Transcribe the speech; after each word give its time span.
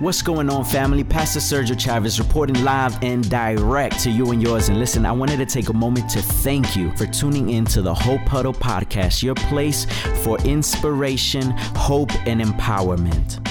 What's 0.00 0.22
going 0.22 0.48
on, 0.48 0.64
family? 0.64 1.04
Pastor 1.04 1.40
Sergio 1.40 1.78
Chavez 1.78 2.18
reporting 2.18 2.64
live 2.64 3.04
and 3.04 3.28
direct 3.28 4.00
to 4.00 4.10
you 4.10 4.30
and 4.32 4.42
yours. 4.42 4.70
And 4.70 4.78
listen, 4.78 5.04
I 5.04 5.12
wanted 5.12 5.36
to 5.36 5.44
take 5.44 5.68
a 5.68 5.74
moment 5.74 6.08
to 6.12 6.22
thank 6.22 6.74
you 6.74 6.90
for 6.96 7.04
tuning 7.04 7.50
in 7.50 7.66
to 7.66 7.82
the 7.82 7.92
Hope 7.92 8.22
Huddle 8.22 8.54
podcast, 8.54 9.22
your 9.22 9.34
place 9.34 9.84
for 10.24 10.40
inspiration, 10.40 11.50
hope, 11.76 12.10
and 12.26 12.40
empowerment. 12.40 13.46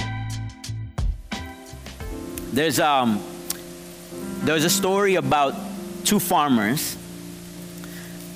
There's 2.52 2.80
um 2.80 3.22
there's 4.40 4.64
a 4.64 4.70
story 4.70 5.14
about 5.14 5.54
two 6.04 6.18
farmers, 6.18 6.96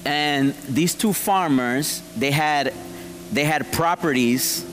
and 0.05 0.55
these 0.69 0.95
two 0.95 1.13
farmers 1.13 2.01
they 2.17 2.31
had 2.31 2.73
they 3.33 3.43
had 3.43 3.73
properties 3.73 4.65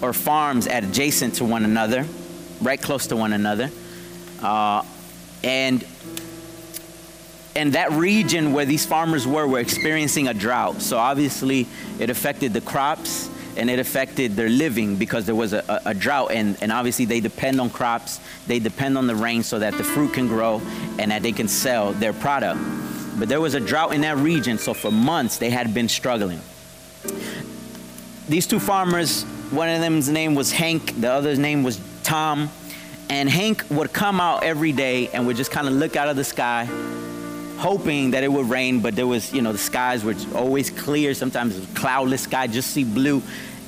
or 0.00 0.14
farms 0.14 0.66
adjacent 0.66 1.34
to 1.34 1.44
one 1.44 1.66
another 1.66 2.06
right 2.60 2.80
close 2.80 3.06
to 3.08 3.16
one 3.16 3.32
another. 3.32 3.70
Uh, 4.42 4.82
and 5.42 5.84
and 7.56 7.72
that 7.72 7.90
region 7.92 8.52
where 8.52 8.64
these 8.64 8.86
farmers 8.86 9.26
were 9.26 9.46
were 9.46 9.58
experiencing 9.58 10.28
a 10.28 10.34
drought. 10.34 10.80
So 10.80 10.98
obviously 10.98 11.66
it 11.98 12.10
affected 12.10 12.52
the 12.52 12.60
crops 12.60 13.28
and 13.56 13.68
it 13.68 13.78
affected 13.78 14.36
their 14.36 14.48
living 14.48 14.96
because 14.96 15.26
there 15.26 15.34
was 15.34 15.52
a, 15.52 15.64
a, 15.68 15.90
a, 15.90 15.94
drought 15.94 16.30
and, 16.30 16.56
and 16.62 16.70
obviously 16.70 17.04
they 17.04 17.20
depend 17.20 17.60
on 17.60 17.68
crops, 17.68 18.20
they 18.46 18.60
depend 18.60 18.96
on 18.96 19.06
the 19.06 19.14
rain 19.14 19.42
so 19.42 19.58
that 19.58 19.76
the 19.76 19.84
fruit 19.84 20.12
can 20.12 20.28
grow 20.28 20.62
and 20.98 21.10
that 21.10 21.22
they 21.22 21.32
can 21.32 21.48
sell 21.48 21.92
their 21.92 22.12
product. 22.12 22.60
But 23.18 23.28
there 23.28 23.40
was 23.40 23.54
a 23.54 23.60
drought 23.60 23.92
in 23.92 24.02
that 24.02 24.16
region, 24.18 24.56
so 24.56 24.72
for 24.72 24.90
months 24.90 25.38
they 25.38 25.50
had 25.50 25.74
been 25.74 25.88
struggling. 25.88 26.40
These 28.28 28.46
two 28.46 28.60
farmers, 28.60 29.24
one 29.50 29.68
of 29.68 29.80
them's 29.80 30.08
name 30.08 30.34
was 30.36 30.52
Hank, 30.52 31.00
the 31.00 31.10
other's 31.10 31.38
name 31.38 31.64
was 31.64 31.80
Tom, 32.02 32.50
and 33.08 33.28
Hank 33.28 33.64
would 33.70 33.92
come 33.92 34.20
out 34.20 34.44
every 34.44 34.72
day 34.72 35.08
and 35.08 35.26
would 35.26 35.36
just 35.36 35.50
kind 35.50 35.66
of 35.66 35.74
look 35.74 35.96
out 35.96 36.08
of 36.08 36.16
the 36.16 36.24
sky, 36.24 36.64
hoping 37.58 38.12
that 38.12 38.22
it 38.22 38.32
would 38.32 38.48
rain, 38.48 38.80
but 38.80 38.94
there 38.94 39.06
was, 39.06 39.32
you 39.32 39.42
know, 39.42 39.52
the 39.52 39.58
skies 39.58 40.04
were 40.04 40.14
always 40.34 40.70
clear, 40.70 41.12
sometimes 41.14 41.56
it 41.56 41.60
was 41.60 41.78
cloudless 41.78 42.22
sky, 42.22 42.46
just 42.46 42.70
see 42.70 42.84
blue, 42.84 43.22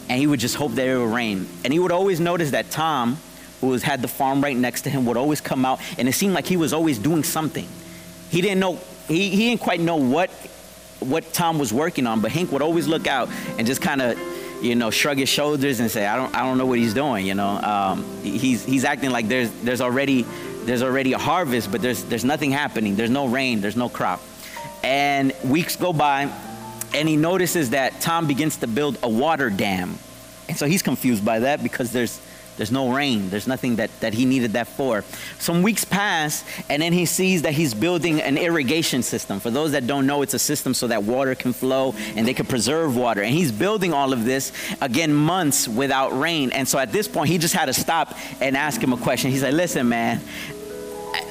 and 0.08 0.18
he 0.18 0.26
would 0.26 0.40
just 0.40 0.54
hope 0.54 0.72
that 0.72 0.86
it 0.86 0.96
would 0.96 1.12
rain. 1.12 1.48
And 1.64 1.72
he 1.72 1.78
would 1.78 1.92
always 1.92 2.20
notice 2.20 2.52
that 2.52 2.70
Tom, 2.70 3.18
who 3.60 3.68
was, 3.68 3.82
had 3.82 4.00
the 4.00 4.08
farm 4.08 4.42
right 4.42 4.56
next 4.56 4.82
to 4.82 4.90
him, 4.90 5.06
would 5.06 5.16
always 5.16 5.40
come 5.40 5.64
out, 5.64 5.80
and 5.98 6.08
it 6.08 6.12
seemed 6.12 6.34
like 6.34 6.46
he 6.46 6.56
was 6.56 6.72
always 6.72 6.98
doing 6.98 7.24
something. 7.24 7.66
He 8.30 8.40
didn't 8.40 8.60
know, 8.60 8.78
he, 9.08 9.28
he 9.28 9.48
didn't 9.48 9.60
quite 9.60 9.80
know 9.80 9.96
what, 9.96 10.30
what 11.00 11.32
Tom 11.32 11.58
was 11.58 11.72
working 11.72 12.06
on, 12.06 12.20
but 12.20 12.30
Hank 12.30 12.52
would 12.52 12.62
always 12.62 12.86
look 12.86 13.06
out 13.06 13.28
and 13.58 13.66
just 13.66 13.82
kind 13.82 14.00
of 14.00 14.16
you 14.62 14.76
know, 14.76 14.90
shrug 14.90 15.18
his 15.18 15.28
shoulders 15.28 15.80
and 15.80 15.90
say, 15.90 16.06
I 16.06 16.16
don't, 16.16 16.34
I 16.34 16.40
don't 16.40 16.56
know 16.56 16.66
what 16.66 16.78
he's 16.78 16.94
doing. 16.94 17.26
You 17.26 17.34
know, 17.34 17.48
um, 17.48 18.04
he's, 18.22 18.64
he's 18.64 18.84
acting 18.84 19.10
like 19.10 19.28
there's, 19.28 19.50
there's 19.62 19.80
already, 19.80 20.24
there's 20.64 20.82
already 20.82 21.12
a 21.12 21.18
harvest, 21.18 21.72
but 21.72 21.82
there's, 21.82 22.04
there's 22.04 22.24
nothing 22.24 22.52
happening. 22.52 22.94
There's 22.94 23.10
no 23.10 23.26
rain. 23.26 23.60
There's 23.60 23.76
no 23.76 23.88
crop. 23.88 24.20
And 24.84 25.32
weeks 25.44 25.76
go 25.76 25.92
by, 25.92 26.32
and 26.94 27.08
he 27.08 27.16
notices 27.16 27.70
that 27.70 28.00
Tom 28.00 28.26
begins 28.26 28.58
to 28.58 28.66
build 28.66 28.98
a 29.02 29.08
water 29.08 29.50
dam. 29.50 29.98
And 30.48 30.56
so 30.56 30.66
he's 30.66 30.82
confused 30.82 31.24
by 31.24 31.40
that 31.40 31.62
because 31.62 31.92
there's, 31.92 32.20
there's 32.62 32.70
no 32.70 32.92
rain. 32.92 33.28
There's 33.28 33.48
nothing 33.48 33.74
that, 33.76 33.90
that 33.98 34.14
he 34.14 34.24
needed 34.24 34.52
that 34.52 34.68
for. 34.68 35.02
Some 35.40 35.64
weeks 35.64 35.84
pass, 35.84 36.44
and 36.68 36.80
then 36.80 36.92
he 36.92 37.06
sees 37.06 37.42
that 37.42 37.54
he's 37.54 37.74
building 37.74 38.22
an 38.22 38.38
irrigation 38.38 39.02
system. 39.02 39.40
For 39.40 39.50
those 39.50 39.72
that 39.72 39.88
don't 39.88 40.06
know, 40.06 40.22
it's 40.22 40.34
a 40.34 40.38
system 40.38 40.72
so 40.72 40.86
that 40.86 41.02
water 41.02 41.34
can 41.34 41.52
flow 41.52 41.92
and 42.14 42.24
they 42.24 42.34
can 42.34 42.46
preserve 42.46 42.96
water. 42.96 43.20
And 43.20 43.34
he's 43.34 43.50
building 43.50 43.92
all 43.92 44.12
of 44.12 44.24
this, 44.24 44.52
again, 44.80 45.12
months 45.12 45.66
without 45.66 46.16
rain. 46.16 46.52
And 46.52 46.68
so 46.68 46.78
at 46.78 46.92
this 46.92 47.08
point, 47.08 47.30
he 47.30 47.38
just 47.38 47.52
had 47.52 47.64
to 47.64 47.72
stop 47.72 48.16
and 48.40 48.56
ask 48.56 48.80
him 48.80 48.92
a 48.92 48.96
question. 48.96 49.32
He 49.32 49.38
said, 49.38 49.54
Listen, 49.54 49.88
man, 49.88 50.20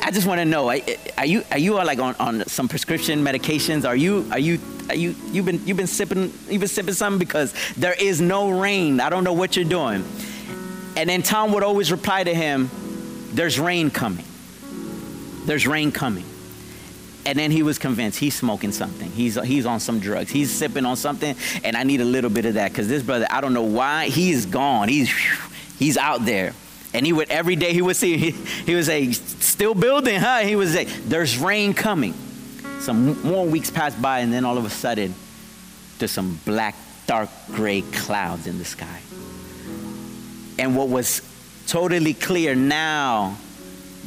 I 0.01 0.11
just 0.11 0.27
want 0.27 0.39
to 0.39 0.45
know: 0.45 0.69
Are 0.69 1.25
you 1.25 1.45
are 1.49 1.57
you 1.57 1.75
like 1.75 1.99
on, 1.99 2.13
on 2.19 2.45
some 2.47 2.67
prescription 2.67 3.23
medications? 3.23 3.87
Are 3.87 3.95
you 3.95 4.27
are 4.31 4.39
you 4.39 4.59
are 4.89 4.95
you 4.95 5.15
you've 5.31 5.45
been 5.45 5.65
you've 5.65 5.77
been 5.77 5.87
sipping 5.87 6.33
you've 6.49 6.59
been 6.59 6.67
sipping 6.67 6.93
something 6.93 7.19
because 7.19 7.53
there 7.77 7.95
is 7.97 8.19
no 8.19 8.49
rain. 8.49 8.99
I 8.99 9.09
don't 9.09 9.23
know 9.23 9.33
what 9.33 9.55
you're 9.55 9.63
doing. 9.63 10.03
And 11.01 11.09
then 11.09 11.23
Tom 11.23 11.53
would 11.53 11.63
always 11.63 11.91
reply 11.91 12.23
to 12.23 12.31
him, 12.31 12.69
There's 13.33 13.59
rain 13.59 13.89
coming. 13.89 14.23
There's 15.47 15.65
rain 15.65 15.91
coming. 15.91 16.25
And 17.25 17.39
then 17.39 17.49
he 17.49 17.63
was 17.63 17.79
convinced 17.79 18.19
he's 18.19 18.35
smoking 18.35 18.71
something. 18.71 19.09
He's, 19.09 19.33
he's 19.43 19.65
on 19.65 19.79
some 19.79 19.99
drugs. 19.99 20.29
He's 20.29 20.51
sipping 20.51 20.85
on 20.85 20.95
something, 20.95 21.35
and 21.63 21.75
I 21.75 21.85
need 21.85 22.01
a 22.01 22.05
little 22.05 22.29
bit 22.29 22.45
of 22.45 22.53
that 22.53 22.69
because 22.69 22.87
this 22.87 23.01
brother, 23.01 23.25
I 23.31 23.41
don't 23.41 23.55
know 23.55 23.63
why, 23.63 24.09
he 24.09 24.29
is 24.29 24.45
gone. 24.45 24.89
He's, 24.89 25.09
he's 25.79 25.97
out 25.97 26.23
there. 26.23 26.53
And 26.93 27.03
he 27.03 27.13
would, 27.13 27.31
every 27.31 27.55
day 27.55 27.73
he 27.73 27.81
would 27.81 27.95
see, 27.95 28.17
he, 28.17 28.31
he 28.31 28.75
would 28.75 28.85
say, 28.85 29.11
still 29.11 29.73
building, 29.73 30.19
huh? 30.19 30.41
He 30.41 30.55
would 30.55 30.69
say, 30.69 30.83
there's 30.83 31.39
rain 31.39 31.73
coming. 31.73 32.13
Some 32.79 33.19
more 33.23 33.47
weeks 33.47 33.71
passed 33.71 33.99
by, 33.99 34.19
and 34.19 34.31
then 34.31 34.45
all 34.45 34.59
of 34.59 34.65
a 34.65 34.69
sudden, 34.69 35.15
there's 35.97 36.11
some 36.11 36.39
black, 36.45 36.75
dark 37.07 37.29
gray 37.47 37.81
clouds 37.81 38.45
in 38.45 38.59
the 38.59 38.65
sky. 38.65 38.99
And 40.61 40.75
what 40.75 40.89
was 40.89 41.23
totally 41.65 42.13
clear 42.13 42.53
now 42.53 43.35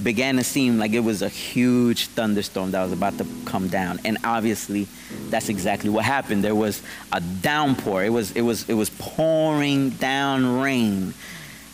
began 0.04 0.36
to 0.36 0.44
seem 0.44 0.78
like 0.78 0.92
it 0.92 1.00
was 1.00 1.20
a 1.20 1.28
huge 1.28 2.06
thunderstorm 2.06 2.70
that 2.70 2.82
was 2.84 2.92
about 2.92 3.18
to 3.18 3.26
come 3.44 3.66
down. 3.66 3.98
And 4.04 4.18
obviously, 4.22 4.86
that's 5.30 5.48
exactly 5.48 5.90
what 5.90 6.04
happened. 6.04 6.44
There 6.44 6.54
was 6.54 6.80
a 7.10 7.20
downpour. 7.20 8.04
It 8.04 8.10
was, 8.10 8.30
it 8.36 8.42
was, 8.42 8.68
it 8.68 8.74
was 8.74 8.88
pouring 8.90 9.90
down 9.90 10.60
rain. 10.60 11.12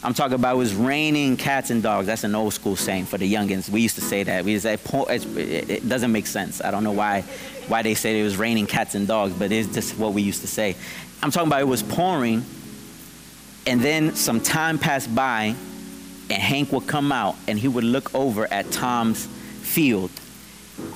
I'm 0.02 0.14
talking 0.14 0.32
about 0.32 0.54
it 0.54 0.58
was 0.58 0.74
raining 0.74 1.36
cats 1.36 1.68
and 1.68 1.82
dogs. 1.82 2.06
That's 2.06 2.24
an 2.24 2.34
old 2.34 2.54
school 2.54 2.74
saying 2.74 3.04
for 3.04 3.18
the 3.18 3.30
youngins. 3.30 3.68
We 3.68 3.82
used 3.82 3.96
to 3.96 4.00
say 4.00 4.22
that. 4.22 4.46
We 4.46 4.52
used 4.52 4.64
to 4.64 4.78
say, 4.78 5.72
it 5.74 5.86
doesn't 5.86 6.10
make 6.10 6.26
sense. 6.26 6.62
I 6.62 6.70
don't 6.70 6.84
know 6.84 6.92
why, 6.92 7.20
why 7.68 7.82
they 7.82 7.94
said 7.94 8.16
it 8.16 8.22
was 8.22 8.38
raining 8.38 8.66
cats 8.66 8.94
and 8.94 9.06
dogs, 9.06 9.34
but 9.34 9.52
it's 9.52 9.74
just 9.74 9.98
what 9.98 10.14
we 10.14 10.22
used 10.22 10.40
to 10.40 10.48
say. 10.48 10.74
I'm 11.22 11.30
talking 11.30 11.48
about 11.48 11.60
it 11.60 11.68
was 11.68 11.82
pouring 11.82 12.46
and 13.66 13.80
then 13.80 14.14
some 14.14 14.40
time 14.40 14.78
passed 14.78 15.14
by, 15.14 15.54
and 16.30 16.42
Hank 16.42 16.72
would 16.72 16.86
come 16.86 17.12
out 17.12 17.36
and 17.48 17.58
he 17.58 17.68
would 17.68 17.84
look 17.84 18.14
over 18.14 18.50
at 18.52 18.70
Tom's 18.70 19.26
field 19.26 20.10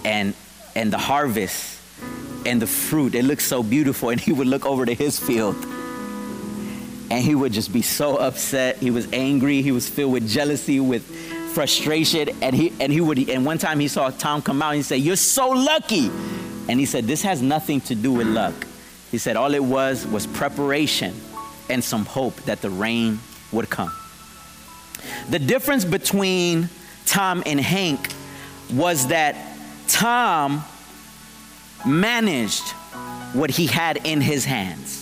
and, 0.04 0.34
and 0.76 0.92
the 0.92 0.98
harvest 0.98 1.80
and 2.46 2.62
the 2.62 2.66
fruit. 2.66 3.14
It 3.14 3.24
looked 3.24 3.42
so 3.42 3.62
beautiful. 3.62 4.10
And 4.10 4.20
he 4.20 4.32
would 4.32 4.46
look 4.46 4.64
over 4.64 4.86
to 4.86 4.94
his 4.94 5.18
field 5.18 5.56
and 7.10 7.22
he 7.22 7.34
would 7.34 7.52
just 7.52 7.72
be 7.72 7.82
so 7.82 8.16
upset. 8.16 8.76
He 8.78 8.90
was 8.90 9.12
angry. 9.12 9.60
He 9.60 9.72
was 9.72 9.88
filled 9.88 10.12
with 10.12 10.28
jealousy, 10.28 10.80
with 10.80 11.04
frustration. 11.52 12.30
And 12.40 12.54
he, 12.54 12.72
and 12.80 12.92
he 12.92 13.00
would, 13.00 13.28
and 13.28 13.44
one 13.44 13.58
time 13.58 13.80
he 13.80 13.88
saw 13.88 14.10
Tom 14.10 14.40
come 14.40 14.62
out 14.62 14.70
and 14.70 14.76
he 14.76 14.82
said, 14.82 15.00
You're 15.00 15.16
so 15.16 15.50
lucky. 15.50 16.10
And 16.68 16.80
he 16.80 16.86
said, 16.86 17.04
This 17.04 17.22
has 17.22 17.42
nothing 17.42 17.80
to 17.82 17.94
do 17.94 18.12
with 18.12 18.28
luck. 18.28 18.54
He 19.10 19.18
said, 19.18 19.36
All 19.36 19.52
it 19.52 19.62
was 19.62 20.06
was 20.06 20.26
preparation 20.28 21.14
and 21.68 21.82
some 21.82 22.04
hope 22.04 22.36
that 22.42 22.60
the 22.62 22.70
rain 22.70 23.18
would 23.52 23.70
come. 23.70 23.92
The 25.30 25.38
difference 25.38 25.84
between 25.84 26.68
Tom 27.06 27.42
and 27.46 27.60
Hank 27.60 28.12
was 28.72 29.08
that 29.08 29.36
Tom 29.88 30.64
managed 31.86 32.68
what 33.34 33.50
he 33.50 33.66
had 33.66 34.06
in 34.06 34.20
his 34.20 34.44
hands. 34.44 35.00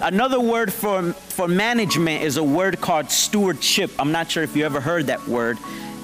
Another 0.00 0.38
word 0.38 0.72
for, 0.72 1.12
for 1.12 1.48
management 1.48 2.22
is 2.22 2.36
a 2.36 2.44
word 2.44 2.80
called 2.80 3.10
stewardship. 3.10 3.90
I'm 3.98 4.12
not 4.12 4.30
sure 4.30 4.42
if 4.42 4.56
you 4.56 4.64
ever 4.64 4.80
heard 4.80 5.06
that 5.06 5.26
word. 5.26 5.58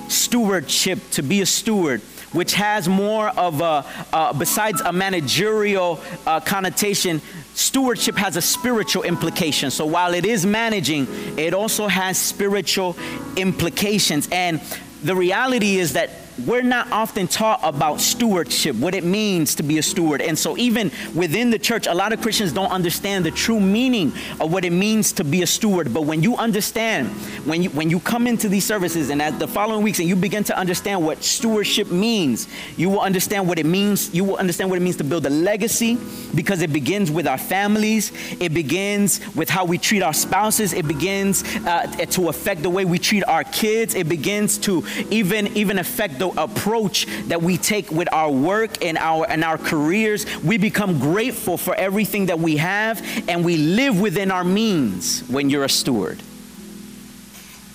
Stewardship, 0.08 0.98
to 1.12 1.22
be 1.22 1.42
a 1.42 1.46
steward 1.46 2.02
which 2.32 2.54
has 2.54 2.88
more 2.88 3.28
of 3.28 3.60
a, 3.60 3.84
uh, 4.12 4.32
besides 4.32 4.80
a 4.80 4.92
managerial 4.92 6.00
uh, 6.26 6.40
connotation, 6.40 7.20
stewardship 7.54 8.16
has 8.16 8.36
a 8.36 8.42
spiritual 8.42 9.02
implication. 9.02 9.70
So 9.70 9.86
while 9.86 10.14
it 10.14 10.24
is 10.24 10.44
managing, 10.46 11.06
it 11.38 11.54
also 11.54 11.86
has 11.88 12.18
spiritual 12.18 12.96
implications. 13.36 14.28
And 14.32 14.60
the 15.02 15.14
reality 15.14 15.78
is 15.78 15.92
that 15.94 16.10
we're 16.46 16.62
not 16.62 16.90
often 16.90 17.28
taught 17.28 17.60
about 17.62 18.00
stewardship, 18.00 18.76
what 18.76 18.94
it 18.94 19.04
means 19.04 19.54
to 19.56 19.62
be 19.62 19.78
a 19.78 19.82
steward. 19.82 20.20
And 20.22 20.38
so, 20.38 20.56
even 20.56 20.90
within 21.14 21.50
the 21.50 21.58
church, 21.58 21.86
a 21.86 21.94
lot 21.94 22.12
of 22.12 22.20
Christians 22.22 22.52
don't 22.52 22.70
understand 22.70 23.24
the 23.24 23.30
true 23.30 23.60
meaning 23.60 24.12
of 24.40 24.52
what 24.52 24.64
it 24.64 24.72
means 24.72 25.12
to 25.12 25.24
be 25.24 25.42
a 25.42 25.46
steward. 25.46 25.92
But 25.92 26.02
when 26.02 26.22
you 26.22 26.36
understand, 26.36 27.08
when 27.44 27.62
you, 27.62 27.70
when 27.70 27.90
you 27.90 28.00
come 28.00 28.26
into 28.26 28.48
these 28.48 28.64
services 28.64 29.10
and 29.10 29.20
at 29.20 29.38
the 29.38 29.46
following 29.46 29.82
weeks 29.82 29.98
and 29.98 30.08
you 30.08 30.16
begin 30.16 30.44
to 30.44 30.56
understand 30.56 31.04
what 31.04 31.22
stewardship 31.22 31.90
means, 31.90 32.48
you 32.76 32.88
will 32.88 33.00
understand 33.00 33.46
what 33.46 33.58
it 33.58 33.66
means. 33.66 34.14
You 34.14 34.24
will 34.24 34.36
understand 34.36 34.70
what 34.70 34.78
it 34.78 34.82
means 34.82 34.96
to 34.96 35.04
build 35.04 35.26
a 35.26 35.30
legacy 35.30 35.98
because 36.34 36.62
it 36.62 36.72
begins 36.72 37.10
with 37.10 37.26
our 37.26 37.38
families, 37.38 38.12
it 38.40 38.54
begins 38.54 39.20
with 39.34 39.50
how 39.50 39.64
we 39.64 39.78
treat 39.78 40.02
our 40.02 40.14
spouses, 40.14 40.72
it 40.72 40.88
begins 40.88 41.44
uh, 41.66 41.86
to 42.10 42.28
affect 42.28 42.62
the 42.62 42.70
way 42.70 42.84
we 42.84 42.98
treat 42.98 43.24
our 43.24 43.44
kids, 43.44 43.94
it 43.94 44.08
begins 44.08 44.58
to 44.58 44.84
even, 45.10 45.48
even 45.56 45.78
affect 45.78 46.18
the 46.22 46.40
approach 46.40 47.06
that 47.26 47.42
we 47.42 47.58
take 47.58 47.90
with 47.90 48.12
our 48.12 48.30
work 48.30 48.84
and 48.84 48.96
our 48.96 49.28
and 49.28 49.42
our 49.42 49.58
careers. 49.58 50.24
We 50.42 50.56
become 50.56 51.00
grateful 51.00 51.58
for 51.58 51.74
everything 51.74 52.26
that 52.26 52.38
we 52.38 52.58
have 52.58 53.02
and 53.28 53.44
we 53.44 53.56
live 53.56 54.00
within 54.00 54.30
our 54.30 54.44
means 54.44 55.22
when 55.28 55.50
you're 55.50 55.64
a 55.64 55.68
steward. 55.68 56.22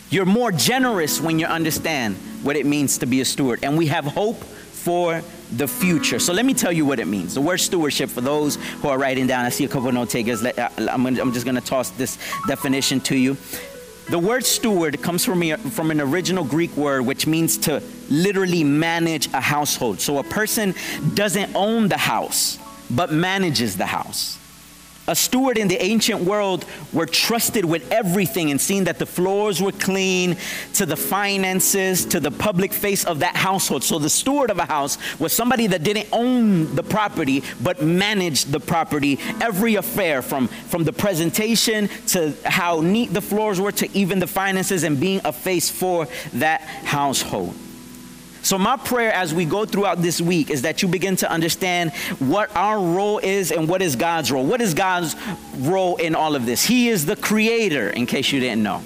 You're 0.09 0.25
more 0.25 0.53
generous 0.53 1.19
when 1.19 1.39
you 1.39 1.45
understand 1.45 2.15
what 2.41 2.55
it 2.55 2.65
means 2.65 2.99
to 2.99 3.05
be 3.05 3.19
a 3.19 3.25
steward. 3.25 3.59
And 3.63 3.77
we 3.77 3.87
have 3.87 4.05
hope 4.05 4.41
for 4.41 5.21
the 5.51 5.67
future. 5.67 6.19
So 6.19 6.31
let 6.31 6.45
me 6.45 6.53
tell 6.53 6.71
you 6.71 6.85
what 6.85 6.99
it 6.99 7.07
means. 7.07 7.33
The 7.33 7.41
word 7.41 7.57
stewardship, 7.57 8.09
for 8.09 8.21
those 8.21 8.55
who 8.55 8.87
are 8.87 8.97
writing 8.97 9.27
down, 9.27 9.43
I 9.43 9.49
see 9.49 9.65
a 9.65 9.67
couple 9.67 9.89
of 9.89 9.93
note 9.93 10.09
takers. 10.09 10.41
Uh, 10.45 10.69
I'm, 10.77 11.33
just 11.33 11.45
going 11.45 11.55
to 11.55 11.61
toss 11.61 11.89
this 11.89 12.17
definition 12.47 13.01
to 13.01 13.17
you. 13.17 13.35
The 14.09 14.19
word 14.19 14.45
steward 14.45 15.01
comes 15.01 15.25
from, 15.25 15.41
from 15.57 15.91
an 15.91 15.99
original 15.99 16.45
Greek 16.45 16.75
word 16.77 17.01
which 17.01 17.27
means 17.27 17.57
to 17.59 17.83
literally 18.09 18.63
manage 18.63 19.27
a 19.33 19.41
household. 19.41 19.99
So 19.99 20.19
a 20.19 20.23
person 20.23 20.73
doesn't 21.13 21.53
own 21.55 21.89
the 21.89 21.97
house, 21.97 22.57
but 22.89 23.11
manages 23.11 23.75
the 23.75 23.85
house. 23.85 24.39
A 25.07 25.15
steward 25.15 25.57
in 25.57 25.69
the 25.69 25.81
ancient 25.81 26.21
world 26.21 26.65
were 26.91 27.05
trusted 27.05 27.63
with 27.63 27.89
everything 27.91 28.51
and 28.51 28.59
seeing 28.59 28.83
that 28.85 28.99
the 28.99 29.05
floors 29.05 29.61
were 29.61 29.71
clean, 29.71 30.35
to 30.73 30.85
the 30.85 30.97
finances, 30.97 32.05
to 32.07 32.19
the 32.19 32.31
public 32.31 32.73
face 32.73 33.05
of 33.05 33.19
that 33.19 33.35
household. 33.35 33.83
So 33.83 33.99
the 33.99 34.09
steward 34.09 34.51
of 34.51 34.59
a 34.59 34.65
house 34.65 34.97
was 35.17 35.31
somebody 35.31 35.67
that 35.67 35.83
didn't 35.83 36.09
own 36.11 36.75
the 36.75 36.83
property, 36.83 37.43
but 37.61 37.81
managed 37.81 38.51
the 38.51 38.59
property, 38.59 39.19
every 39.39 39.75
affair 39.75 40.21
from, 40.21 40.47
from 40.47 40.83
the 40.83 40.93
presentation 40.93 41.89
to 42.07 42.33
how 42.43 42.81
neat 42.81 43.13
the 43.13 43.21
floors 43.21 43.61
were 43.61 43.71
to 43.73 43.97
even 43.97 44.19
the 44.19 44.27
finances 44.27 44.83
and 44.83 44.99
being 44.99 45.21
a 45.23 45.31
face 45.31 45.69
for 45.69 46.07
that 46.33 46.61
household. 46.61 47.55
So, 48.47 48.57
my 48.57 48.77
prayer 48.77 49.11
as 49.11 49.33
we 49.33 49.43
go 49.43 49.65
throughout 49.65 50.01
this 50.01 50.21
week 50.21 50.49
is 50.49 50.61
that 50.61 50.81
you 50.81 50.87
begin 50.87 51.17
to 51.17 51.29
understand 51.29 51.91
what 52.19 52.49
our 52.55 52.79
role 52.79 53.17
is 53.17 53.51
and 53.51 53.67
what 53.67 53.81
is 53.81 53.97
God's 53.97 54.31
role. 54.31 54.45
What 54.45 54.61
is 54.61 54.73
God's 54.73 55.17
role 55.57 55.97
in 55.97 56.15
all 56.15 56.33
of 56.33 56.45
this? 56.45 56.63
He 56.63 56.87
is 56.87 57.05
the 57.05 57.17
creator, 57.17 57.89
in 57.89 58.05
case 58.05 58.31
you 58.31 58.39
didn't 58.39 58.63
know. 58.63 58.81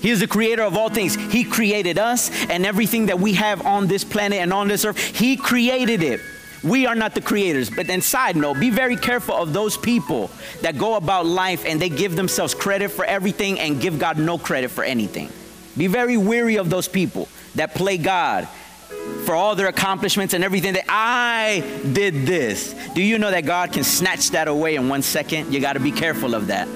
He 0.00 0.10
is 0.10 0.20
the 0.20 0.28
creator 0.28 0.62
of 0.62 0.76
all 0.76 0.88
things. 0.88 1.16
He 1.16 1.42
created 1.42 1.98
us 1.98 2.30
and 2.48 2.64
everything 2.64 3.06
that 3.06 3.18
we 3.18 3.32
have 3.32 3.66
on 3.66 3.88
this 3.88 4.04
planet 4.04 4.38
and 4.38 4.52
on 4.52 4.68
this 4.68 4.84
earth. 4.84 5.00
He 5.00 5.36
created 5.36 6.04
it. 6.04 6.20
We 6.62 6.86
are 6.86 6.94
not 6.94 7.16
the 7.16 7.20
creators. 7.20 7.68
But 7.68 7.88
then, 7.88 8.02
side 8.02 8.36
note, 8.36 8.60
be 8.60 8.70
very 8.70 8.96
careful 8.96 9.34
of 9.34 9.52
those 9.52 9.76
people 9.76 10.30
that 10.62 10.78
go 10.78 10.94
about 10.94 11.26
life 11.26 11.64
and 11.66 11.82
they 11.82 11.88
give 11.88 12.14
themselves 12.14 12.54
credit 12.54 12.92
for 12.92 13.04
everything 13.04 13.58
and 13.58 13.80
give 13.80 13.98
God 13.98 14.16
no 14.16 14.38
credit 14.38 14.70
for 14.70 14.84
anything. 14.84 15.28
Be 15.76 15.88
very 15.88 16.16
weary 16.16 16.54
of 16.54 16.70
those 16.70 16.86
people 16.86 17.26
that 17.54 17.74
play 17.74 17.98
God 17.98 18.48
for 19.24 19.34
all 19.34 19.54
their 19.54 19.68
accomplishments 19.68 20.32
and 20.34 20.42
everything 20.42 20.72
that 20.72 20.84
I 20.88 21.62
did 21.92 22.26
this. 22.26 22.74
Do 22.94 23.02
you 23.02 23.18
know 23.18 23.30
that 23.30 23.44
God 23.44 23.72
can 23.72 23.84
snatch 23.84 24.30
that 24.30 24.48
away 24.48 24.76
in 24.76 24.88
one 24.88 25.02
second? 25.02 25.52
You 25.52 25.60
got 25.60 25.74
to 25.74 25.80
be 25.80 25.92
careful 25.92 26.34
of 26.34 26.46
that. 26.46 26.66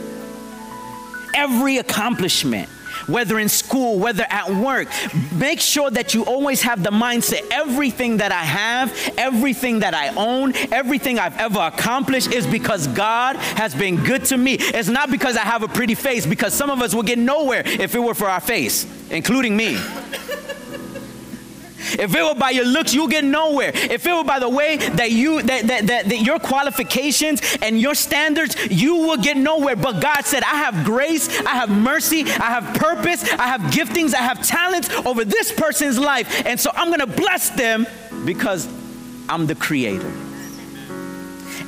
Every 1.35 1.79
accomplishment, 1.79 2.69
whether 3.07 3.39
in 3.39 3.49
school, 3.49 3.99
whether 3.99 4.27
at 4.29 4.51
work, 4.51 4.89
make 5.33 5.61
sure 5.61 5.91
that 5.91 6.13
you 6.13 6.27
always 6.27 6.61
have 6.61 6.83
the 6.83 6.91
mindset 6.91 7.41
everything 7.51 8.19
that 8.19 8.33
I 8.33 8.43
have, 8.43 8.93
everything 9.17 9.79
that 9.79 9.95
I 9.95 10.09
own, 10.15 10.55
everything 10.71 11.19
I've 11.19 11.39
ever 11.39 11.61
accomplished 11.61 12.33
is 12.33 12.47
because 12.47 12.87
God 12.89 13.37
has 13.37 13.75
been 13.75 13.97
good 14.05 14.27
to 14.27 14.37
me. 14.37 14.57
It's 14.59 14.89
not 14.89 15.11
because 15.11 15.39
I 15.39 15.43
have 15.43 15.63
a 15.63 15.69
pretty 15.69 15.95
face, 15.95 16.27
because 16.27 16.53
some 16.53 16.69
of 16.69 16.83
us 16.83 16.95
would 16.95 17.07
get 17.07 17.19
nowhere 17.19 17.63
if 17.65 17.95
it 17.95 17.99
were 17.99 18.15
for 18.15 18.29
our 18.29 18.41
face, 18.41 18.87
including 19.11 19.57
me. 19.57 19.79
If 21.99 22.15
it 22.15 22.23
were 22.23 22.35
by 22.35 22.51
your 22.51 22.65
looks, 22.65 22.95
you'll 22.95 23.09
get 23.09 23.25
nowhere. 23.25 23.73
If 23.75 24.07
it 24.07 24.13
were 24.13 24.25
by 24.25 24.39
the 24.39 24.49
way 24.49 24.77
that 24.77 25.11
you 25.11 25.43
that, 25.43 25.67
that, 25.67 25.87
that, 25.87 26.05
that 26.07 26.21
your 26.21 26.39
qualifications 26.39 27.41
and 27.63 27.81
your 27.81 27.95
standards, 27.95 28.57
you 28.71 28.97
will 28.97 29.17
get 29.17 29.37
nowhere. 29.37 29.77
But 29.77 30.01
God 30.01 30.25
said, 30.25 30.43
I 30.43 30.57
have 30.57 30.85
grace, 30.85 31.29
I 31.47 31.51
have 31.51 31.71
mercy, 31.71 32.23
I 32.23 32.51
have 32.51 32.79
purpose, 32.79 33.25
I 33.33 33.47
have 33.47 33.61
giftings, 33.73 34.15
I 34.15 34.23
have 34.23 34.47
talents 34.47 34.91
over 35.07 35.25
this 35.25 35.53
person's 35.53 35.99
life. 35.99 36.47
And 36.47 36.59
so 36.59 36.71
I'm 36.75 36.91
gonna 36.91 37.07
bless 37.07 37.51
them 37.51 37.87
because 38.25 38.69
I'm 39.29 39.47
the 39.47 39.55
creator. 39.55 40.13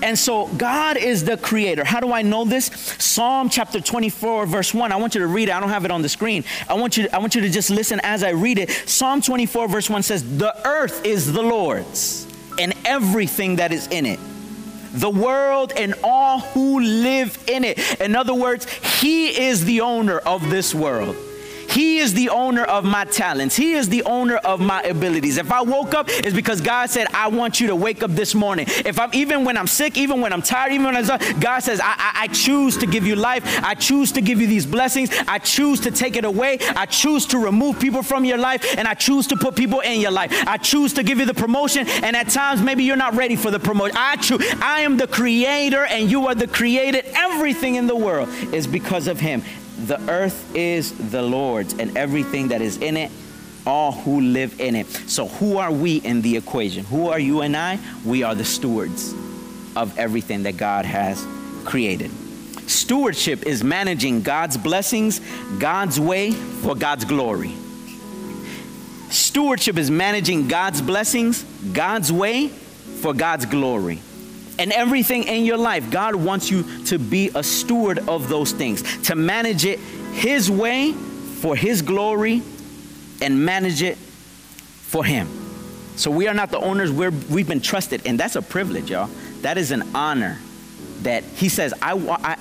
And 0.05 0.19
so 0.19 0.49
God 0.49 0.99
is 0.99 1.25
the 1.25 1.39
creator. 1.39 1.83
How 1.83 1.99
do 1.99 2.13
I 2.13 2.21
know 2.21 2.45
this? 2.45 2.67
Psalm 2.99 3.49
chapter 3.49 3.81
24, 3.81 4.45
verse 4.45 4.75
1. 4.75 4.93
I 4.93 4.97
want 4.97 5.15
you 5.15 5.23
to 5.23 5.27
read 5.27 5.49
it. 5.49 5.55
I 5.55 5.61
don't 5.61 5.71
have 5.71 5.87
it 5.87 5.91
on 5.91 6.03
the 6.03 6.11
screen. 6.11 6.45
I 6.69 6.75
want 6.75 6.99
you, 6.99 7.09
I 7.11 7.19
want 7.19 7.35
you 7.35 7.41
to 7.41 7.49
just 7.49 7.71
listen 7.71 8.01
as 8.03 8.23
I 8.23 8.31
read 8.31 8.59
it. 8.59 8.71
Psalm 8.71 9.23
24, 9.23 9.67
verse 9.67 9.89
1 9.89 10.03
says, 10.03 10.37
The 10.37 10.55
earth 10.69 11.07
is 11.07 11.33
the 11.33 11.43
Lord's 11.43 12.27
and 12.59 12.75
everything 12.85 13.57
that 13.57 13.73
is 13.73 13.89
in 13.89 14.07
it 14.07 14.21
the 14.93 15.11
world 15.11 15.73
and 15.77 15.93
all 16.05 16.39
who 16.39 16.79
live 16.79 17.37
in 17.49 17.65
it. 17.65 18.01
In 18.01 18.15
other 18.15 18.33
words, 18.33 18.73
He 19.01 19.47
is 19.47 19.65
the 19.65 19.81
owner 19.81 20.19
of 20.19 20.51
this 20.51 20.73
world. 20.73 21.17
He 21.75 21.99
is 21.99 22.15
the 22.15 22.29
owner 22.29 22.63
of 22.63 22.85
my 22.85 23.05
talents. 23.05 23.57
He 23.57 23.73
is 23.73 23.89
the 23.89 24.05
owner 24.05 24.37
of 24.37 24.61
my 24.61 24.81
abilities. 24.83 25.39
If 25.39 25.51
I 25.51 25.61
woke 25.63 25.93
up, 25.93 26.09
it's 26.09 26.33
because 26.33 26.61
God 26.61 26.89
said, 26.89 27.09
I 27.13 27.27
want 27.27 27.61
you 27.61 27.67
to 27.67 27.75
wake 27.75 28.05
up 28.05 28.13
this 28.13 28.33
morning. 28.33 28.67
If 28.69 29.01
I'm 29.01 29.11
even 29.13 29.45
when 29.45 29.57
I'm 29.57 29.67
sick, 29.67 29.99
even 29.99 30.21
when 30.21 30.33
I'm 30.33 30.41
tired, 30.41 30.73
even 30.73 30.87
when 30.87 30.97
I'm 30.97 31.41
God 31.41 31.59
says, 31.65 31.81
I, 31.81 31.95
I, 31.99 32.13
I 32.23 32.27
choose 32.29 32.77
to 32.77 32.87
give 32.87 33.05
you 33.05 33.17
life. 33.17 33.43
I 33.65 33.75
choose 33.75 34.13
to 34.13 34.21
give 34.21 34.41
you 34.41 34.47
these 34.47 34.67
blessings. 34.67 35.11
I 35.27 35.39
choose 35.39 35.81
to 35.81 35.91
take 35.91 36.15
it 36.15 36.25
away. 36.25 36.59
I 36.77 36.87
choose 36.87 37.27
to 37.27 37.39
remove 37.39 37.81
people 37.81 38.05
from 38.05 38.25
your 38.25 38.39
life, 38.39 38.79
and 38.79 38.87
I 38.87 38.95
choose 38.95 39.27
to 39.29 39.37
put 39.37 39.57
people 39.57 39.81
in 39.81 40.01
your 40.01 40.13
life. 40.13 40.31
I 40.47 40.59
choose 40.59 40.93
to 40.93 41.03
give 41.03 41.19
you 41.19 41.27
the 41.27 41.35
promotion, 41.35 41.89
and 41.89 42.15
at 42.15 42.29
times 42.29 42.63
maybe 42.63 42.85
you're 42.85 42.95
not 42.95 43.17
ready 43.17 43.35
for 43.35 43.51
the 43.51 43.59
promotion. 43.59 43.97
I 43.97 44.15
choose. 44.15 44.45
I 44.63 44.83
am 44.83 44.97
the 44.97 45.09
creator, 45.09 45.85
and 45.85 46.09
you 46.09 46.29
are 46.29 46.37
the 46.37 46.47
created. 46.47 47.05
Everything 47.15 47.75
in 47.75 47.89
the 47.89 47.97
world 47.97 48.29
is 48.55 48.69
because 48.69 49.09
of 49.09 49.19
Him. 49.19 49.43
The 49.79 50.01
earth 50.09 50.55
is 50.55 51.11
the 51.11 51.23
Lord's 51.23 51.75
and 51.75 51.97
everything 51.97 52.49
that 52.49 52.63
is 52.63 52.79
in 52.79 52.97
it, 52.97 53.11
all 53.67 53.93
who 53.93 54.21
live 54.21 54.61
in 54.61 54.77
it. 54.77 54.87
So, 54.87 55.27
who 55.27 55.59
are 55.59 55.73
we 55.73 55.97
in 55.97 56.23
the 56.23 56.37
equation? 56.37 56.85
Who 56.85 57.09
are 57.09 57.19
you 57.19 57.41
and 57.41 57.57
I? 57.57 57.79
We 58.05 58.23
are 58.23 58.35
the 58.35 58.45
stewards 58.45 59.13
of 59.75 59.99
everything 59.99 60.45
that 60.45 60.57
God 60.57 60.85
has 60.85 61.27
created. 61.65 62.11
Stewardship 62.69 63.45
is 63.45 63.65
managing 63.65 64.23
God's 64.23 64.57
blessings, 64.57 65.21
God's 65.59 65.99
way 65.99 66.31
for 66.31 66.75
God's 66.75 67.05
glory. 67.05 67.55
Stewardship 69.11 69.77
is 69.77 69.91
managing 69.91 70.49
God's 70.49 70.81
blessings, 70.81 71.43
God's 71.73 72.13
way 72.13 72.49
for 72.49 73.13
God's 73.13 73.47
glory 73.47 74.01
and 74.59 74.73
everything 74.73 75.25
in 75.25 75.45
your 75.45 75.57
life, 75.57 75.91
God 75.91 76.15
wants 76.15 76.51
you 76.51 76.85
to 76.87 76.99
be 76.99 77.31
a 77.35 77.43
steward 77.43 77.99
of 78.09 78.29
those 78.29 78.53
things, 78.53 78.83
to 79.05 79.15
manage 79.15 79.65
it 79.65 79.79
His 80.13 80.51
way 80.51 80.93
for 80.93 81.57
His 81.57 81.83
glory 81.83 82.43
and 83.21 83.45
manage 83.45 83.83
it 83.83 83.97
for 83.97 85.05
Him. 85.05 85.29
So 85.97 86.11
we 86.11 86.29
are 86.29 86.35
not 86.35 86.51
the 86.51 86.59
owners, 86.59 86.91
we're, 86.91 87.13
we've 87.31 87.49
been 87.49 87.61
trusted, 87.61 88.03
and 88.07 88.19
that's 88.19 88.37
a 88.37 88.43
privilege, 88.43 88.91
y'all. 88.91 89.11
That 89.43 89.59
is 89.59 89.71
an 89.71 89.95
honor 89.95 90.39
that 91.03 91.25
He 91.25 91.49
says, 91.49 91.75
I, 91.83 91.93
I 91.93 92.39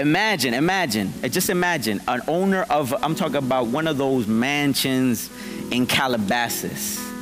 imagine, 0.00 0.54
imagine, 0.54 1.12
uh, 1.22 1.28
just 1.28 1.50
imagine 1.50 2.00
an 2.08 2.22
owner 2.28 2.62
of, 2.70 2.94
I'm 3.02 3.14
talking 3.14 3.36
about 3.36 3.66
one 3.66 3.86
of 3.86 3.98
those 3.98 4.26
mansions 4.26 5.30
in 5.70 5.86
Calabasas 5.86 7.13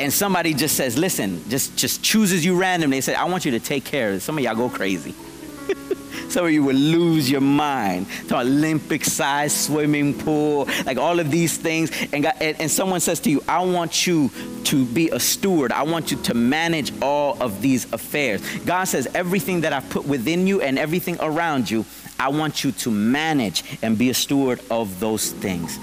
and 0.00 0.12
somebody 0.12 0.54
just 0.54 0.76
says, 0.76 0.98
listen, 0.98 1.48
just, 1.48 1.76
just 1.76 2.02
chooses 2.02 2.44
you 2.44 2.56
randomly. 2.56 2.96
They 2.96 3.02
say, 3.02 3.14
I 3.14 3.24
want 3.24 3.44
you 3.44 3.52
to 3.52 3.60
take 3.60 3.84
care 3.84 4.10
of 4.10 4.16
it. 4.16 4.20
Some 4.20 4.36
of 4.38 4.44
y'all 4.44 4.56
go 4.56 4.68
crazy. 4.68 5.12
Some 6.28 6.46
of 6.46 6.50
you 6.50 6.64
will 6.64 6.74
lose 6.74 7.30
your 7.30 7.40
mind. 7.40 8.06
To 8.28 8.40
Olympic 8.40 9.04
sized 9.04 9.56
swimming 9.56 10.18
pool, 10.18 10.68
like 10.84 10.96
all 10.96 11.20
of 11.20 11.30
these 11.30 11.56
things. 11.56 11.90
And, 12.12 12.24
God, 12.24 12.34
and, 12.40 12.60
and 12.60 12.70
someone 12.70 13.00
says 13.00 13.20
to 13.20 13.30
you, 13.30 13.42
I 13.46 13.64
want 13.64 14.06
you 14.06 14.30
to 14.64 14.84
be 14.84 15.10
a 15.10 15.20
steward. 15.20 15.70
I 15.70 15.84
want 15.84 16.10
you 16.10 16.16
to 16.22 16.34
manage 16.34 16.92
all 17.00 17.40
of 17.40 17.62
these 17.62 17.92
affairs. 17.92 18.42
God 18.60 18.84
says, 18.84 19.06
everything 19.14 19.60
that 19.60 19.72
I've 19.72 19.88
put 19.90 20.06
within 20.06 20.46
you 20.46 20.60
and 20.60 20.78
everything 20.78 21.18
around 21.20 21.70
you, 21.70 21.84
I 22.18 22.28
want 22.28 22.64
you 22.64 22.72
to 22.72 22.90
manage 22.90 23.78
and 23.82 23.96
be 23.96 24.10
a 24.10 24.14
steward 24.14 24.60
of 24.70 24.98
those 24.98 25.30
things. 25.30 25.78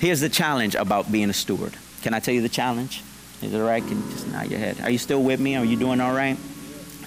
Here's 0.00 0.20
the 0.20 0.28
challenge 0.28 0.74
about 0.74 1.12
being 1.12 1.30
a 1.30 1.34
steward. 1.34 1.74
Can 2.02 2.12
I 2.12 2.18
tell 2.18 2.34
you 2.34 2.40
the 2.40 2.48
challenge? 2.48 3.02
Is 3.42 3.52
it 3.52 3.60
all 3.60 3.66
right? 3.66 3.82
Can 3.82 3.96
you 3.96 4.10
just 4.12 4.28
nod 4.28 4.50
your 4.50 4.60
head? 4.60 4.80
Are 4.82 4.90
you 4.90 4.98
still 4.98 5.22
with 5.22 5.40
me? 5.40 5.56
Are 5.56 5.64
you 5.64 5.76
doing 5.76 6.00
all 6.00 6.14
right? 6.14 6.38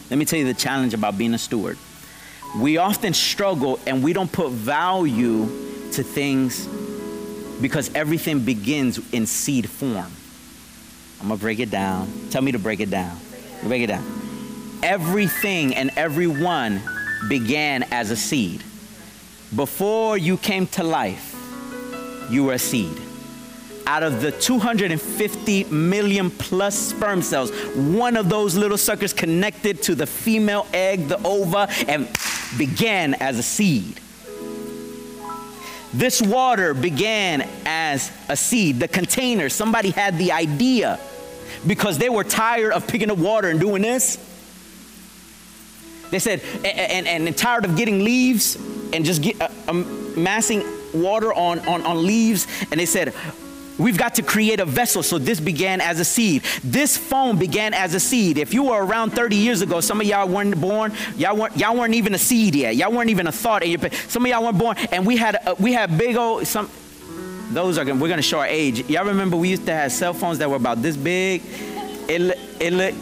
Let 0.09 0.19
me 0.19 0.25
tell 0.25 0.37
you 0.37 0.45
the 0.45 0.53
challenge 0.53 0.93
about 0.93 1.17
being 1.17 1.33
a 1.33 1.37
steward. 1.37 1.77
We 2.57 2.77
often 2.77 3.13
struggle 3.13 3.79
and 3.87 4.03
we 4.03 4.13
don't 4.13 4.31
put 4.31 4.51
value 4.51 5.45
to 5.93 6.03
things 6.03 6.67
because 7.61 7.93
everything 7.95 8.41
begins 8.41 8.99
in 9.13 9.25
seed 9.25 9.69
form. 9.69 10.11
I'm 11.21 11.29
gonna 11.29 11.37
break 11.37 11.59
it 11.59 11.71
down. 11.71 12.11
Tell 12.29 12.41
me 12.41 12.51
to 12.51 12.59
break 12.59 12.81
it 12.81 12.89
down. 12.89 13.17
Break 13.63 13.83
it 13.83 13.87
down. 13.87 14.03
Everything 14.83 15.73
and 15.73 15.89
everyone 15.95 16.81
began 17.29 17.83
as 17.91 18.11
a 18.11 18.15
seed. 18.15 18.61
Before 19.55 20.17
you 20.17 20.37
came 20.37 20.67
to 20.67 20.83
life, 20.83 21.33
you 22.29 22.43
were 22.43 22.53
a 22.53 22.59
seed 22.59 23.04
out 23.87 24.03
of 24.03 24.21
the 24.21 24.31
250 24.31 25.65
million 25.65 26.31
plus 26.31 26.77
sperm 26.77 27.21
cells, 27.21 27.51
one 27.75 28.17
of 28.17 28.29
those 28.29 28.55
little 28.55 28.77
suckers 28.77 29.13
connected 29.13 29.81
to 29.83 29.95
the 29.95 30.07
female 30.07 30.67
egg, 30.73 31.07
the 31.07 31.19
ova, 31.23 31.67
and 31.87 32.07
began 32.57 33.13
as 33.15 33.37
a 33.37 33.43
seed. 33.43 33.99
This 35.93 36.21
water 36.21 36.73
began 36.73 37.47
as 37.65 38.11
a 38.27 38.35
seed. 38.35 38.79
The 38.79 38.87
container, 38.87 39.47
somebody 39.47 39.91
had 39.91 40.17
the 40.17 40.33
idea 40.33 40.99
because 41.65 41.97
they 41.97 42.09
were 42.09 42.23
tired 42.23 42.73
of 42.73 42.87
picking 42.87 43.09
up 43.09 43.17
water 43.17 43.49
and 43.49 43.59
doing 43.59 43.81
this. 43.81 44.17
They 46.11 46.19
said, 46.19 46.41
and, 46.65 47.07
and, 47.07 47.27
and 47.27 47.37
tired 47.37 47.65
of 47.65 47.77
getting 47.77 48.03
leaves 48.03 48.57
and 48.93 49.05
just 49.05 49.21
get, 49.21 49.41
uh, 49.41 49.49
amassing 49.67 50.63
water 50.93 51.33
on, 51.33 51.59
on, 51.59 51.81
on 51.83 52.05
leaves. 52.05 52.47
And 52.71 52.79
they 52.79 52.85
said, 52.85 53.13
We've 53.77 53.97
got 53.97 54.15
to 54.15 54.23
create 54.23 54.59
a 54.59 54.65
vessel. 54.65 55.03
So 55.03 55.17
this 55.17 55.39
began 55.39 55.81
as 55.81 55.99
a 55.99 56.05
seed. 56.05 56.43
This 56.63 56.95
phone 56.95 57.37
began 57.37 57.73
as 57.73 57.93
a 57.93 57.99
seed. 57.99 58.37
If 58.37 58.53
you 58.53 58.63
were 58.63 58.83
around 58.85 59.11
30 59.11 59.35
years 59.35 59.61
ago, 59.61 59.81
some 59.81 59.99
of 59.99 60.07
y'all 60.07 60.27
weren't 60.27 60.59
born. 60.59 60.93
Y'all 61.17 61.35
weren't, 61.35 61.57
y'all 61.57 61.75
weren't 61.75 61.93
even 61.93 62.13
a 62.13 62.17
seed 62.17 62.55
yet. 62.55 62.75
Y'all 62.75 62.91
weren't 62.91 63.09
even 63.09 63.27
a 63.27 63.31
thought. 63.31 63.63
In 63.63 63.71
your, 63.71 63.91
some 64.07 64.25
of 64.25 64.29
y'all 64.29 64.43
weren't 64.43 64.57
born. 64.57 64.77
And 64.91 65.05
we 65.05 65.17
had, 65.17 65.35
uh, 65.45 65.55
we 65.59 65.73
had 65.73 65.97
big 65.97 66.15
old, 66.15 66.47
some, 66.47 66.69
those 67.51 67.77
are, 67.77 67.85
we're 67.85 68.07
going 68.07 68.15
to 68.17 68.21
show 68.21 68.39
our 68.39 68.47
age. 68.47 68.89
Y'all 68.89 69.05
remember 69.05 69.35
we 69.35 69.49
used 69.49 69.65
to 69.65 69.73
have 69.73 69.91
cell 69.91 70.13
phones 70.13 70.37
that 70.39 70.49
were 70.49 70.55
about 70.55 70.81
this 70.81 70.95
big? 70.95 71.41
It, 72.07 72.37
it 72.61 72.71
looked, 72.71 72.97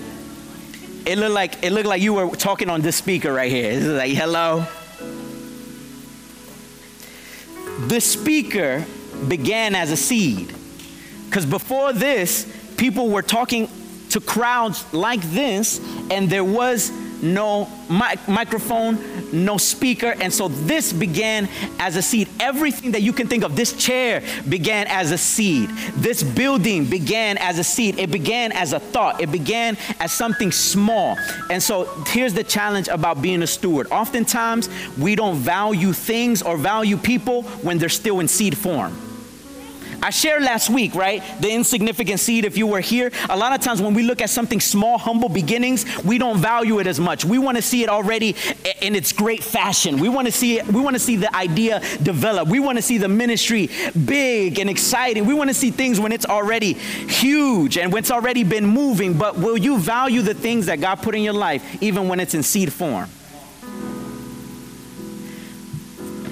it 1.05 1.17
looked 1.17 1.33
like, 1.33 1.63
it 1.63 1.71
looked 1.71 1.87
like 1.87 2.01
you 2.01 2.13
were 2.13 2.29
talking 2.35 2.69
on 2.69 2.81
this 2.81 2.95
speaker 2.95 3.31
right 3.31 3.51
here. 3.51 3.71
It's 3.71 3.85
like, 3.85 4.11
hello. 4.11 4.65
The 7.87 7.99
speaker 7.99 8.85
began 9.27 9.75
as 9.75 9.91
a 9.91 9.97
seed. 9.97 10.53
Because 11.33 11.47
before 11.47 11.93
this, 11.93 12.45
people 12.77 13.09
were 13.09 13.23
talking 13.23 13.67
to 14.11 14.21
crowds 14.21 14.85
like 14.93 15.19
this, 15.31 15.79
and 16.11 16.29
there 16.29 16.43
was 16.43 16.91
no 17.23 17.67
mic- 17.89 18.27
microphone, 18.27 18.99
no 19.33 19.57
speaker. 19.57 20.13
And 20.21 20.31
so 20.31 20.49
this 20.49 20.93
began 20.93 21.49
as 21.79 21.95
a 21.95 22.03
seed. 22.03 22.29
Everything 22.39 22.91
that 22.91 23.01
you 23.01 23.13
can 23.13 23.27
think 23.27 23.43
of, 23.43 23.55
this 23.55 23.73
chair 23.73 24.21
began 24.47 24.85
as 24.85 25.09
a 25.09 25.17
seed. 25.17 25.71
This 25.95 26.21
building 26.21 26.85
began 26.85 27.39
as 27.39 27.57
a 27.57 27.63
seed. 27.63 27.97
It 27.97 28.11
began 28.11 28.51
as 28.51 28.73
a 28.73 28.79
thought. 28.79 29.19
It 29.19 29.31
began 29.31 29.75
as 29.99 30.11
something 30.11 30.51
small. 30.51 31.17
And 31.49 31.63
so 31.63 31.85
here's 32.09 32.35
the 32.35 32.43
challenge 32.43 32.89
about 32.89 33.23
being 33.23 33.41
a 33.41 33.47
steward. 33.47 33.87
Oftentimes, 33.89 34.69
we 34.99 35.15
don't 35.15 35.37
value 35.37 35.93
things 35.93 36.43
or 36.43 36.57
value 36.57 36.95
people 36.95 37.41
when 37.63 37.79
they're 37.79 37.89
still 37.89 38.19
in 38.19 38.27
seed 38.27 38.55
form. 38.55 39.12
I 40.03 40.09
shared 40.09 40.43
last 40.43 40.69
week, 40.69 40.95
right? 40.95 41.23
The 41.39 41.49
insignificant 41.49 42.19
seed, 42.19 42.43
if 42.43 42.57
you 42.57 42.67
were 42.67 42.81
here. 42.81 43.09
A 43.29 43.37
lot 43.37 43.57
of 43.57 43.61
times 43.61 43.81
when 43.81 43.93
we 43.93 44.03
look 44.03 44.21
at 44.21 44.29
something 44.29 44.59
small, 44.59 44.97
humble 44.97 45.29
beginnings, 45.29 45.85
we 46.03 46.17
don't 46.17 46.37
value 46.37 46.79
it 46.79 46.87
as 46.87 46.99
much. 46.99 47.23
We 47.23 47.37
want 47.37 47.55
to 47.55 47.61
see 47.61 47.83
it 47.83 47.89
already 47.89 48.35
in 48.81 48.95
its 48.95 49.13
great 49.13 49.41
fashion. 49.41 49.99
We 49.99 50.09
want 50.09 50.27
to 50.27 50.31
see 50.33 50.59
it, 50.59 50.67
we 50.67 50.81
want 50.81 50.97
to 50.97 50.99
see 50.99 51.15
the 51.15 51.33
idea 51.33 51.79
develop. 52.03 52.49
We 52.49 52.59
want 52.59 52.77
to 52.77 52.81
see 52.81 52.97
the 52.97 53.07
ministry 53.07 53.69
big 54.05 54.59
and 54.59 54.69
exciting. 54.69 55.25
We 55.25 55.33
want 55.33 55.49
to 55.49 55.53
see 55.53 55.71
things 55.71 56.01
when 56.01 56.11
it's 56.11 56.25
already 56.25 56.73
huge 56.73 57.77
and 57.77 57.93
when 57.93 58.01
it's 58.01 58.11
already 58.11 58.43
been 58.43 58.65
moving. 58.65 59.17
But 59.17 59.37
will 59.37 59.57
you 59.57 59.77
value 59.77 60.21
the 60.21 60.33
things 60.33 60.65
that 60.65 60.81
God 60.81 60.95
put 60.95 61.15
in 61.15 61.21
your 61.21 61.31
life, 61.33 61.81
even 61.81 62.09
when 62.09 62.19
it's 62.19 62.33
in 62.33 62.43
seed 62.43 62.73
form? 62.73 63.09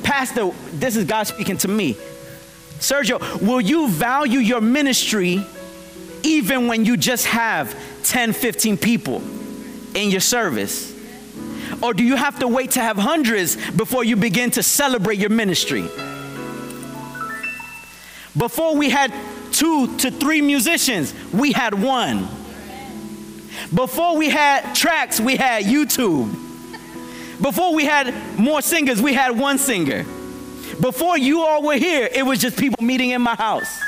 Pastor, 0.03 0.51
this 0.73 0.97
is 0.97 1.05
God 1.05 1.23
speaking 1.23 1.55
to 1.59 1.69
me. 1.69 1.95
Sergio, 2.81 3.39
will 3.39 3.61
you 3.61 3.87
value 3.89 4.39
your 4.39 4.59
ministry 4.59 5.45
even 6.23 6.67
when 6.67 6.83
you 6.83 6.97
just 6.97 7.27
have 7.27 7.75
10, 8.03 8.33
15 8.33 8.77
people 8.77 9.21
in 9.95 10.09
your 10.09 10.19
service? 10.19 10.91
Or 11.83 11.93
do 11.93 12.03
you 12.03 12.15
have 12.15 12.39
to 12.39 12.47
wait 12.47 12.71
to 12.71 12.79
have 12.79 12.97
hundreds 12.97 13.55
before 13.71 14.03
you 14.03 14.15
begin 14.15 14.49
to 14.51 14.63
celebrate 14.63 15.19
your 15.19 15.29
ministry? 15.29 15.83
Before 18.35 18.75
we 18.75 18.89
had 18.89 19.13
two 19.51 19.97
to 19.97 20.09
three 20.09 20.41
musicians, 20.41 21.13
we 21.31 21.51
had 21.51 21.75
one. 21.75 22.27
Before 23.73 24.17
we 24.17 24.29
had 24.29 24.73
tracks, 24.73 25.19
we 25.19 25.35
had 25.35 25.65
YouTube. 25.65 26.31
Before 27.41 27.75
we 27.75 27.85
had 27.85 28.39
more 28.39 28.63
singers, 28.63 28.99
we 29.01 29.13
had 29.13 29.37
one 29.37 29.59
singer. 29.59 30.03
Before 30.81 31.17
you 31.17 31.41
all 31.41 31.61
were 31.61 31.77
here, 31.77 32.09
it 32.11 32.25
was 32.25 32.39
just 32.39 32.57
people 32.57 32.83
meeting 32.83 33.11
in 33.11 33.21
my 33.21 33.35
house. 33.35 33.79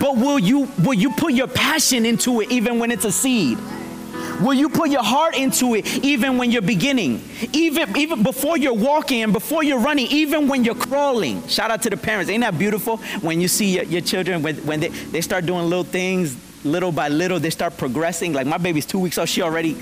But 0.00 0.16
will 0.16 0.38
you 0.38 0.68
will 0.82 0.94
you 0.94 1.12
put 1.12 1.32
your 1.32 1.46
passion 1.46 2.04
into 2.04 2.40
it 2.40 2.50
even 2.50 2.78
when 2.78 2.90
it's 2.90 3.04
a 3.04 3.12
seed? 3.12 3.58
Will 4.40 4.54
you 4.54 4.68
put 4.68 4.90
your 4.90 5.02
heart 5.02 5.36
into 5.36 5.74
it 5.74 6.04
even 6.04 6.36
when 6.36 6.50
you're 6.50 6.60
beginning? 6.60 7.22
Even 7.52 7.96
even 7.96 8.22
before 8.22 8.58
you're 8.58 8.74
walking 8.74 9.22
and 9.22 9.32
before 9.32 9.62
you're 9.62 9.78
running, 9.78 10.06
even 10.08 10.48
when 10.48 10.64
you're 10.64 10.74
crawling. 10.74 11.46
Shout 11.48 11.70
out 11.70 11.82
to 11.82 11.90
the 11.90 11.96
parents. 11.96 12.30
Ain't 12.30 12.42
that 12.42 12.58
beautiful 12.58 12.98
when 13.22 13.40
you 13.40 13.48
see 13.48 13.76
your, 13.76 13.84
your 13.84 14.00
children 14.02 14.42
when, 14.42 14.56
when 14.66 14.80
they, 14.80 14.88
they 14.88 15.20
start 15.20 15.46
doing 15.46 15.68
little 15.68 15.84
things 15.84 16.36
little 16.64 16.92
by 16.92 17.08
little, 17.08 17.38
they 17.38 17.50
start 17.50 17.76
progressing. 17.78 18.32
Like 18.32 18.46
my 18.46 18.58
baby's 18.58 18.86
two 18.86 18.98
weeks 18.98 19.18
old, 19.18 19.28
she 19.28 19.42
already 19.42 19.76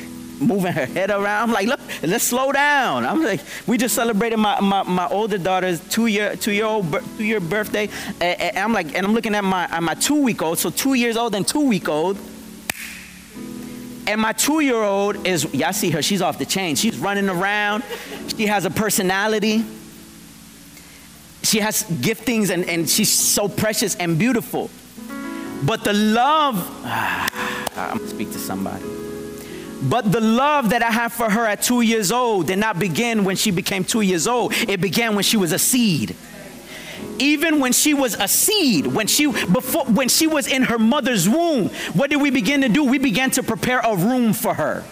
moving 0.46 0.72
her 0.72 0.86
head 0.86 1.10
around. 1.10 1.48
I'm 1.48 1.52
like, 1.52 1.66
look, 1.66 1.80
let's 2.02 2.24
slow 2.24 2.52
down. 2.52 3.04
I'm 3.04 3.22
like, 3.22 3.40
we 3.66 3.78
just 3.78 3.94
celebrated 3.94 4.36
my, 4.36 4.60
my, 4.60 4.82
my 4.82 5.06
older 5.08 5.38
daughter's 5.38 5.80
two 5.88 6.06
year 6.06 6.36
two 6.36 6.52
year 6.52 6.66
old 6.66 6.92
two 7.16 7.24
year 7.24 7.40
birthday, 7.40 7.88
and, 8.20 8.40
and, 8.40 8.58
I'm 8.58 8.72
like, 8.72 8.94
and 8.94 9.06
I'm 9.06 9.14
looking 9.14 9.34
at 9.34 9.44
my 9.44 9.80
my 9.80 9.94
two 9.94 10.22
week 10.22 10.42
old, 10.42 10.58
so 10.58 10.70
two 10.70 10.94
years 10.94 11.16
old 11.16 11.34
and 11.34 11.46
two 11.46 11.66
week 11.66 11.88
old. 11.88 12.18
And 14.06 14.20
my 14.20 14.32
two 14.32 14.60
year 14.60 14.82
old 14.82 15.26
is, 15.26 15.52
y'all 15.54 15.72
see 15.72 15.90
her, 15.90 16.02
she's 16.02 16.20
off 16.20 16.38
the 16.38 16.44
chain. 16.44 16.76
She's 16.76 16.98
running 16.98 17.28
around. 17.28 17.84
She 18.36 18.46
has 18.46 18.66
a 18.66 18.70
personality. 18.70 19.64
She 21.42 21.60
has 21.60 21.84
giftings 21.84 22.50
and, 22.50 22.68
and 22.68 22.88
she's 22.88 23.12
so 23.12 23.48
precious 23.48 23.94
and 23.96 24.18
beautiful. 24.18 24.70
But 25.64 25.84
the 25.84 25.92
love, 25.92 26.56
I'm 26.84 27.98
gonna 27.98 28.08
speak 28.08 28.32
to 28.32 28.38
somebody. 28.38 28.84
But 29.84 30.10
the 30.10 30.20
love 30.20 30.70
that 30.70 30.82
I 30.82 30.90
have 30.90 31.12
for 31.12 31.28
her 31.28 31.44
at 31.44 31.62
two 31.62 31.82
years 31.82 32.10
old 32.10 32.46
did 32.46 32.58
not 32.58 32.78
begin 32.78 33.24
when 33.24 33.36
she 33.36 33.50
became 33.50 33.84
two 33.84 34.00
years 34.00 34.26
old. 34.26 34.52
It 34.54 34.80
began 34.80 35.14
when 35.14 35.24
she 35.24 35.36
was 35.36 35.52
a 35.52 35.58
seed. 35.58 36.16
Even 37.18 37.60
when 37.60 37.72
she 37.72 37.92
was 37.92 38.14
a 38.14 38.26
seed, 38.26 38.86
when 38.86 39.06
she 39.06 39.26
before 39.26 39.84
when 39.84 40.08
she 40.08 40.26
was 40.26 40.46
in 40.46 40.64
her 40.64 40.78
mother's 40.78 41.28
womb, 41.28 41.68
what 41.92 42.10
did 42.10 42.16
we 42.16 42.30
begin 42.30 42.62
to 42.62 42.68
do? 42.68 42.82
We 42.84 42.98
began 42.98 43.30
to 43.32 43.42
prepare 43.42 43.80
a 43.80 43.94
room 43.94 44.32
for 44.32 44.54
her. 44.54 44.84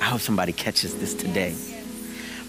I 0.00 0.06
hope 0.06 0.20
somebody 0.20 0.52
catches 0.52 0.94
this 0.98 1.14
today. 1.14 1.54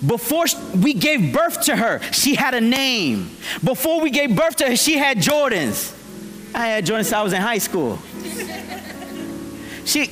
Before 0.06 0.46
we 0.76 0.94
gave 0.94 1.32
birth 1.32 1.62
to 1.66 1.76
her, 1.76 2.02
she 2.12 2.36
had 2.36 2.56
a 2.56 2.62
name. 2.62 3.30
Before 3.64 4.02
we 4.02 4.10
gave 4.10 4.36
birth 4.36 4.58
to 4.58 4.70
her, 4.70 4.76
she 4.76 4.98
had 4.98 5.20
Jordans. 5.20 5.96
I 6.54 6.68
had 6.68 6.86
Jordans 6.86 7.14
I 7.14 7.22
was 7.22 7.32
in 7.32 7.42
high 7.42 7.60
school. 7.60 8.00
She, 9.86 10.10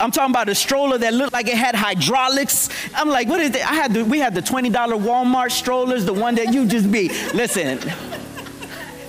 I'm 0.00 0.10
talking 0.10 0.30
about 0.30 0.48
a 0.48 0.54
stroller 0.54 0.98
that 0.98 1.12
looked 1.12 1.32
like 1.32 1.48
it 1.48 1.56
had 1.56 1.74
hydraulics. 1.74 2.68
I'm 2.94 3.08
like, 3.08 3.28
what 3.28 3.40
is 3.40 3.50
that? 3.52 3.62
I 3.70 3.74
had 3.74 3.92
the, 3.92 4.04
we 4.04 4.18
had 4.18 4.34
the 4.34 4.42
$20 4.42 4.72
Walmart 4.72 5.50
strollers, 5.50 6.04
the 6.04 6.12
one 6.12 6.36
that 6.36 6.52
you 6.52 6.66
just 6.66 6.90
be, 6.90 7.08
listen. 7.34 7.78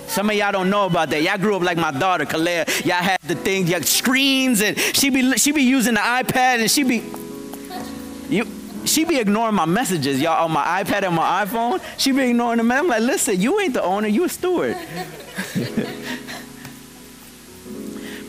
Some 0.08 0.28
of 0.28 0.34
y'all 0.34 0.50
don't 0.50 0.70
know 0.70 0.86
about 0.86 1.10
that. 1.10 1.22
Y'all 1.22 1.38
grew 1.38 1.54
up 1.54 1.62
like 1.62 1.78
my 1.78 1.92
daughter, 1.92 2.24
Kalea. 2.24 2.84
Y'all 2.84 2.96
had 2.96 3.20
the 3.20 3.36
things, 3.36 3.70
y'all 3.70 3.80
screens, 3.82 4.60
and 4.60 4.76
she 4.76 5.08
be 5.08 5.36
she 5.36 5.52
be 5.52 5.62
using 5.62 5.94
the 5.94 6.00
iPad, 6.00 6.58
and 6.58 6.68
she 6.68 6.82
be 6.82 7.04
you 8.28 8.44
she 8.86 9.04
be 9.04 9.20
ignoring 9.20 9.54
my 9.54 9.66
messages, 9.66 10.20
y'all, 10.20 10.44
on 10.44 10.50
my 10.50 10.82
iPad 10.82 11.04
and 11.04 11.14
my 11.14 11.44
iPhone. 11.44 11.80
She 11.96 12.10
be 12.10 12.30
ignoring 12.30 12.58
them. 12.58 12.72
I'm 12.72 12.88
like, 12.88 13.02
listen, 13.02 13.40
you 13.40 13.60
ain't 13.60 13.74
the 13.74 13.84
owner, 13.84 14.08
you 14.08 14.24
a 14.24 14.28
steward. 14.28 14.76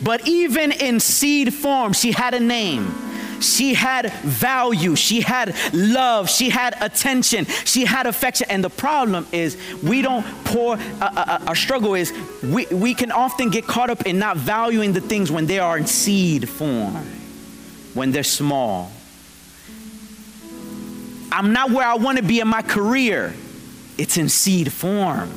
But 0.02 0.26
even 0.26 0.72
in 0.72 1.00
seed 1.00 1.54
form, 1.54 1.92
she 1.92 2.12
had 2.12 2.34
a 2.34 2.40
name. 2.40 2.92
She 3.40 3.74
had 3.74 4.12
value. 4.12 4.94
She 4.96 5.20
had 5.20 5.54
love. 5.72 6.30
She 6.30 6.48
had 6.48 6.76
attention. 6.80 7.44
She 7.44 7.84
had 7.84 8.06
affection. 8.06 8.46
And 8.50 8.62
the 8.62 8.70
problem 8.70 9.26
is, 9.32 9.56
we 9.82 10.02
don't 10.02 10.24
pour, 10.44 10.74
uh, 10.76 10.78
uh, 11.00 11.10
uh, 11.16 11.44
our 11.48 11.54
struggle 11.54 11.94
is, 11.94 12.12
we, 12.42 12.66
we 12.66 12.94
can 12.94 13.12
often 13.12 13.50
get 13.50 13.66
caught 13.66 13.90
up 13.90 14.06
in 14.06 14.18
not 14.18 14.36
valuing 14.36 14.92
the 14.92 15.00
things 15.00 15.30
when 15.30 15.46
they 15.46 15.58
are 15.58 15.76
in 15.76 15.86
seed 15.86 16.48
form, 16.48 17.04
when 17.94 18.12
they're 18.12 18.22
small. 18.22 18.92
I'm 21.32 21.52
not 21.52 21.70
where 21.70 21.86
I 21.86 21.94
want 21.94 22.18
to 22.18 22.24
be 22.24 22.40
in 22.40 22.48
my 22.48 22.62
career, 22.62 23.34
it's 23.98 24.16
in 24.16 24.28
seed 24.28 24.72
form. 24.72 25.30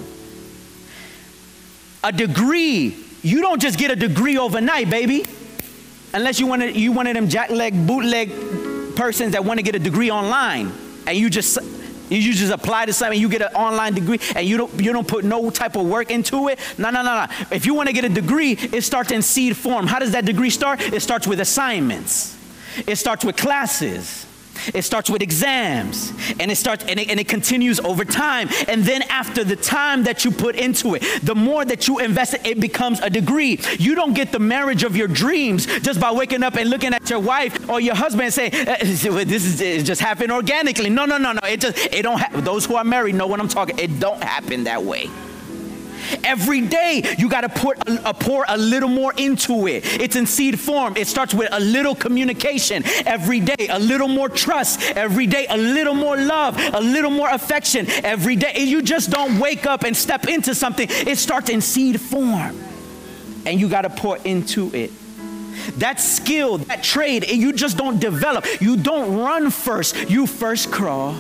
A 2.03 2.11
degree 2.11 3.04
you 3.25 3.41
don't 3.41 3.59
just 3.59 3.79
get 3.79 3.89
a 3.89 3.95
degree 3.95 4.37
overnight, 4.37 4.87
baby. 4.87 5.25
Unless 6.13 6.39
you 6.39 6.45
wanted 6.45 6.75
you 6.75 6.91
one 6.91 7.07
of 7.07 7.15
them 7.15 7.27
jackleg 7.27 7.87
bootleg 7.87 8.29
persons 8.95 9.31
that 9.31 9.43
want 9.43 9.57
to 9.57 9.63
get 9.63 9.73
a 9.73 9.79
degree 9.79 10.11
online, 10.11 10.71
and 11.07 11.17
you 11.17 11.27
just 11.31 11.57
you 12.07 12.33
just 12.33 12.53
apply 12.53 12.85
to 12.85 12.93
something, 12.93 13.19
you 13.19 13.27
get 13.27 13.41
an 13.41 13.53
online 13.55 13.95
degree, 13.95 14.19
and 14.35 14.47
you 14.47 14.57
don't 14.57 14.79
you 14.79 14.93
don't 14.93 15.07
put 15.07 15.25
no 15.25 15.49
type 15.49 15.75
of 15.75 15.87
work 15.87 16.11
into 16.11 16.49
it. 16.49 16.59
No, 16.77 16.91
no, 16.91 17.01
no, 17.01 17.25
no. 17.25 17.45
If 17.49 17.65
you 17.65 17.73
want 17.73 17.87
to 17.87 17.93
get 17.93 18.05
a 18.05 18.09
degree, 18.09 18.51
it 18.51 18.83
starts 18.83 19.11
in 19.11 19.23
seed 19.23 19.57
form. 19.57 19.87
How 19.87 19.97
does 19.97 20.11
that 20.11 20.25
degree 20.25 20.51
start? 20.51 20.79
It 20.79 21.01
starts 21.01 21.25
with 21.25 21.39
assignments. 21.39 22.37
It 22.85 22.97
starts 22.97 23.25
with 23.25 23.37
classes. 23.37 24.27
It 24.73 24.83
starts 24.83 25.09
with 25.09 25.21
exams 25.21 26.13
and 26.39 26.51
it 26.51 26.55
starts 26.55 26.85
and 26.85 26.99
it, 26.99 27.09
and 27.09 27.19
it 27.19 27.27
continues 27.27 27.79
over 27.79 28.05
time. 28.05 28.49
And 28.67 28.83
then 28.83 29.03
after 29.03 29.43
the 29.43 29.55
time 29.55 30.03
that 30.03 30.25
you 30.25 30.31
put 30.31 30.55
into 30.55 30.95
it, 30.95 31.03
the 31.23 31.35
more 31.35 31.65
that 31.65 31.87
you 31.87 31.99
invest, 31.99 32.35
it 32.43 32.59
becomes 32.59 32.99
a 32.99 33.09
degree. 33.09 33.59
You 33.77 33.95
don't 33.95 34.13
get 34.13 34.31
the 34.31 34.39
marriage 34.39 34.83
of 34.83 34.95
your 34.95 35.07
dreams 35.07 35.65
just 35.81 35.99
by 35.99 36.11
waking 36.11 36.43
up 36.43 36.55
and 36.55 36.69
looking 36.69 36.93
at 36.93 37.09
your 37.09 37.19
wife 37.19 37.69
or 37.69 37.79
your 37.79 37.95
husband 37.95 38.23
and 38.23 38.33
saying, 38.33 38.53
uh, 38.55 39.23
"This 39.25 39.61
is 39.61 39.83
just 39.83 40.01
happened 40.01 40.31
organically." 40.31 40.89
No, 40.89 41.05
no, 41.05 41.17
no, 41.17 41.33
no. 41.33 41.39
It 41.47 41.61
just 41.61 41.77
it 41.77 42.01
don't. 42.03 42.19
Ha- 42.19 42.41
those 42.41 42.65
who 42.65 42.75
are 42.75 42.83
married 42.83 43.15
know 43.15 43.27
what 43.27 43.39
I'm 43.39 43.47
talking. 43.47 43.77
It 43.79 43.99
don't 43.99 44.23
happen 44.23 44.63
that 44.65 44.83
way. 44.83 45.09
Every 46.23 46.61
day, 46.61 47.15
you 47.17 47.29
got 47.29 47.41
to 47.41 47.49
put 47.49 47.87
a, 47.87 48.09
a, 48.09 48.13
pour 48.13 48.45
a 48.47 48.57
little 48.57 48.89
more 48.89 49.13
into 49.17 49.67
it. 49.67 49.83
It's 50.01 50.15
in 50.15 50.25
seed 50.25 50.59
form. 50.59 50.97
It 50.97 51.07
starts 51.07 51.33
with 51.33 51.49
a 51.51 51.59
little 51.59 51.95
communication 51.95 52.83
every 53.05 53.39
day, 53.39 53.67
a 53.69 53.79
little 53.79 54.07
more 54.07 54.29
trust 54.29 54.81
every 54.95 55.27
day, 55.27 55.45
a 55.49 55.57
little 55.57 55.93
more 55.93 56.17
love, 56.17 56.57
a 56.73 56.81
little 56.81 57.11
more 57.11 57.29
affection 57.29 57.87
every 58.03 58.35
day. 58.35 58.53
You 58.59 58.81
just 58.81 59.09
don't 59.11 59.39
wake 59.39 59.65
up 59.65 59.83
and 59.83 59.95
step 59.95 60.27
into 60.27 60.55
something. 60.55 60.87
It 60.89 61.17
starts 61.17 61.49
in 61.49 61.61
seed 61.61 61.99
form, 62.01 62.59
and 63.45 63.59
you 63.59 63.69
got 63.69 63.81
to 63.81 63.89
pour 63.89 64.17
into 64.17 64.73
it. 64.73 64.91
That 65.77 65.99
skill, 65.99 66.57
that 66.59 66.83
trade, 66.83 67.29
you 67.29 67.53
just 67.53 67.77
don't 67.77 67.99
develop. 67.99 68.45
You 68.61 68.77
don't 68.77 69.17
run 69.17 69.49
first. 69.49 70.09
You 70.09 70.27
first 70.27 70.71
crawl, 70.71 71.15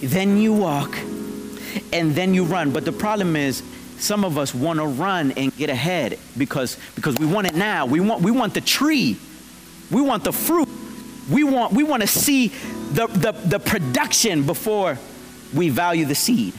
then 0.00 0.36
you 0.36 0.52
walk, 0.52 0.96
and 1.92 2.14
then 2.14 2.34
you 2.34 2.44
run. 2.44 2.70
But 2.70 2.84
the 2.84 2.92
problem 2.92 3.34
is, 3.34 3.62
some 3.98 4.24
of 4.24 4.38
us 4.38 4.54
want 4.54 4.78
to 4.78 4.86
run 4.86 5.32
and 5.32 5.54
get 5.56 5.70
ahead 5.70 6.18
because, 6.36 6.78
because 6.94 7.16
we 7.16 7.26
want 7.26 7.46
it 7.46 7.54
now. 7.54 7.86
We 7.86 8.00
want, 8.00 8.22
we 8.22 8.30
want 8.30 8.54
the 8.54 8.60
tree. 8.60 9.16
We 9.90 10.00
want 10.00 10.24
the 10.24 10.32
fruit. 10.32 10.68
We 11.30 11.44
want, 11.44 11.72
we 11.72 11.82
want 11.82 12.02
to 12.02 12.08
see 12.08 12.48
the, 12.92 13.06
the, 13.06 13.32
the 13.32 13.58
production 13.58 14.44
before 14.44 14.98
we 15.54 15.68
value 15.68 16.04
the 16.04 16.14
seed. 16.14 16.54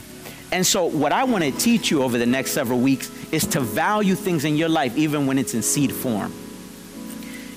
And 0.50 0.66
so, 0.66 0.86
what 0.86 1.12
I 1.12 1.24
want 1.24 1.44
to 1.44 1.52
teach 1.52 1.90
you 1.90 2.02
over 2.02 2.16
the 2.16 2.26
next 2.26 2.52
several 2.52 2.78
weeks 2.78 3.10
is 3.32 3.46
to 3.48 3.60
value 3.60 4.14
things 4.14 4.44
in 4.44 4.56
your 4.56 4.70
life 4.70 4.96
even 4.96 5.26
when 5.26 5.38
it's 5.38 5.52
in 5.52 5.62
seed 5.62 5.92
form, 5.92 6.32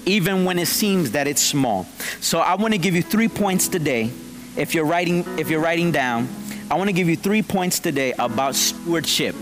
even 0.06 0.44
when 0.44 0.60
it 0.60 0.68
seems 0.68 1.12
that 1.12 1.26
it's 1.26 1.42
small. 1.42 1.86
So, 2.20 2.40
I 2.40 2.56
want 2.56 2.74
to 2.74 2.78
give 2.78 2.94
you 2.94 3.02
three 3.02 3.30
points 3.30 3.70
today. 3.70 4.12
If 4.58 4.76
you're 4.76 4.86
writing, 4.86 5.24
if 5.40 5.50
you're 5.50 5.62
writing 5.62 5.94
down, 5.94 6.28
I 6.70 6.76
want 6.76 6.90
to 6.90 6.94
give 6.94 7.08
you 7.08 7.16
three 7.16 7.42
points 7.42 7.80
today 7.80 8.14
about 8.20 8.56
stewardship. 8.56 9.36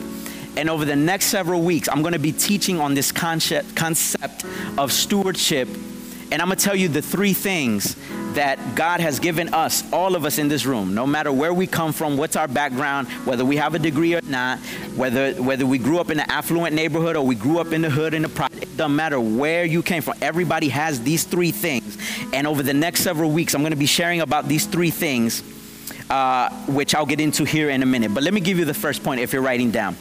And 0.58 0.70
over 0.70 0.86
the 0.86 0.96
next 0.96 1.26
several 1.26 1.62
weeks, 1.62 1.88
I'm 1.90 2.02
going 2.02 2.14
to 2.14 2.20
be 2.20 2.32
teaching 2.32 2.80
on 2.80 2.94
this 2.94 3.12
concept, 3.12 3.76
concept 3.76 4.46
of 4.78 4.92
stewardship. 4.92 5.68
And 6.32 6.42
I'm 6.42 6.48
going 6.48 6.58
to 6.58 6.64
tell 6.64 6.76
you 6.76 6.90
the 6.90 7.02
three 7.02 7.34
things 7.34 7.96
that 8.34 8.76
God 8.76 9.00
has 9.00 9.20
given 9.20 9.54
us, 9.54 9.92
all 9.92 10.16
of 10.16 10.26
us 10.26 10.38
in 10.38 10.48
this 10.48 10.66
room, 10.66 10.94
no 10.94 11.08
matter 11.08 11.32
where 11.32 11.54
we 11.54 11.66
come 11.66 11.92
from, 11.92 12.18
what's 12.18 12.36
our 12.36 12.48
background, 12.48 13.08
whether 13.26 13.44
we 13.44 13.56
have 13.56 13.74
a 13.74 13.80
degree 13.80 14.14
or 14.14 14.22
not, 14.22 14.60
whether, 14.96 15.34
whether 15.42 15.66
we 15.66 15.80
grew 15.80 16.00
up 16.00 16.12
in 16.12 16.20
an 16.20 16.30
affluent 16.30 16.76
neighborhood 16.76 17.16
or 17.16 17.26
we 17.26 17.34
grew 17.34 17.58
up 17.58 17.74
in 17.74 17.82
the 17.82 17.90
hood 17.90 18.14
in 18.14 18.22
the 18.22 18.30
project, 18.30 18.62
it 18.62 18.78
doesn't 18.78 18.96
matter 18.96 19.20
where 19.20 19.66
you 19.66 19.82
came 19.82 20.04
from. 20.04 20.14
Everybody 20.22 20.70
has 20.70 21.02
these 21.02 21.24
three 21.24 21.52
things. 21.52 21.98
And 22.32 22.46
over 22.46 22.62
the 22.62 22.74
next 22.74 23.02
several 23.02 23.32
weeks, 23.32 23.56
I'm 23.56 23.62
going 23.62 23.72
to 23.72 23.78
be 23.78 23.88
sharing 23.88 24.22
about 24.22 24.48
these 24.48 24.68
three 24.68 24.92
things, 24.92 25.42
uh, 26.12 26.50
which 26.68 26.94
I'll 26.94 27.08
get 27.08 27.20
into 27.20 27.44
here 27.44 27.72
in 27.72 27.82
a 27.82 27.88
minute. 27.88 28.14
But 28.14 28.22
let 28.22 28.36
me 28.36 28.42
give 28.42 28.60
you 28.60 28.66
the 28.66 28.74
first 28.76 29.04
point 29.04 29.20
if 29.20 29.34
you're 29.34 29.42
writing 29.42 29.72
down 29.72 29.98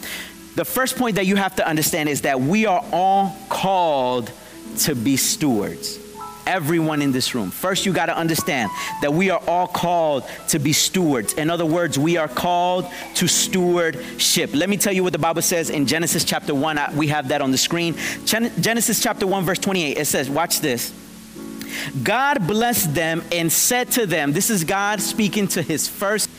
the 0.59 0.65
first 0.65 0.97
point 0.97 1.15
that 1.15 1.25
you 1.25 1.37
have 1.37 1.55
to 1.55 1.65
understand 1.65 2.09
is 2.09 2.23
that 2.23 2.41
we 2.41 2.65
are 2.65 2.83
all 2.91 3.33
called 3.47 4.29
to 4.79 4.93
be 4.93 5.15
stewards. 5.15 5.97
Everyone 6.45 7.01
in 7.01 7.13
this 7.13 7.33
room. 7.33 7.49
First, 7.49 7.85
you 7.85 7.93
got 7.93 8.07
to 8.07 8.17
understand 8.17 8.69
that 9.01 9.13
we 9.13 9.29
are 9.29 9.41
all 9.47 9.67
called 9.67 10.25
to 10.49 10.59
be 10.59 10.73
stewards. 10.73 11.31
In 11.31 11.49
other 11.49 11.65
words, 11.65 11.97
we 11.97 12.17
are 12.17 12.27
called 12.27 12.91
to 13.15 13.25
stewardship. 13.25 14.53
Let 14.53 14.67
me 14.67 14.75
tell 14.75 14.91
you 14.91 15.01
what 15.01 15.13
the 15.13 15.19
Bible 15.19 15.41
says 15.41 15.69
in 15.69 15.85
Genesis 15.85 16.25
chapter 16.25 16.53
1. 16.53 16.97
We 16.97 17.07
have 17.07 17.29
that 17.29 17.41
on 17.41 17.51
the 17.51 17.57
screen. 17.57 17.95
Genesis 18.25 19.01
chapter 19.01 19.25
1, 19.25 19.45
verse 19.45 19.59
28. 19.59 19.97
It 19.97 20.05
says, 20.07 20.29
Watch 20.29 20.59
this. 20.59 20.93
God 22.03 22.45
blessed 22.45 22.93
them 22.93 23.23
and 23.31 23.49
said 23.49 23.91
to 23.91 24.05
them, 24.05 24.33
This 24.33 24.49
is 24.49 24.65
God 24.65 24.99
speaking 24.99 25.47
to 25.49 25.61
his 25.61 25.87
first 25.87 26.29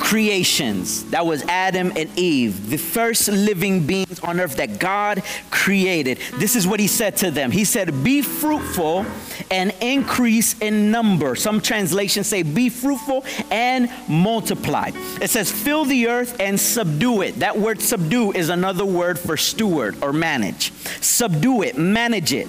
creations. 0.00 1.04
That 1.10 1.26
was 1.26 1.42
Adam 1.44 1.92
and 1.96 2.10
Eve, 2.18 2.70
the 2.70 2.76
first 2.76 3.28
living 3.28 3.86
beings 3.86 4.20
on 4.20 4.40
earth 4.40 4.56
that 4.56 4.78
God 4.78 5.22
created. 5.50 6.18
This 6.34 6.56
is 6.56 6.66
what 6.66 6.80
he 6.80 6.86
said 6.86 7.16
to 7.18 7.30
them. 7.30 7.50
He 7.50 7.64
said, 7.64 8.04
Be 8.04 8.22
fruitful 8.22 9.06
and 9.50 9.74
increase 9.80 10.58
in 10.60 10.90
number. 10.90 11.34
Some 11.36 11.60
translations 11.60 12.26
say, 12.26 12.42
Be 12.42 12.68
fruitful 12.68 13.24
and 13.50 13.90
multiply. 14.08 14.90
It 15.20 15.30
says, 15.30 15.50
Fill 15.50 15.84
the 15.84 16.08
earth 16.08 16.36
and 16.40 16.58
subdue 16.58 17.22
it. 17.22 17.36
That 17.36 17.58
word 17.58 17.80
subdue 17.80 18.32
is 18.32 18.48
another 18.48 18.84
word 18.84 19.18
for 19.18 19.36
steward 19.36 20.02
or 20.02 20.12
manage. 20.12 20.72
Subdue 21.00 21.62
it, 21.62 21.78
manage 21.78 22.32
it 22.32 22.48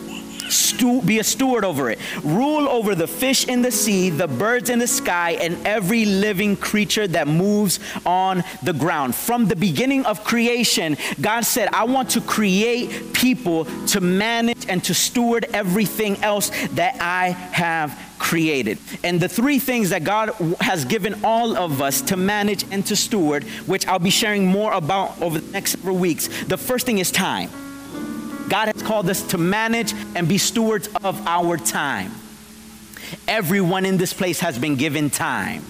Be 1.05 1.19
a 1.19 1.23
steward 1.23 1.63
over 1.63 1.89
it. 1.89 1.99
Rule 2.23 2.67
over 2.67 2.95
the 2.95 3.07
fish 3.07 3.47
in 3.47 3.61
the 3.61 3.71
sea, 3.71 4.09
the 4.09 4.27
birds 4.27 4.69
in 4.69 4.79
the 4.79 4.87
sky, 4.87 5.31
and 5.31 5.65
every 5.65 6.05
living 6.05 6.55
creature 6.55 7.07
that 7.07 7.27
moves 7.27 7.79
on 8.05 8.43
the 8.63 8.73
ground. 8.73 9.15
From 9.15 9.47
the 9.47 9.55
beginning 9.55 10.05
of 10.05 10.23
creation, 10.23 10.97
God 11.21 11.41
said, 11.41 11.69
I 11.73 11.85
want 11.85 12.09
to 12.11 12.21
create 12.21 13.13
people 13.13 13.65
to 13.87 14.01
manage 14.01 14.67
and 14.67 14.83
to 14.83 14.93
steward 14.93 15.45
everything 15.53 16.17
else 16.23 16.51
that 16.73 16.97
I 17.01 17.29
have 17.29 17.97
created. 18.19 18.77
And 19.03 19.19
the 19.19 19.29
three 19.29 19.59
things 19.59 19.89
that 19.89 20.03
God 20.03 20.31
has 20.61 20.85
given 20.85 21.23
all 21.23 21.57
of 21.57 21.81
us 21.81 22.01
to 22.03 22.17
manage 22.17 22.65
and 22.71 22.85
to 22.87 22.95
steward, 22.95 23.43
which 23.65 23.87
I'll 23.87 23.99
be 23.99 24.09
sharing 24.09 24.45
more 24.45 24.73
about 24.73 25.21
over 25.21 25.39
the 25.39 25.51
next 25.51 25.71
several 25.71 25.97
weeks. 25.97 26.27
The 26.45 26.57
first 26.57 26.85
thing 26.85 26.99
is 26.99 27.11
time. 27.11 27.49
God 28.49 28.67
has 28.73 28.81
called 28.83 29.09
us 29.09 29.21
to 29.27 29.37
manage 29.37 29.93
and 30.15 30.27
be 30.27 30.37
stewards 30.37 30.89
of 31.03 31.25
our 31.27 31.57
time. 31.57 32.11
Everyone 33.27 33.85
in 33.85 33.97
this 33.97 34.13
place 34.13 34.39
has 34.39 34.57
been 34.57 34.75
given 34.75 35.09
time. 35.09 35.63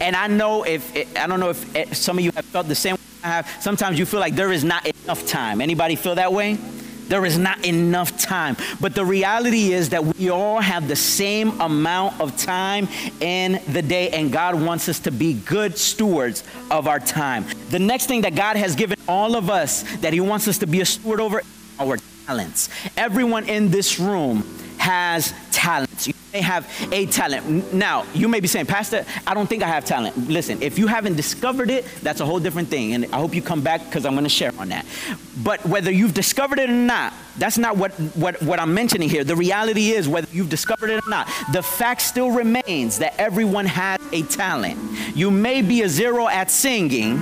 And 0.00 0.16
I 0.16 0.26
know 0.26 0.64
if, 0.64 0.96
I 1.16 1.26
don't 1.26 1.40
know 1.40 1.50
if 1.50 1.96
some 1.96 2.18
of 2.18 2.24
you 2.24 2.32
have 2.32 2.44
felt 2.46 2.68
the 2.68 2.74
same 2.74 2.94
way 2.94 3.00
I 3.22 3.28
have. 3.28 3.56
Sometimes 3.60 3.98
you 3.98 4.06
feel 4.06 4.20
like 4.20 4.34
there 4.34 4.52
is 4.52 4.64
not 4.64 4.86
enough 4.86 5.26
time. 5.26 5.60
Anybody 5.60 5.96
feel 5.96 6.14
that 6.14 6.32
way? 6.32 6.58
There 7.08 7.24
is 7.24 7.38
not 7.38 7.64
enough 7.64 8.18
time. 8.18 8.56
But 8.80 8.94
the 8.94 9.04
reality 9.04 9.72
is 9.72 9.90
that 9.90 10.04
we 10.04 10.28
all 10.30 10.60
have 10.60 10.88
the 10.88 10.96
same 10.96 11.60
amount 11.60 12.20
of 12.20 12.36
time 12.36 12.88
in 13.20 13.60
the 13.68 13.82
day, 13.82 14.10
and 14.10 14.32
God 14.32 14.60
wants 14.60 14.88
us 14.88 14.98
to 15.00 15.12
be 15.12 15.34
good 15.34 15.78
stewards 15.78 16.42
of 16.70 16.88
our 16.88 16.98
time. 16.98 17.44
The 17.70 17.78
next 17.78 18.06
thing 18.06 18.22
that 18.22 18.34
God 18.34 18.56
has 18.56 18.74
given 18.74 18.98
all 19.06 19.36
of 19.36 19.50
us 19.50 19.82
that 19.98 20.12
He 20.12 20.20
wants 20.20 20.48
us 20.48 20.58
to 20.58 20.66
be 20.66 20.80
a 20.80 20.84
steward 20.84 21.20
over 21.20 21.42
our 21.78 21.98
talents. 22.26 22.68
Everyone 22.96 23.48
in 23.48 23.70
this 23.70 23.98
room 23.98 24.44
has 24.78 25.32
talents. 25.50 26.06
You 26.06 26.14
may 26.32 26.40
have 26.40 26.70
a 26.92 27.06
talent. 27.06 27.72
Now, 27.72 28.04
you 28.14 28.28
may 28.28 28.40
be 28.40 28.46
saying, 28.46 28.66
Pastor, 28.66 29.04
I 29.26 29.34
don't 29.34 29.48
think 29.48 29.62
I 29.62 29.66
have 29.66 29.84
talent. 29.84 30.28
Listen, 30.28 30.60
if 30.62 30.78
you 30.78 30.86
haven't 30.86 31.16
discovered 31.16 31.70
it, 31.70 31.84
that's 32.02 32.20
a 32.20 32.26
whole 32.26 32.38
different 32.38 32.68
thing. 32.68 32.92
And 32.94 33.06
I 33.06 33.18
hope 33.18 33.34
you 33.34 33.42
come 33.42 33.62
back 33.62 33.84
because 33.84 34.04
I'm 34.04 34.12
going 34.12 34.24
to 34.24 34.30
share 34.30 34.52
on 34.58 34.68
that. 34.68 34.86
But 35.42 35.64
whether 35.66 35.90
you've 35.90 36.14
discovered 36.14 36.58
it 36.58 36.68
or 36.68 36.74
not, 36.74 37.14
that's 37.38 37.58
not 37.58 37.76
what, 37.76 37.92
what, 38.14 38.40
what 38.42 38.60
I'm 38.60 38.74
mentioning 38.74 39.08
here. 39.08 39.24
The 39.24 39.36
reality 39.36 39.90
is, 39.90 40.08
whether 40.08 40.28
you've 40.30 40.50
discovered 40.50 40.90
it 40.90 41.04
or 41.04 41.10
not, 41.10 41.26
the 41.52 41.62
fact 41.62 42.02
still 42.02 42.30
remains 42.30 42.98
that 42.98 43.18
everyone 43.18 43.66
has 43.66 43.98
a 44.12 44.22
talent. 44.22 44.78
You 45.16 45.30
may 45.30 45.62
be 45.62 45.82
a 45.82 45.88
zero 45.88 46.28
at 46.28 46.50
singing. 46.50 47.18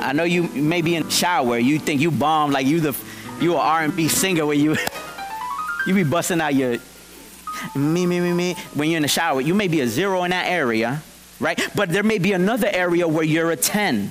I 0.00 0.12
know 0.12 0.24
you 0.24 0.44
may 0.44 0.80
be 0.80 0.94
in 0.94 1.04
the 1.04 1.10
shower. 1.10 1.58
You 1.58 1.78
think 1.78 2.00
you 2.00 2.10
bomb 2.10 2.52
like 2.52 2.66
you 2.66 2.80
the 2.80 2.96
you 3.40 3.54
an 3.54 3.60
R&B 3.60 4.08
singer 4.08 4.46
where 4.46 4.56
you 4.56 4.76
you 5.86 5.94
be 5.94 6.04
busting 6.04 6.40
out 6.40 6.54
your 6.54 6.78
me 7.74 8.06
me 8.06 8.20
me 8.20 8.32
me 8.32 8.54
when 8.74 8.88
you're 8.90 8.98
in 8.98 9.02
the 9.02 9.08
shower. 9.08 9.40
You 9.40 9.54
may 9.54 9.68
be 9.68 9.80
a 9.80 9.86
zero 9.86 10.24
in 10.24 10.30
that 10.30 10.46
area, 10.46 11.02
right? 11.40 11.60
But 11.74 11.90
there 11.90 12.02
may 12.02 12.18
be 12.18 12.32
another 12.32 12.68
area 12.68 13.06
where 13.06 13.24
you're 13.24 13.50
a 13.50 13.56
10. 13.56 14.10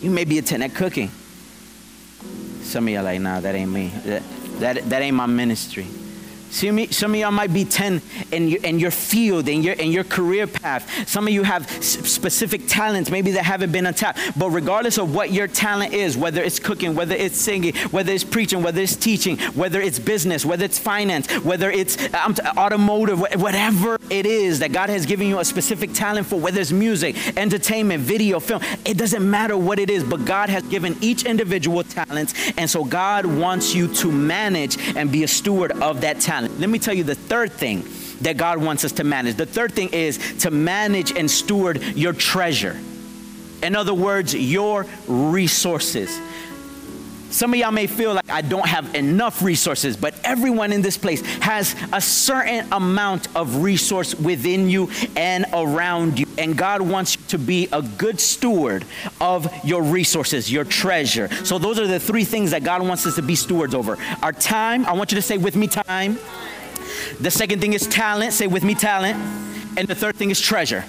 You 0.00 0.10
may 0.10 0.24
be 0.24 0.38
a 0.38 0.42
10 0.42 0.62
at 0.62 0.74
cooking. 0.74 1.10
Some 2.62 2.86
of 2.86 2.94
y'all 2.94 3.02
like, 3.02 3.20
nah, 3.20 3.40
that 3.40 3.54
ain't 3.54 3.70
me. 3.70 3.88
That, 4.04 4.22
that, 4.60 4.90
that 4.90 5.02
ain't 5.02 5.16
my 5.16 5.26
ministry. 5.26 5.86
Some 6.50 6.78
of 7.12 7.16
y'all 7.16 7.30
might 7.30 7.52
be 7.52 7.64
10 7.64 8.00
in 8.32 8.48
your, 8.48 8.60
in 8.62 8.78
your 8.78 8.90
field, 8.90 9.48
in 9.48 9.62
your, 9.62 9.74
in 9.74 9.92
your 9.92 10.04
career 10.04 10.46
path. 10.46 11.08
Some 11.08 11.26
of 11.26 11.32
you 11.32 11.42
have 11.42 11.70
specific 11.82 12.62
talents, 12.66 13.10
maybe 13.10 13.32
that 13.32 13.44
haven't 13.44 13.70
been 13.70 13.86
untapped. 13.86 14.18
But 14.38 14.50
regardless 14.50 14.98
of 14.98 15.14
what 15.14 15.30
your 15.30 15.46
talent 15.46 15.92
is, 15.92 16.16
whether 16.16 16.42
it's 16.42 16.58
cooking, 16.58 16.94
whether 16.94 17.14
it's 17.14 17.36
singing, 17.36 17.74
whether 17.90 18.12
it's 18.12 18.24
preaching, 18.24 18.62
whether 18.62 18.80
it's 18.80 18.96
teaching, 18.96 19.38
whether 19.54 19.80
it's 19.80 19.98
business, 19.98 20.44
whether 20.44 20.64
it's 20.64 20.78
finance, 20.78 21.30
whether 21.44 21.70
it's 21.70 21.96
automotive, 22.56 23.20
whatever 23.40 23.98
it 24.10 24.26
is 24.26 24.60
that 24.60 24.72
God 24.72 24.88
has 24.88 25.06
given 25.06 25.26
you 25.26 25.38
a 25.38 25.44
specific 25.44 25.92
talent 25.92 26.26
for, 26.26 26.40
whether 26.40 26.60
it's 26.60 26.72
music, 26.72 27.16
entertainment, 27.36 28.02
video, 28.02 28.40
film, 28.40 28.62
it 28.84 28.96
doesn't 28.96 29.28
matter 29.28 29.56
what 29.56 29.78
it 29.78 29.90
is, 29.90 30.02
but 30.02 30.24
God 30.24 30.48
has 30.48 30.62
given 30.64 30.96
each 31.00 31.24
individual 31.24 31.84
talents. 31.84 32.34
And 32.56 32.68
so 32.68 32.84
God 32.84 33.26
wants 33.26 33.74
you 33.74 33.92
to 33.96 34.10
manage 34.10 34.78
and 34.96 35.12
be 35.12 35.24
a 35.24 35.28
steward 35.28 35.72
of 35.82 36.00
that 36.00 36.20
talent 36.20 36.37
Let 36.40 36.68
me 36.68 36.78
tell 36.78 36.94
you 36.94 37.04
the 37.04 37.14
third 37.14 37.52
thing 37.52 37.84
that 38.20 38.36
God 38.36 38.58
wants 38.58 38.84
us 38.84 38.92
to 38.92 39.04
manage. 39.04 39.36
The 39.36 39.46
third 39.46 39.72
thing 39.72 39.90
is 39.90 40.38
to 40.40 40.50
manage 40.50 41.12
and 41.12 41.30
steward 41.30 41.82
your 41.82 42.12
treasure. 42.12 42.76
In 43.62 43.74
other 43.74 43.94
words, 43.94 44.34
your 44.34 44.86
resources. 45.06 46.18
Some 47.30 47.52
of 47.52 47.60
y'all 47.60 47.70
may 47.70 47.86
feel 47.86 48.14
like 48.14 48.30
I 48.30 48.40
don't 48.40 48.66
have 48.66 48.94
enough 48.94 49.42
resources, 49.42 49.96
but 49.96 50.14
everyone 50.24 50.72
in 50.72 50.82
this 50.82 50.96
place 50.96 51.20
has 51.40 51.76
a 51.92 52.00
certain 52.00 52.72
amount 52.72 53.34
of 53.36 53.62
resource 53.62 54.14
within 54.14 54.68
you 54.68 54.90
and 55.16 55.44
around 55.52 56.18
you. 56.18 56.26
And 56.38 56.56
God 56.56 56.80
wants 56.80 57.16
you 57.16 57.22
to 57.28 57.38
be 57.38 57.68
a 57.72 57.82
good 57.82 58.18
steward 58.18 58.84
of 59.20 59.52
your 59.64 59.82
resources, 59.82 60.50
your 60.50 60.64
treasure. 60.64 61.28
So, 61.44 61.58
those 61.58 61.78
are 61.78 61.86
the 61.86 62.00
three 62.00 62.24
things 62.24 62.52
that 62.52 62.64
God 62.64 62.86
wants 62.86 63.06
us 63.06 63.16
to 63.16 63.22
be 63.22 63.34
stewards 63.34 63.74
over 63.74 63.98
our 64.22 64.32
time. 64.32 64.86
I 64.86 64.92
want 64.92 65.12
you 65.12 65.16
to 65.16 65.22
say 65.22 65.36
with 65.36 65.56
me, 65.56 65.66
time. 65.66 66.18
The 67.20 67.30
second 67.30 67.60
thing 67.60 67.72
is 67.72 67.86
talent. 67.86 68.32
Say 68.32 68.46
with 68.46 68.64
me, 68.64 68.74
talent. 68.74 69.16
And 69.76 69.86
the 69.86 69.94
third 69.94 70.16
thing 70.16 70.30
is 70.30 70.40
treasure. 70.40 70.84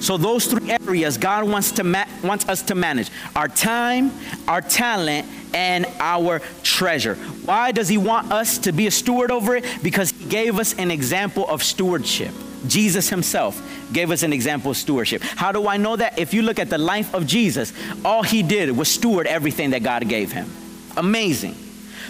So 0.00 0.16
those 0.16 0.46
three 0.46 0.70
areas 0.70 1.18
God 1.18 1.48
wants 1.48 1.72
to 1.72 1.84
ma- 1.84 2.06
wants 2.22 2.48
us 2.48 2.62
to 2.62 2.74
manage: 2.74 3.10
our 3.34 3.48
time, 3.48 4.12
our 4.46 4.60
talent, 4.60 5.26
and 5.54 5.86
our 5.98 6.40
treasure. 6.62 7.14
Why 7.44 7.72
does 7.72 7.88
He 7.88 7.98
want 7.98 8.32
us 8.32 8.58
to 8.58 8.72
be 8.72 8.86
a 8.86 8.90
steward 8.90 9.30
over 9.30 9.56
it? 9.56 9.64
Because 9.82 10.10
He 10.10 10.24
gave 10.26 10.58
us 10.58 10.74
an 10.74 10.90
example 10.90 11.48
of 11.48 11.62
stewardship. 11.62 12.32
Jesus 12.66 13.08
Himself 13.08 13.60
gave 13.92 14.10
us 14.10 14.22
an 14.22 14.32
example 14.32 14.70
of 14.72 14.76
stewardship. 14.76 15.22
How 15.22 15.52
do 15.52 15.68
I 15.68 15.76
know 15.76 15.96
that? 15.96 16.18
If 16.18 16.34
you 16.34 16.42
look 16.42 16.58
at 16.58 16.70
the 16.70 16.78
life 16.78 17.14
of 17.14 17.26
Jesus, 17.26 17.72
all 18.04 18.22
He 18.22 18.42
did 18.42 18.76
was 18.76 18.88
steward 18.88 19.26
everything 19.26 19.70
that 19.70 19.82
God 19.82 20.08
gave 20.08 20.32
Him. 20.32 20.50
Amazing. 20.96 21.54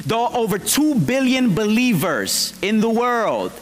Though 0.06 0.28
over 0.28 0.58
2 0.58 0.94
billion 0.94 1.54
believers 1.54 2.56
in 2.62 2.80
the 2.80 2.88
world, 2.88 3.52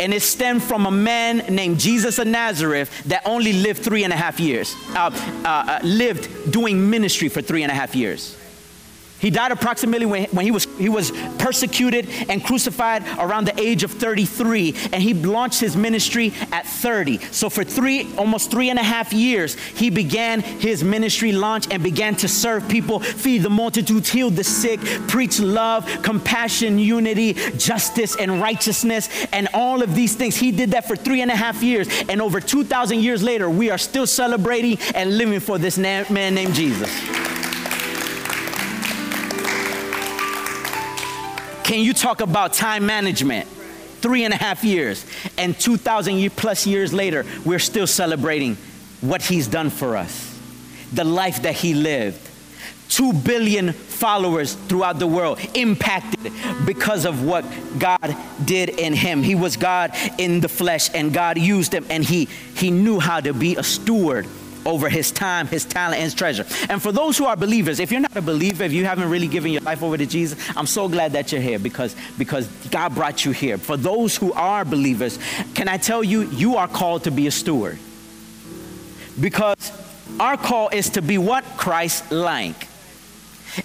and 0.00 0.12
it 0.12 0.22
stemmed 0.22 0.62
from 0.62 0.86
a 0.86 0.90
man 0.90 1.38
named 1.54 1.78
Jesus 1.78 2.18
of 2.18 2.26
Nazareth 2.26 2.90
that 3.06 3.22
only 3.24 3.52
lived 3.52 3.82
three 3.82 4.04
and 4.04 4.12
a 4.12 4.16
half 4.16 4.40
years, 4.40 4.74
uh, 4.90 5.10
uh, 5.44 5.48
uh, 5.48 5.80
lived 5.82 6.50
doing 6.50 6.90
ministry 6.90 7.28
for 7.28 7.42
three 7.42 7.62
and 7.62 7.72
a 7.72 7.74
half 7.74 7.94
years. 7.94 8.36
He 9.18 9.30
died 9.30 9.50
approximately 9.50 10.04
when, 10.04 10.24
when 10.26 10.44
he, 10.44 10.50
was, 10.50 10.66
he 10.76 10.88
was 10.88 11.10
persecuted 11.38 12.08
and 12.28 12.44
crucified 12.44 13.02
around 13.18 13.46
the 13.46 13.58
age 13.58 13.82
of 13.82 13.90
33, 13.92 14.74
and 14.92 15.02
he 15.02 15.14
launched 15.14 15.60
his 15.60 15.76
ministry 15.76 16.34
at 16.52 16.66
30. 16.66 17.18
So, 17.32 17.48
for 17.48 17.64
three, 17.64 18.12
almost 18.16 18.50
three 18.50 18.68
and 18.68 18.78
a 18.78 18.82
half 18.82 19.12
years, 19.12 19.54
he 19.54 19.88
began 19.88 20.40
his 20.40 20.84
ministry 20.84 21.32
launch 21.32 21.66
and 21.70 21.82
began 21.82 22.14
to 22.16 22.28
serve 22.28 22.68
people, 22.68 23.00
feed 23.00 23.42
the 23.42 23.50
multitudes, 23.50 24.10
heal 24.10 24.28
the 24.28 24.44
sick, 24.44 24.80
preach 25.08 25.40
love, 25.40 25.86
compassion, 26.02 26.78
unity, 26.78 27.32
justice, 27.56 28.16
and 28.16 28.40
righteousness, 28.40 29.08
and 29.32 29.48
all 29.54 29.82
of 29.82 29.94
these 29.94 30.14
things. 30.14 30.36
He 30.36 30.52
did 30.52 30.72
that 30.72 30.86
for 30.86 30.94
three 30.94 31.22
and 31.22 31.30
a 31.30 31.36
half 31.36 31.62
years, 31.62 31.88
and 32.08 32.20
over 32.20 32.38
2,000 32.38 33.00
years 33.00 33.22
later, 33.22 33.48
we 33.48 33.70
are 33.70 33.78
still 33.78 34.06
celebrating 34.06 34.78
and 34.94 35.16
living 35.16 35.40
for 35.40 35.56
this 35.56 35.78
man 35.78 36.34
named 36.34 36.54
Jesus. 36.54 37.35
Can 41.66 41.80
you 41.80 41.94
talk 41.94 42.20
about 42.20 42.52
time 42.52 42.86
management? 42.86 43.48
Three 43.98 44.22
and 44.22 44.32
a 44.32 44.36
half 44.36 44.62
years, 44.62 45.04
and 45.36 45.58
2,000 45.58 46.30
plus 46.36 46.64
years 46.64 46.92
later, 46.92 47.26
we're 47.44 47.58
still 47.58 47.88
celebrating 47.88 48.54
what 49.00 49.20
he's 49.20 49.48
done 49.48 49.70
for 49.70 49.96
us, 49.96 50.40
the 50.92 51.02
life 51.02 51.42
that 51.42 51.56
he 51.56 51.74
lived. 51.74 52.20
Two 52.88 53.12
billion 53.12 53.72
followers 53.72 54.54
throughout 54.54 55.00
the 55.00 55.08
world 55.08 55.40
impacted 55.54 56.32
because 56.64 57.04
of 57.04 57.24
what 57.24 57.44
God 57.80 58.16
did 58.44 58.68
in 58.68 58.92
him. 58.92 59.24
He 59.24 59.34
was 59.34 59.56
God 59.56 59.90
in 60.18 60.38
the 60.38 60.48
flesh, 60.48 60.88
and 60.94 61.12
God 61.12 61.36
used 61.36 61.74
him, 61.74 61.84
and 61.90 62.04
he, 62.04 62.26
he 62.54 62.70
knew 62.70 63.00
how 63.00 63.18
to 63.18 63.34
be 63.34 63.56
a 63.56 63.64
steward 63.64 64.28
over 64.66 64.88
his 64.88 65.10
time, 65.10 65.46
his 65.46 65.64
talent, 65.64 65.94
and 65.94 66.04
his 66.04 66.14
treasure. 66.14 66.44
And 66.68 66.82
for 66.82 66.92
those 66.92 67.16
who 67.16 67.24
are 67.24 67.36
believers, 67.36 67.80
if 67.80 67.90
you're 67.90 68.00
not 68.00 68.16
a 68.16 68.22
believer, 68.22 68.64
if 68.64 68.72
you 68.72 68.84
haven't 68.84 69.08
really 69.08 69.28
given 69.28 69.52
your 69.52 69.62
life 69.62 69.82
over 69.82 69.96
to 69.96 70.06
Jesus, 70.06 70.38
I'm 70.56 70.66
so 70.66 70.88
glad 70.88 71.12
that 71.12 71.32
you're 71.32 71.40
here 71.40 71.58
because, 71.58 71.96
because 72.18 72.46
God 72.70 72.94
brought 72.94 73.24
you 73.24 73.32
here. 73.32 73.58
For 73.58 73.76
those 73.76 74.16
who 74.16 74.32
are 74.32 74.64
believers, 74.64 75.18
can 75.54 75.68
I 75.68 75.76
tell 75.78 76.02
you, 76.02 76.22
you 76.22 76.56
are 76.56 76.68
called 76.68 77.04
to 77.04 77.10
be 77.10 77.26
a 77.26 77.30
steward. 77.30 77.78
Because 79.18 79.72
our 80.20 80.36
call 80.36 80.68
is 80.68 80.90
to 80.90 81.02
be 81.02 81.18
what? 81.18 81.44
Christ 81.56 82.10
like. 82.10 82.68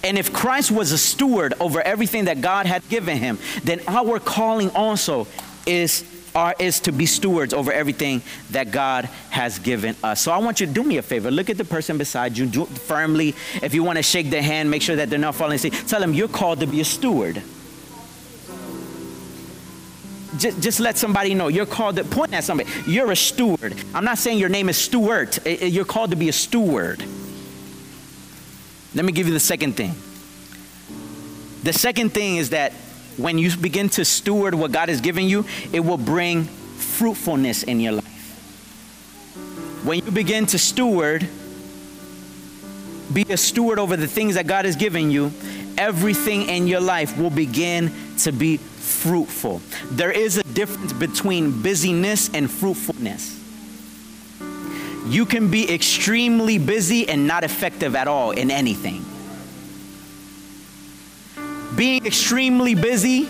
And 0.02 0.18
if 0.18 0.32
Christ 0.32 0.70
was 0.70 0.92
a 0.92 0.98
steward 0.98 1.54
over 1.60 1.82
everything 1.82 2.24
that 2.24 2.40
God 2.40 2.66
had 2.66 2.88
given 2.88 3.18
him, 3.18 3.38
then 3.64 3.80
our 3.86 4.18
calling 4.18 4.70
also 4.70 5.26
is 5.66 6.04
are, 6.34 6.54
is 6.58 6.80
to 6.80 6.92
be 6.92 7.06
stewards 7.06 7.52
over 7.52 7.72
everything 7.72 8.22
that 8.50 8.70
God 8.70 9.06
has 9.30 9.58
given 9.58 9.96
us. 10.02 10.20
So 10.20 10.32
I 10.32 10.38
want 10.38 10.60
you 10.60 10.66
to 10.66 10.72
do 10.72 10.82
me 10.82 10.96
a 10.96 11.02
favor. 11.02 11.30
Look 11.30 11.50
at 11.50 11.58
the 11.58 11.64
person 11.64 11.98
beside 11.98 12.36
you 12.36 12.46
do 12.46 12.64
firmly. 12.64 13.34
If 13.62 13.74
you 13.74 13.82
want 13.82 13.98
to 13.98 14.02
shake 14.02 14.30
their 14.30 14.42
hand, 14.42 14.70
make 14.70 14.82
sure 14.82 14.96
that 14.96 15.10
they're 15.10 15.18
not 15.18 15.34
falling 15.34 15.56
asleep. 15.56 15.74
Tell 15.86 16.00
them 16.00 16.14
you're 16.14 16.28
called 16.28 16.60
to 16.60 16.66
be 16.66 16.80
a 16.80 16.84
steward. 16.84 17.42
Just, 20.38 20.62
just 20.62 20.80
let 20.80 20.96
somebody 20.96 21.34
know 21.34 21.48
you're 21.48 21.66
called 21.66 21.96
to 21.96 22.04
point 22.04 22.32
at 22.32 22.42
somebody. 22.42 22.70
You're 22.86 23.12
a 23.12 23.16
steward. 23.16 23.74
I'm 23.94 24.04
not 24.04 24.16
saying 24.16 24.38
your 24.38 24.48
name 24.48 24.70
is 24.70 24.78
Stewart. 24.78 25.46
You're 25.46 25.84
called 25.84 26.10
to 26.10 26.16
be 26.16 26.30
a 26.30 26.32
steward. 26.32 27.04
Let 28.94 29.04
me 29.04 29.12
give 29.12 29.26
you 29.26 29.34
the 29.34 29.40
second 29.40 29.74
thing. 29.74 29.94
The 31.62 31.72
second 31.72 32.10
thing 32.10 32.36
is 32.36 32.50
that 32.50 32.72
when 33.16 33.38
you 33.38 33.54
begin 33.56 33.88
to 33.90 34.04
steward 34.04 34.54
what 34.54 34.72
God 34.72 34.88
has 34.88 35.00
given 35.00 35.28
you, 35.28 35.44
it 35.72 35.80
will 35.80 35.98
bring 35.98 36.44
fruitfulness 36.44 37.62
in 37.62 37.80
your 37.80 37.92
life. 37.92 38.04
When 39.84 40.04
you 40.04 40.10
begin 40.10 40.46
to 40.46 40.58
steward, 40.58 41.28
be 43.12 43.22
a 43.28 43.36
steward 43.36 43.78
over 43.78 43.96
the 43.96 44.06
things 44.06 44.36
that 44.36 44.46
God 44.46 44.64
has 44.64 44.76
given 44.76 45.10
you, 45.10 45.32
everything 45.76 46.48
in 46.48 46.66
your 46.66 46.80
life 46.80 47.18
will 47.18 47.30
begin 47.30 47.92
to 48.18 48.32
be 48.32 48.56
fruitful. 48.56 49.60
There 49.90 50.12
is 50.12 50.36
a 50.36 50.42
difference 50.44 50.92
between 50.92 51.62
busyness 51.62 52.30
and 52.32 52.50
fruitfulness. 52.50 53.40
You 55.06 55.26
can 55.26 55.50
be 55.50 55.72
extremely 55.72 56.58
busy 56.58 57.08
and 57.08 57.26
not 57.26 57.44
effective 57.44 57.96
at 57.96 58.06
all 58.06 58.30
in 58.30 58.50
anything 58.50 59.04
being 61.82 62.06
extremely 62.06 62.76
busy, 62.76 63.28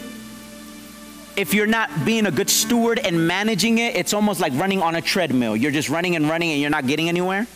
if 1.38 1.54
you're 1.54 1.66
not 1.66 1.88
being 2.04 2.26
a 2.26 2.30
good 2.30 2.50
steward 2.50 2.98
and 2.98 3.26
managing 3.26 3.78
it, 3.78 3.96
it's 3.96 4.12
almost 4.12 4.40
like 4.40 4.52
running 4.56 4.82
on 4.82 4.94
a 4.94 5.00
treadmill. 5.00 5.56
You're 5.56 5.72
just 5.72 5.88
running 5.88 6.16
and 6.16 6.28
running 6.28 6.50
and 6.50 6.60
you're 6.60 6.68
not 6.68 6.86
getting 6.86 7.08
anywhere. 7.08 7.46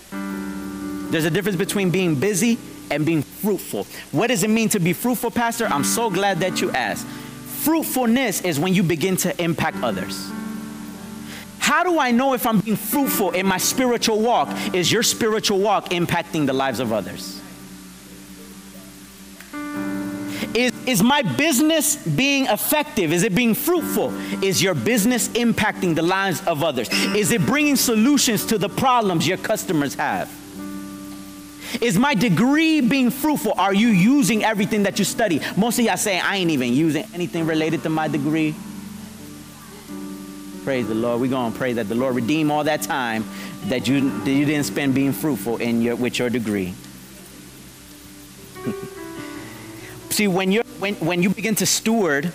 There's 1.11 1.27
a 1.27 1.31
difference 1.31 1.59
between 1.59 1.91
being 1.91 2.15
busy 2.15 2.59
and 2.91 3.05
being 3.05 3.21
fruitful. 3.21 3.87
What 4.11 4.29
does 4.29 4.43
it 4.43 4.49
mean 4.49 4.71
to 4.71 4.79
be 4.81 4.95
fruitful, 4.95 5.33
Pastor? 5.33 5.67
I'm 5.67 5.85
so 5.85 6.09
glad 6.09 6.41
that 6.41 6.63
you 6.63 6.71
asked. 6.71 7.07
Fruitfulness 7.07 8.41
is 8.41 8.59
when 8.59 8.73
you 8.73 8.83
begin 8.83 9.19
to 9.19 9.39
impact 9.39 9.77
others. 9.83 10.31
How 11.59 11.85
do 11.85 11.99
I 11.99 12.11
know 12.11 12.33
if 12.33 12.47
I'm 12.47 12.61
being 12.61 12.79
fruitful 12.79 13.33
in 13.33 13.45
my 13.45 13.59
spiritual 13.59 14.21
walk? 14.21 14.49
Is 14.75 14.91
your 14.91 15.03
spiritual 15.03 15.59
walk 15.59 15.91
impacting 15.91 16.47
the 16.47 16.55
lives 16.55 16.81
of 16.81 16.91
others? 16.91 17.36
Is, 20.55 20.73
is 20.87 21.03
my 21.03 21.23
business 21.23 21.97
being 21.97 22.47
effective? 22.47 23.13
Is 23.13 23.23
it 23.23 23.35
being 23.35 23.55
fruitful? 23.55 24.15
Is 24.43 24.63
your 24.63 24.75
business 24.75 25.29
impacting 25.29 25.95
the 25.95 26.03
lives 26.03 26.45
of 26.47 26.63
others? 26.63 26.89
Is 27.15 27.33
it 27.33 27.45
bringing 27.47 27.77
solutions 27.77 28.45
to 28.47 28.59
the 28.59 28.69
problems 28.69 29.27
your 29.27 29.39
customers 29.39 29.95
have? 29.95 30.31
Is 31.81 31.99
my 31.99 32.15
degree 32.15 32.81
being 32.81 33.11
fruitful? 33.11 33.55
Are 33.59 33.75
you 33.75 33.89
using 33.89 34.45
everything 34.45 34.85
that 34.85 34.99
you 34.99 35.05
study? 35.05 35.41
Most 35.57 35.79
of 35.79 35.85
y'all 35.85 35.97
saying, 35.97 36.23
I 36.23 36.37
ain't 36.37 36.51
even 36.51 36.73
using 36.73 37.05
anything 37.13 37.47
related 37.47 37.83
to 37.83 37.89
my 37.89 38.09
degree. 38.09 38.55
Praise 40.65 40.89
the 40.89 40.95
Lord. 40.95 41.21
We're 41.21 41.31
going 41.31 41.53
to 41.53 41.59
pray 41.59 41.75
that 41.75 41.89
the 41.89 41.95
Lord 41.95 42.15
redeem 42.17 42.51
all 42.51 42.65
that 42.65 42.83
time 42.83 43.25
that 43.67 43.89
you, 43.89 44.11
that 44.21 44.31
you 44.31 44.45
didn't 44.45 44.65
spend 44.65 44.95
being 44.95 45.13
fruitful 45.13 45.57
in 45.59 45.83
your, 45.83 45.97
with 45.97 46.19
your 46.19 46.31
degree. 46.31 46.75
See, 50.11 50.29
when, 50.29 50.51
you 50.53 50.63
when, 50.79 50.95
when 50.97 51.23
you 51.23 51.31
begin 51.31 51.55
to 51.57 51.67
steward 51.67 52.27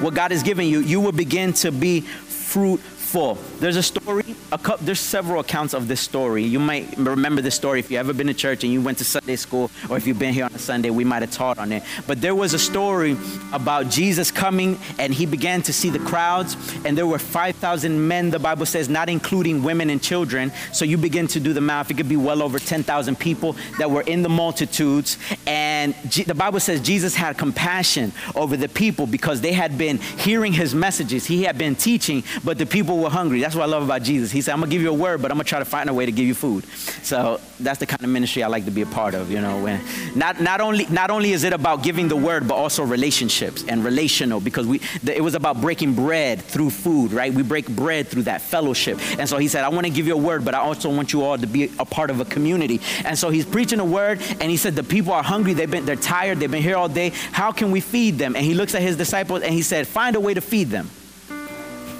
what 0.00 0.14
God 0.14 0.30
has 0.30 0.42
given 0.42 0.66
you, 0.66 0.80
you 0.80 1.00
will 1.00 1.12
begin 1.12 1.52
to 1.54 1.70
be 1.72 2.00
fruitful 2.00 2.97
full. 3.08 3.38
There's 3.58 3.76
a 3.76 3.82
story, 3.82 4.36
a 4.52 4.58
couple, 4.58 4.84
there's 4.84 5.00
several 5.00 5.40
accounts 5.40 5.72
of 5.72 5.88
this 5.88 6.00
story. 6.00 6.44
You 6.44 6.58
might 6.58 6.94
remember 6.98 7.40
this 7.40 7.54
story 7.54 7.80
if 7.80 7.90
you 7.90 7.98
ever 7.98 8.12
been 8.12 8.26
to 8.26 8.34
church 8.34 8.64
and 8.64 8.72
you 8.72 8.82
went 8.82 8.98
to 8.98 9.04
Sunday 9.04 9.36
school, 9.36 9.70
or 9.88 9.96
if 9.96 10.06
you've 10.06 10.18
been 10.18 10.34
here 10.34 10.44
on 10.44 10.52
a 10.52 10.58
Sunday, 10.58 10.90
we 10.90 11.04
might 11.04 11.22
have 11.22 11.30
taught 11.30 11.58
on 11.58 11.72
it. 11.72 11.82
But 12.06 12.20
there 12.20 12.34
was 12.34 12.52
a 12.52 12.58
story 12.58 13.16
about 13.52 13.88
Jesus 13.88 14.30
coming 14.30 14.78
and 14.98 15.14
he 15.14 15.24
began 15.24 15.62
to 15.62 15.72
see 15.72 15.88
the 15.88 15.98
crowds, 15.98 16.54
and 16.84 16.98
there 16.98 17.06
were 17.06 17.18
5,000 17.18 18.06
men, 18.06 18.30
the 18.30 18.38
Bible 18.38 18.66
says, 18.66 18.90
not 18.90 19.08
including 19.08 19.62
women 19.62 19.88
and 19.88 20.02
children. 20.02 20.52
So 20.72 20.84
you 20.84 20.98
begin 20.98 21.26
to 21.28 21.40
do 21.40 21.54
the 21.54 21.62
math, 21.62 21.90
it 21.90 21.96
could 21.96 22.08
be 22.08 22.16
well 22.16 22.42
over 22.42 22.58
10,000 22.58 23.18
people 23.18 23.56
that 23.78 23.90
were 23.90 24.02
in 24.02 24.22
the 24.22 24.28
multitudes. 24.28 25.16
And 25.46 25.94
G- 26.08 26.24
the 26.24 26.34
Bible 26.34 26.60
says 26.60 26.82
Jesus 26.82 27.14
had 27.14 27.38
compassion 27.38 28.12
over 28.34 28.56
the 28.56 28.68
people 28.68 29.06
because 29.06 29.40
they 29.40 29.52
had 29.52 29.78
been 29.78 29.96
hearing 29.96 30.52
his 30.52 30.74
messages, 30.74 31.24
he 31.24 31.44
had 31.44 31.56
been 31.56 31.74
teaching, 31.74 32.22
but 32.44 32.58
the 32.58 32.66
people 32.66 32.97
were 32.98 33.10
hungry. 33.10 33.40
That's 33.40 33.54
what 33.54 33.62
I 33.62 33.66
love 33.66 33.82
about 33.82 34.02
Jesus. 34.02 34.30
He 34.30 34.40
said, 34.40 34.52
I'm 34.52 34.60
gonna 34.60 34.70
give 34.70 34.82
you 34.82 34.90
a 34.90 34.92
word, 34.92 35.22
but 35.22 35.30
I'm 35.30 35.36
gonna 35.36 35.44
try 35.44 35.58
to 35.58 35.64
find 35.64 35.88
a 35.88 35.94
way 35.94 36.06
to 36.06 36.12
give 36.12 36.26
you 36.26 36.34
food. 36.34 36.64
So 37.02 37.40
that's 37.60 37.78
the 37.78 37.86
kind 37.86 38.02
of 38.02 38.10
ministry 38.10 38.42
I 38.42 38.48
like 38.48 38.64
to 38.66 38.70
be 38.70 38.82
a 38.82 38.86
part 38.86 39.14
of, 39.14 39.30
you 39.30 39.40
know. 39.40 39.62
When 39.62 39.80
not 40.14 40.40
not 40.40 40.60
only 40.60 40.86
not 40.86 41.10
only 41.10 41.32
is 41.32 41.44
it 41.44 41.52
about 41.52 41.82
giving 41.82 42.08
the 42.08 42.16
word, 42.16 42.46
but 42.48 42.54
also 42.54 42.84
relationships 42.84 43.64
and 43.66 43.84
relational, 43.84 44.40
because 44.40 44.66
we 44.66 44.80
it 45.06 45.22
was 45.22 45.34
about 45.34 45.60
breaking 45.60 45.94
bread 45.94 46.40
through 46.40 46.70
food, 46.70 47.12
right? 47.12 47.32
We 47.32 47.42
break 47.42 47.68
bread 47.68 48.08
through 48.08 48.24
that 48.24 48.40
fellowship. 48.40 48.98
And 49.18 49.28
so 49.28 49.38
he 49.38 49.48
said, 49.48 49.64
I 49.64 49.68
want 49.68 49.86
to 49.86 49.92
give 49.92 50.06
you 50.06 50.14
a 50.14 50.18
word, 50.18 50.44
but 50.44 50.54
I 50.54 50.58
also 50.58 50.94
want 50.94 51.12
you 51.12 51.22
all 51.22 51.38
to 51.38 51.46
be 51.46 51.70
a 51.78 51.84
part 51.84 52.10
of 52.10 52.20
a 52.20 52.24
community. 52.24 52.80
And 53.04 53.18
so 53.18 53.30
he's 53.30 53.46
preaching 53.46 53.80
a 53.80 53.84
word, 53.84 54.20
and 54.40 54.50
he 54.50 54.56
said, 54.56 54.74
The 54.74 54.84
people 54.84 55.12
are 55.12 55.22
hungry, 55.22 55.54
they've 55.54 55.70
been 55.70 55.86
they're 55.86 55.96
tired, 55.96 56.38
they've 56.38 56.50
been 56.50 56.62
here 56.62 56.76
all 56.76 56.88
day. 56.88 57.10
How 57.32 57.52
can 57.52 57.70
we 57.70 57.80
feed 57.80 58.18
them? 58.18 58.36
And 58.36 58.44
he 58.44 58.54
looks 58.54 58.74
at 58.74 58.82
his 58.82 58.96
disciples 58.96 59.42
and 59.42 59.52
he 59.52 59.62
said, 59.62 59.86
Find 59.86 60.16
a 60.16 60.20
way 60.20 60.34
to 60.34 60.40
feed 60.40 60.68
them. 60.68 60.90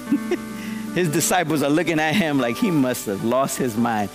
his 0.99 1.09
disciples 1.09 1.63
are 1.63 1.69
looking 1.69 1.97
at 1.97 2.13
him 2.13 2.39
like 2.39 2.57
he 2.57 2.69
must 2.69 3.05
have 3.05 3.23
lost 3.23 3.57
his 3.57 3.77
mind. 3.77 4.09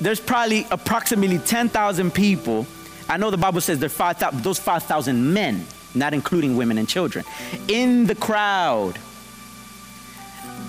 There's 0.00 0.18
probably 0.18 0.66
approximately 0.70 1.38
10,000 1.38 2.10
people. 2.12 2.66
I 3.06 3.18
know 3.18 3.30
the 3.30 3.36
Bible 3.36 3.60
says 3.60 3.78
there's 3.78 3.92
5,000, 3.92 4.42
those 4.42 4.58
5,000 4.58 5.34
men, 5.34 5.66
not 5.94 6.14
including 6.14 6.56
women 6.56 6.78
and 6.78 6.88
children, 6.88 7.26
in 7.68 8.06
the 8.06 8.14
crowd. 8.14 8.98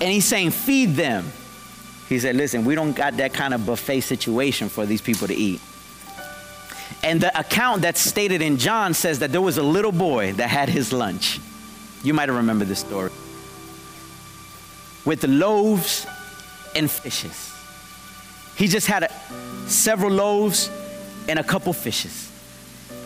And 0.02 0.12
he's 0.12 0.26
saying, 0.26 0.50
feed 0.50 0.90
them. 0.96 1.32
He 2.10 2.18
said, 2.18 2.36
listen, 2.36 2.66
we 2.66 2.74
don't 2.74 2.92
got 2.92 3.16
that 3.16 3.32
kind 3.32 3.54
of 3.54 3.64
buffet 3.64 4.02
situation 4.02 4.68
for 4.68 4.84
these 4.84 5.00
people 5.00 5.26
to 5.28 5.34
eat. 5.34 5.62
And 7.02 7.22
the 7.22 7.38
account 7.38 7.80
that's 7.80 8.00
stated 8.00 8.42
in 8.42 8.58
John 8.58 8.92
says 8.92 9.20
that 9.20 9.32
there 9.32 9.40
was 9.40 9.56
a 9.56 9.62
little 9.62 9.92
boy 9.92 10.32
that 10.34 10.50
had 10.50 10.68
his 10.68 10.92
lunch. 10.92 11.40
You 12.02 12.12
might 12.12 12.28
have 12.28 12.36
remembered 12.36 12.68
this 12.68 12.80
story 12.80 13.10
with 15.04 15.24
loaves 15.24 16.06
and 16.74 16.90
fishes. 16.90 17.52
He 18.56 18.68
just 18.68 18.86
had 18.86 19.04
a, 19.04 19.12
several 19.68 20.10
loaves 20.10 20.70
and 21.28 21.38
a 21.38 21.44
couple 21.44 21.72
fishes. 21.72 22.30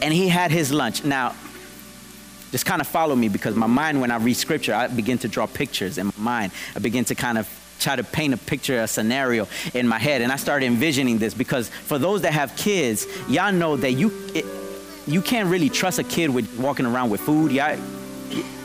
And 0.03 0.13
he 0.13 0.29
had 0.29 0.51
his 0.51 0.73
lunch. 0.73 1.05
Now, 1.05 1.35
just 2.51 2.65
kind 2.65 2.81
of 2.81 2.87
follow 2.87 3.15
me 3.15 3.29
because 3.29 3.55
my 3.55 3.67
mind, 3.67 4.01
when 4.01 4.11
I 4.11 4.17
read 4.17 4.35
scripture, 4.35 4.75
I 4.75 4.87
begin 4.87 5.19
to 5.19 5.29
draw 5.29 5.47
pictures 5.47 5.99
in 5.99 6.07
my 6.07 6.13
mind. 6.17 6.53
I 6.75 6.79
begin 6.79 7.05
to 7.07 7.15
kind 7.15 7.37
of 7.37 7.49
try 7.79 7.95
to 7.97 8.05
paint 8.05 8.35
a 8.35 8.37
picture, 8.37 8.81
a 8.81 8.89
scenario 8.89 9.47
in 9.75 9.87
my 9.87 9.99
head. 9.99 10.23
And 10.23 10.33
I 10.33 10.37
started 10.37 10.67
envisioning 10.67 11.19
this 11.19 11.35
because 11.35 11.69
for 11.69 11.99
those 11.99 12.23
that 12.23 12.33
have 12.33 12.57
kids, 12.57 13.07
y'all 13.29 13.53
know 13.53 13.77
that 13.77 13.93
you, 13.93 14.11
it, 14.35 14.45
you 15.07 15.23
can't 15.23 15.49
really 15.49 15.69
trust 15.69 15.99
a 15.99 16.05
kid 16.05 16.31
with 16.31 16.59
walking 16.59 16.87
around 16.87 17.11
with 17.11 17.21
food. 17.21 17.53
Y'all, 17.53 17.79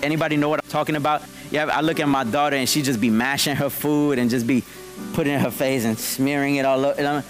anybody 0.02 0.38
know 0.38 0.50
what 0.50 0.64
I'm 0.64 0.70
talking 0.70 0.96
about? 0.96 1.24
Yeah, 1.52 1.66
I 1.66 1.82
look 1.82 2.00
at 2.00 2.08
my 2.08 2.24
daughter 2.24 2.56
and 2.56 2.68
she 2.68 2.82
just 2.82 3.00
be 3.00 3.10
mashing 3.10 3.56
her 3.56 3.70
food 3.70 4.18
and 4.20 4.30
just 4.30 4.48
be 4.48 4.64
putting 5.14 5.34
in 5.34 5.40
her 5.40 5.52
face 5.52 5.86
and 5.86 5.98
smearing 5.98 6.56
it 6.56 6.66
all 6.66 6.86
over. 6.86 7.24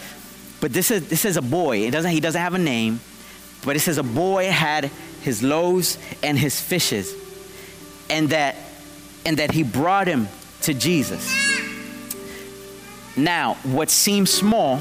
But 0.61 0.71
this 0.71 0.91
is 0.91 1.09
this 1.09 1.25
is 1.25 1.37
a 1.37 1.41
boy. 1.41 1.79
It 1.79 1.91
doesn't 1.91 2.11
he 2.11 2.19
doesn't 2.19 2.39
have 2.41 2.53
a 2.53 2.59
name, 2.59 3.01
but 3.65 3.75
it 3.75 3.79
says 3.79 3.97
a 3.97 4.03
boy 4.03 4.49
had 4.49 4.85
his 5.21 5.43
loaves 5.43 5.97
and 6.21 6.37
his 6.37 6.59
fishes, 6.59 7.13
and 8.09 8.29
that 8.29 8.55
and 9.25 9.37
that 9.37 9.51
he 9.51 9.63
brought 9.63 10.07
him 10.07 10.27
to 10.61 10.73
Jesus. 10.73 11.43
Now, 13.15 13.55
what 13.63 13.89
seems 13.89 14.31
small, 14.31 14.77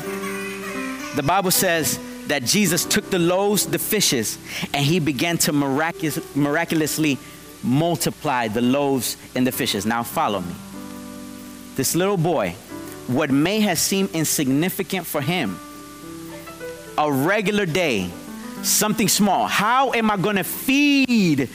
the 1.16 1.22
Bible 1.24 1.50
says 1.50 1.98
that 2.28 2.44
Jesus 2.44 2.84
took 2.84 3.10
the 3.10 3.18
loaves, 3.18 3.66
the 3.66 3.78
fishes, 3.78 4.38
and 4.72 4.84
he 4.84 5.00
began 5.00 5.36
to 5.38 5.52
miraculous, 5.52 6.34
miraculously 6.34 7.18
multiply 7.62 8.48
the 8.48 8.60
loaves 8.60 9.16
and 9.34 9.46
the 9.46 9.52
fishes. 9.52 9.86
Now, 9.86 10.02
follow 10.02 10.40
me. 10.40 10.54
This 11.76 11.94
little 11.94 12.16
boy, 12.16 12.50
what 13.06 13.30
may 13.30 13.60
have 13.60 13.78
seemed 13.78 14.10
insignificant 14.14 15.06
for 15.06 15.20
him, 15.20 15.58
a 16.98 17.10
regular 17.10 17.66
day, 17.66 18.10
something 18.62 19.08
small. 19.08 19.46
How 19.46 19.92
am 19.92 20.10
I 20.10 20.16
going 20.16 20.36
to 20.36 20.44
feed 20.44 21.48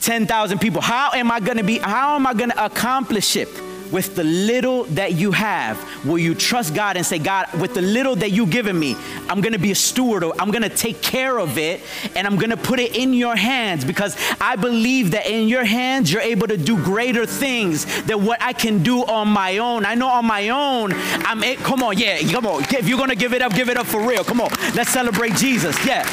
10,000 0.00 0.58
people? 0.58 0.80
How 0.80 1.12
am 1.12 1.30
I 1.30 1.40
going 1.40 1.58
to 1.58 1.64
be, 1.64 1.78
how 1.78 2.14
am 2.14 2.26
I 2.26 2.34
going 2.34 2.50
to 2.50 2.64
accomplish 2.64 3.36
it? 3.36 3.48
With 3.92 4.16
the 4.16 4.24
little 4.24 4.84
that 4.84 5.12
you 5.12 5.32
have, 5.32 5.78
will 6.04 6.18
you 6.18 6.34
trust 6.34 6.74
God 6.74 6.96
and 6.96 7.04
say, 7.04 7.18
God, 7.18 7.52
with 7.60 7.74
the 7.74 7.82
little 7.82 8.16
that 8.16 8.30
you've 8.30 8.50
given 8.50 8.78
me, 8.78 8.96
I'm 9.28 9.40
gonna 9.40 9.58
be 9.58 9.70
a 9.70 9.74
steward, 9.74 10.24
I'm 10.38 10.50
gonna 10.50 10.68
take 10.68 11.02
care 11.02 11.38
of 11.38 11.58
it, 11.58 11.80
and 12.14 12.26
I'm 12.26 12.36
gonna 12.36 12.56
put 12.56 12.78
it 12.80 12.96
in 12.96 13.14
your 13.14 13.36
hands 13.36 13.84
because 13.84 14.16
I 14.40 14.56
believe 14.56 15.12
that 15.12 15.26
in 15.26 15.48
your 15.48 15.64
hands 15.64 16.12
you're 16.12 16.22
able 16.22 16.46
to 16.48 16.56
do 16.56 16.82
greater 16.82 17.26
things 17.26 17.84
than 18.02 18.24
what 18.24 18.42
I 18.42 18.52
can 18.52 18.82
do 18.82 19.04
on 19.04 19.28
my 19.28 19.58
own. 19.58 19.84
I 19.84 19.94
know 19.94 20.08
on 20.08 20.26
my 20.26 20.48
own, 20.48 20.92
I'm 20.94 21.42
it. 21.44 21.58
Come 21.58 21.82
on, 21.82 21.98
yeah, 21.98 22.18
come 22.32 22.46
on. 22.46 22.62
If 22.64 22.88
you're 22.88 22.98
gonna 22.98 23.14
give 23.14 23.32
it 23.32 23.42
up, 23.42 23.54
give 23.54 23.68
it 23.68 23.76
up 23.76 23.86
for 23.86 24.06
real. 24.06 24.24
Come 24.24 24.40
on, 24.40 24.50
let's 24.74 24.90
celebrate 24.90 25.34
Jesus. 25.34 25.76
Yeah. 25.86 26.04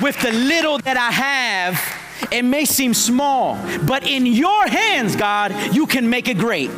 With 0.00 0.18
the 0.22 0.32
little 0.32 0.78
that 0.78 0.96
I 0.96 1.10
have, 1.10 1.99
it 2.30 2.44
may 2.44 2.64
seem 2.64 2.94
small, 2.94 3.58
but 3.86 4.06
in 4.06 4.26
your 4.26 4.66
hands, 4.66 5.16
God, 5.16 5.74
you 5.74 5.86
can 5.86 6.08
make 6.08 6.28
it 6.28 6.38
great. 6.38 6.70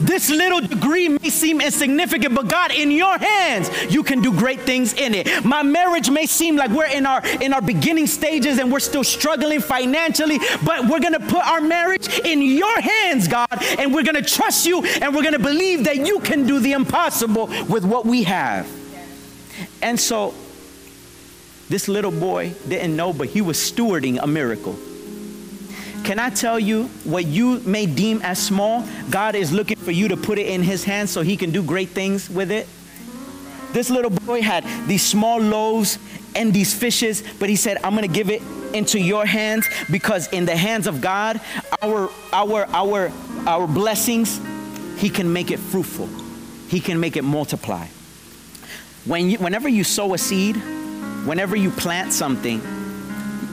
This 0.00 0.30
little 0.30 0.60
degree 0.60 1.08
may 1.08 1.30
seem 1.30 1.60
insignificant, 1.60 2.34
but 2.34 2.48
God, 2.48 2.72
in 2.72 2.90
your 2.90 3.18
hands, 3.18 3.70
you 3.92 4.02
can 4.02 4.22
do 4.22 4.32
great 4.32 4.60
things 4.60 4.94
in 4.94 5.14
it. 5.14 5.44
My 5.44 5.62
marriage 5.62 6.10
may 6.10 6.26
seem 6.26 6.56
like 6.56 6.70
we're 6.70 6.86
in 6.86 7.06
our 7.06 7.24
in 7.40 7.52
our 7.52 7.60
beginning 7.60 8.06
stages 8.06 8.58
and 8.58 8.72
we're 8.72 8.80
still 8.80 9.04
struggling 9.04 9.60
financially, 9.60 10.38
but 10.64 10.86
we're 10.88 11.00
gonna 11.00 11.20
put 11.20 11.46
our 11.46 11.60
marriage 11.60 12.08
in 12.20 12.42
your 12.42 12.80
hands, 12.80 13.28
God, 13.28 13.48
and 13.78 13.92
we're 13.92 14.04
gonna 14.04 14.22
trust 14.22 14.66
you 14.66 14.84
and 14.84 15.14
we're 15.14 15.24
gonna 15.24 15.38
believe 15.38 15.84
that 15.84 16.06
you 16.06 16.20
can 16.20 16.46
do 16.46 16.58
the 16.58 16.72
impossible 16.72 17.46
with 17.68 17.84
what 17.84 18.06
we 18.06 18.24
have. 18.24 18.66
And 19.82 19.98
so 19.98 20.34
this 21.68 21.88
little 21.88 22.10
boy 22.10 22.54
didn't 22.68 22.96
know, 22.96 23.12
but 23.12 23.28
he 23.28 23.40
was 23.40 23.58
stewarding 23.58 24.18
a 24.22 24.26
miracle. 24.26 24.76
Can 26.04 26.20
I 26.20 26.30
tell 26.30 26.58
you 26.60 26.84
what 27.02 27.26
you 27.26 27.58
may 27.60 27.86
deem 27.86 28.22
as 28.22 28.38
small? 28.38 28.86
God 29.10 29.34
is 29.34 29.52
looking 29.52 29.76
for 29.76 29.90
you 29.90 30.08
to 30.08 30.16
put 30.16 30.38
it 30.38 30.46
in 30.46 30.62
his 30.62 30.84
hands 30.84 31.10
so 31.10 31.22
he 31.22 31.36
can 31.36 31.50
do 31.50 31.64
great 31.64 31.88
things 31.88 32.30
with 32.30 32.52
it. 32.52 32.68
This 33.72 33.90
little 33.90 34.10
boy 34.10 34.40
had 34.40 34.64
these 34.86 35.04
small 35.04 35.40
loaves 35.40 35.98
and 36.36 36.52
these 36.52 36.72
fishes, 36.72 37.24
but 37.40 37.48
he 37.48 37.56
said, 37.56 37.78
I'm 37.82 37.96
going 37.96 38.06
to 38.06 38.14
give 38.14 38.30
it 38.30 38.40
into 38.72 39.00
your 39.00 39.26
hands 39.26 39.66
because 39.90 40.28
in 40.28 40.44
the 40.44 40.56
hands 40.56 40.86
of 40.86 41.00
God, 41.00 41.40
our 41.82 42.10
our 42.32 42.66
our 42.68 43.12
our 43.46 43.66
blessings, 43.66 44.40
he 44.98 45.10
can 45.10 45.32
make 45.32 45.50
it 45.50 45.58
fruitful. 45.58 46.08
He 46.68 46.78
can 46.78 47.00
make 47.00 47.16
it 47.16 47.22
multiply. 47.22 47.86
When 49.04 49.30
you, 49.30 49.38
whenever 49.38 49.68
you 49.68 49.84
sow 49.84 50.14
a 50.14 50.18
seed, 50.18 50.60
whenever 51.26 51.56
you 51.56 51.70
plant 51.70 52.12
something, 52.12 52.60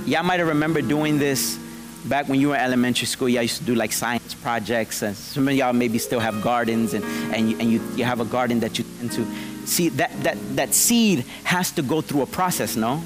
y'all 0.05 0.23
might 0.23 0.39
have 0.39 0.47
remembered 0.47 0.87
doing 0.87 1.17
this 1.17 1.57
back 2.05 2.29
when 2.29 2.39
you 2.39 2.49
were 2.49 2.55
in 2.55 2.61
elementary 2.61 3.07
school. 3.07 3.27
Y'all 3.27 3.41
used 3.41 3.57
to 3.57 3.63
do 3.63 3.73
like 3.73 3.91
science 3.91 4.35
projects, 4.35 5.01
and 5.01 5.15
some 5.15 5.47
of 5.47 5.55
y'all 5.55 5.73
maybe 5.73 5.97
still 5.97 6.19
have 6.19 6.41
gardens, 6.43 6.93
and, 6.93 7.03
and, 7.33 7.49
you, 7.49 7.57
and 7.59 7.71
you, 7.71 7.81
you 7.95 8.03
have 8.03 8.19
a 8.19 8.25
garden 8.25 8.59
that 8.59 8.77
you 8.77 8.85
tend 8.99 9.11
to 9.13 9.25
see. 9.65 9.89
That, 9.89 10.11
that, 10.23 10.37
that 10.55 10.73
seed 10.73 11.25
has 11.43 11.71
to 11.71 11.81
go 11.81 12.01
through 12.01 12.21
a 12.21 12.27
process, 12.27 12.75
no? 12.75 13.01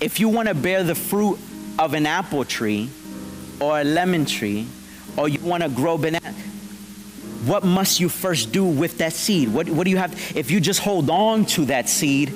If 0.00 0.18
you 0.18 0.30
want 0.30 0.48
to 0.48 0.54
bear 0.54 0.82
the 0.82 0.94
fruit 0.94 1.38
of 1.78 1.92
an 1.92 2.06
apple 2.06 2.44
tree 2.44 2.88
or 3.60 3.80
a 3.80 3.84
lemon 3.84 4.24
tree, 4.24 4.66
or 5.18 5.28
you 5.28 5.38
want 5.40 5.62
to 5.62 5.68
grow 5.68 5.98
banana, 5.98 6.32
what 7.44 7.62
must 7.62 8.00
you 8.00 8.08
first 8.08 8.52
do 8.52 8.64
with 8.64 8.98
that 8.98 9.12
seed? 9.12 9.52
What, 9.52 9.68
what 9.68 9.84
do 9.84 9.90
you 9.90 9.98
have? 9.98 10.12
If 10.34 10.50
you 10.50 10.60
just 10.60 10.80
hold 10.80 11.10
on 11.10 11.44
to 11.46 11.66
that 11.66 11.90
seed, 11.90 12.32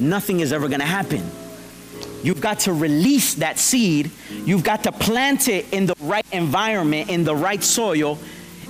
nothing 0.00 0.40
is 0.40 0.52
ever 0.52 0.68
going 0.68 0.80
to 0.80 0.86
happen. 0.86 1.22
You've 2.22 2.40
got 2.40 2.60
to 2.60 2.72
release 2.72 3.34
that 3.34 3.58
seed. 3.58 4.10
You've 4.30 4.64
got 4.64 4.84
to 4.84 4.92
plant 4.92 5.48
it 5.48 5.72
in 5.72 5.86
the 5.86 5.94
right 6.00 6.26
environment, 6.32 7.10
in 7.10 7.24
the 7.24 7.34
right 7.34 7.62
soil, 7.62 8.18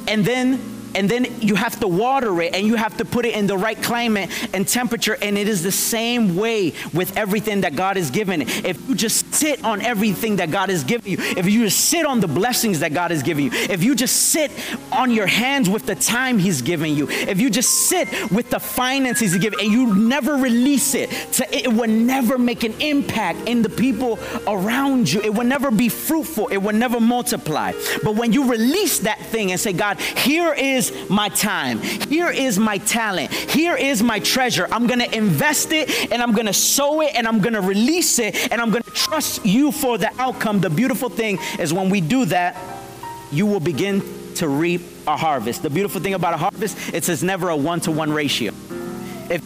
and 0.06 0.24
then 0.24 0.60
and 0.94 1.08
then 1.08 1.26
you 1.40 1.54
have 1.54 1.78
to 1.80 1.86
water 1.86 2.40
it 2.40 2.54
and 2.54 2.66
you 2.66 2.74
have 2.74 2.96
to 2.96 3.04
put 3.04 3.26
it 3.26 3.34
in 3.34 3.46
the 3.46 3.56
right 3.56 3.80
climate 3.82 4.30
and 4.54 4.66
temperature 4.66 5.18
and 5.20 5.36
it 5.36 5.46
is 5.46 5.62
the 5.62 5.70
same 5.70 6.34
way 6.34 6.72
with 6.94 7.16
everything 7.16 7.60
that 7.60 7.76
God 7.76 7.96
has 7.96 8.10
given. 8.10 8.42
If 8.42 8.88
you 8.88 8.94
just 8.94 9.27
sit 9.38 9.64
on 9.64 9.80
everything 9.82 10.36
that 10.36 10.50
God 10.50 10.68
has 10.68 10.84
given 10.84 11.10
you, 11.10 11.18
if 11.20 11.48
you 11.48 11.64
just 11.64 11.80
sit 11.86 12.06
on 12.06 12.20
the 12.20 12.28
blessings 12.28 12.80
that 12.80 12.92
God 12.92 13.10
has 13.10 13.22
given 13.22 13.44
you, 13.44 13.50
if 13.52 13.82
you 13.82 13.94
just 13.94 14.16
sit 14.30 14.50
on 14.92 15.10
your 15.10 15.26
hands 15.26 15.68
with 15.68 15.86
the 15.86 15.94
time 15.94 16.38
He's 16.38 16.62
given 16.62 16.94
you, 16.94 17.08
if 17.08 17.40
you 17.40 17.50
just 17.50 17.88
sit 17.88 18.08
with 18.30 18.50
the 18.50 18.60
finances 18.60 19.32
He's 19.32 19.38
given, 19.38 19.60
and 19.60 19.70
you 19.70 19.94
never 19.94 20.34
release 20.34 20.94
it, 20.94 21.10
to, 21.34 21.56
it 21.56 21.72
will 21.72 21.88
never 21.88 22.38
make 22.38 22.64
an 22.64 22.80
impact 22.80 23.48
in 23.48 23.62
the 23.62 23.68
people 23.68 24.18
around 24.46 25.10
you. 25.10 25.20
It 25.20 25.32
will 25.32 25.46
never 25.46 25.70
be 25.70 25.88
fruitful. 25.88 26.48
It 26.48 26.58
will 26.58 26.74
never 26.74 27.00
multiply. 27.00 27.72
But 28.02 28.16
when 28.16 28.32
you 28.32 28.50
release 28.50 29.00
that 29.00 29.20
thing 29.26 29.50
and 29.50 29.60
say, 29.60 29.72
God, 29.72 30.00
here 30.00 30.52
is 30.52 30.92
my 31.08 31.28
time, 31.28 31.80
here 31.80 32.30
is 32.30 32.58
my 32.58 32.78
talent, 32.78 33.32
here 33.32 33.76
is 33.76 34.02
my 34.02 34.18
treasure. 34.18 34.66
I'm 34.70 34.86
to 35.00 35.16
invest 35.16 35.72
it 35.72 36.12
and 36.12 36.22
I'm 36.22 36.34
to 36.46 36.52
sow 36.52 37.00
it 37.02 37.14
and 37.14 37.26
I'm 37.26 37.40
to 37.54 37.60
release 37.60 38.18
it 38.18 38.50
and 38.50 38.60
I'm 38.60 38.70
going 38.70 38.82
to 38.82 38.90
trust 39.28 39.46
you 39.46 39.72
for 39.72 39.98
the 39.98 40.10
outcome. 40.20 40.60
The 40.60 40.70
beautiful 40.70 41.08
thing 41.08 41.38
is 41.58 41.72
when 41.72 41.90
we 41.90 42.00
do 42.00 42.24
that, 42.26 42.56
you 43.30 43.46
will 43.46 43.60
begin 43.60 44.02
to 44.36 44.48
reap 44.48 44.82
a 45.06 45.16
harvest. 45.16 45.62
The 45.62 45.70
beautiful 45.70 46.00
thing 46.00 46.14
about 46.14 46.34
a 46.34 46.36
harvest, 46.36 46.94
it 46.94 47.04
says 47.04 47.22
never 47.22 47.48
a 47.48 47.56
one 47.56 47.80
to 47.80 47.90
one 47.90 48.12
ratio. 48.12 48.52
If 49.30 49.42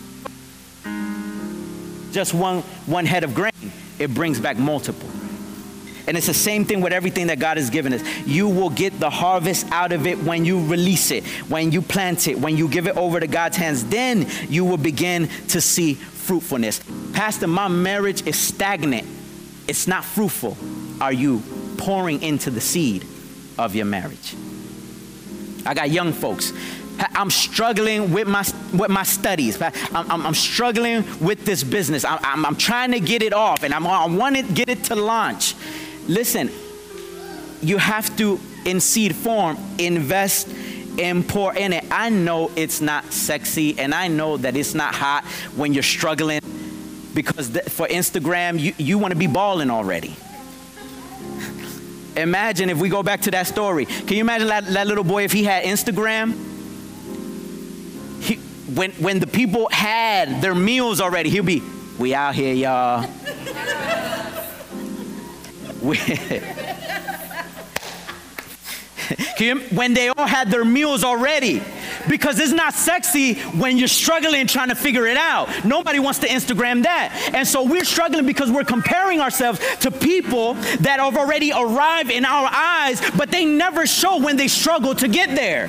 just 2.12 2.34
one, 2.34 2.60
one 2.86 3.06
head 3.06 3.24
of 3.24 3.34
grain, 3.34 3.52
it 3.98 4.14
brings 4.14 4.38
back 4.38 4.58
multiple. 4.58 5.08
And 6.06 6.16
it's 6.16 6.26
the 6.26 6.34
same 6.34 6.64
thing 6.64 6.80
with 6.80 6.92
everything 6.92 7.28
that 7.28 7.38
God 7.38 7.56
has 7.56 7.70
given 7.70 7.92
us. 7.92 8.02
You 8.26 8.48
will 8.48 8.70
get 8.70 8.98
the 8.98 9.08
harvest 9.08 9.70
out 9.70 9.92
of 9.92 10.04
it 10.06 10.18
when 10.18 10.44
you 10.44 10.66
release 10.66 11.12
it, 11.12 11.24
when 11.48 11.70
you 11.70 11.80
plant 11.80 12.26
it, 12.26 12.38
when 12.38 12.56
you 12.56 12.68
give 12.68 12.88
it 12.88 12.96
over 12.96 13.20
to 13.20 13.28
God's 13.28 13.56
hands. 13.56 13.84
Then 13.84 14.26
you 14.48 14.64
will 14.64 14.78
begin 14.78 15.28
to 15.48 15.60
see 15.60 15.94
fruitfulness. 15.94 16.82
Pastor, 17.12 17.46
my 17.46 17.68
marriage 17.68 18.26
is 18.26 18.36
stagnant, 18.36 19.06
it's 19.68 19.86
not 19.86 20.04
fruitful. 20.04 20.56
Are 21.00 21.12
you 21.12 21.42
pouring 21.78 22.22
into 22.22 22.50
the 22.50 22.60
seed 22.60 23.06
of 23.58 23.74
your 23.74 23.86
marriage? 23.86 24.34
I 25.64 25.74
got 25.74 25.90
young 25.90 26.12
folks. 26.12 26.52
I'm 27.14 27.30
struggling 27.30 28.12
with 28.12 28.28
my 28.28 28.44
with 28.74 28.90
my 28.90 29.02
studies. 29.02 29.60
I'm, 29.60 29.72
I'm, 29.94 30.26
I'm 30.26 30.34
struggling 30.34 31.04
with 31.20 31.44
this 31.44 31.64
business. 31.64 32.04
I'm, 32.04 32.18
I'm, 32.22 32.46
I'm, 32.46 32.56
trying 32.56 32.92
to 32.92 33.00
get 33.00 33.22
it 33.22 33.32
off, 33.32 33.62
and 33.62 33.72
I'm, 33.72 33.86
I 33.86 34.06
want 34.06 34.36
to 34.36 34.42
get 34.42 34.68
it 34.68 34.84
to 34.84 34.94
launch. 34.94 35.54
Listen, 36.06 36.50
you 37.62 37.78
have 37.78 38.14
to, 38.18 38.38
in 38.64 38.80
seed 38.80 39.16
form, 39.16 39.56
invest 39.78 40.48
and 40.98 41.26
pour 41.26 41.54
in 41.54 41.72
it. 41.72 41.84
I 41.90 42.10
know 42.10 42.50
it's 42.56 42.80
not 42.80 43.12
sexy, 43.12 43.78
and 43.78 43.94
I 43.94 44.08
know 44.08 44.36
that 44.36 44.56
it's 44.56 44.74
not 44.74 44.94
hot 44.94 45.24
when 45.56 45.72
you're 45.72 45.82
struggling 45.82 46.40
because 47.14 47.48
for 47.68 47.86
Instagram, 47.86 48.58
you, 48.58 48.74
you 48.78 48.98
want 48.98 49.12
to 49.12 49.18
be 49.18 49.26
balling 49.26 49.70
already. 49.70 50.16
Imagine 52.16 52.68
if 52.68 52.78
we 52.78 52.88
go 52.88 53.02
back 53.02 53.22
to 53.22 53.30
that 53.30 53.46
story. 53.46 53.86
Can 53.86 54.16
you 54.16 54.20
imagine 54.20 54.48
that, 54.48 54.66
that 54.66 54.86
little 54.86 55.04
boy 55.04 55.24
if 55.24 55.32
he 55.32 55.44
had 55.44 55.64
Instagram? 55.64 56.32
He, 58.22 58.36
when, 58.74 58.92
when 58.92 59.18
the 59.18 59.26
people 59.26 59.68
had 59.70 60.42
their 60.42 60.54
meals 60.54 61.00
already, 61.00 61.30
he'll 61.30 61.44
be, 61.44 61.62
we 61.98 62.14
out 62.14 62.34
here, 62.34 62.54
y'all. 62.54 63.08
when 69.72 69.94
they 69.94 70.08
all 70.08 70.26
had 70.26 70.50
their 70.50 70.64
meals 70.64 71.04
already. 71.04 71.62
Because 72.08 72.38
it's 72.38 72.52
not 72.52 72.74
sexy 72.74 73.34
when 73.58 73.78
you're 73.78 73.88
struggling 73.88 74.46
trying 74.46 74.68
to 74.68 74.74
figure 74.74 75.06
it 75.06 75.16
out. 75.16 75.64
Nobody 75.64 75.98
wants 75.98 76.18
to 76.20 76.26
Instagram 76.26 76.82
that. 76.84 77.30
And 77.34 77.46
so 77.46 77.62
we're 77.64 77.84
struggling 77.84 78.26
because 78.26 78.50
we're 78.50 78.64
comparing 78.64 79.20
ourselves 79.20 79.60
to 79.80 79.90
people 79.90 80.54
that 80.54 81.00
have 81.00 81.16
already 81.16 81.52
arrived 81.52 82.10
in 82.10 82.24
our 82.24 82.48
eyes, 82.52 83.00
but 83.16 83.30
they 83.30 83.44
never 83.44 83.86
show 83.86 84.18
when 84.20 84.36
they 84.36 84.48
struggle 84.48 84.94
to 84.96 85.08
get 85.08 85.34
there. 85.34 85.68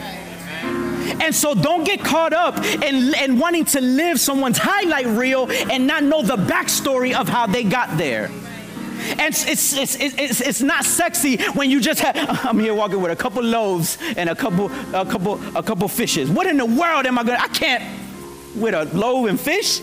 And 1.21 1.33
so 1.33 1.53
don't 1.53 1.83
get 1.83 1.99
caught 1.99 2.33
up 2.33 2.57
in, 2.57 3.13
in 3.15 3.37
wanting 3.37 3.65
to 3.65 3.81
live 3.81 4.19
someone's 4.19 4.57
highlight 4.57 5.05
reel 5.05 5.49
and 5.49 5.85
not 5.85 6.03
know 6.03 6.21
the 6.21 6.37
backstory 6.37 7.13
of 7.13 7.27
how 7.29 7.45
they 7.47 7.63
got 7.63 7.97
there. 7.97 8.29
And 9.03 9.21
it's, 9.21 9.75
it's, 9.75 9.95
it's, 9.99 10.41
it's, 10.41 10.61
not 10.61 10.85
sexy 10.85 11.37
when 11.53 11.69
you 11.69 11.81
just 11.81 11.99
have, 11.99 12.15
I'm 12.45 12.59
here 12.59 12.73
walking 12.73 13.01
with 13.01 13.11
a 13.11 13.15
couple 13.15 13.43
loaves 13.43 13.97
and 14.17 14.29
a 14.29 14.35
couple, 14.35 14.71
a 14.95 15.05
couple, 15.05 15.57
a 15.57 15.63
couple 15.63 15.87
fishes. 15.87 16.29
What 16.29 16.47
in 16.47 16.57
the 16.57 16.65
world 16.65 17.05
am 17.05 17.19
I 17.19 17.23
going 17.23 17.37
to, 17.37 17.43
I 17.43 17.47
can't, 17.47 17.83
with 18.55 18.73
a 18.73 18.85
loaf 18.95 19.29
and 19.29 19.39
fish? 19.39 19.81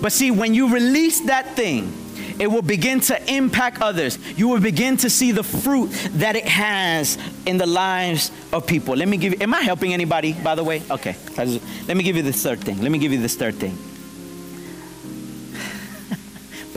But 0.00 0.12
see, 0.12 0.30
when 0.30 0.54
you 0.54 0.72
release 0.72 1.20
that 1.22 1.56
thing, 1.56 1.92
it 2.38 2.46
will 2.46 2.62
begin 2.62 3.00
to 3.00 3.32
impact 3.32 3.82
others. 3.82 4.18
You 4.38 4.48
will 4.48 4.60
begin 4.60 4.96
to 4.98 5.10
see 5.10 5.32
the 5.32 5.42
fruit 5.42 5.88
that 6.12 6.36
it 6.36 6.46
has 6.46 7.18
in 7.46 7.58
the 7.58 7.66
lives 7.66 8.30
of 8.52 8.66
people. 8.66 8.94
Let 8.94 9.08
me 9.08 9.16
give 9.16 9.32
you, 9.32 9.38
am 9.40 9.54
I 9.54 9.62
helping 9.62 9.92
anybody, 9.92 10.34
by 10.34 10.54
the 10.54 10.62
way? 10.62 10.82
Okay. 10.90 11.16
Let 11.36 11.96
me 11.96 12.04
give 12.04 12.16
you 12.16 12.22
this 12.22 12.42
third 12.42 12.60
thing. 12.60 12.80
Let 12.80 12.92
me 12.92 12.98
give 12.98 13.12
you 13.12 13.20
this 13.20 13.34
third 13.34 13.56
thing. 13.56 13.76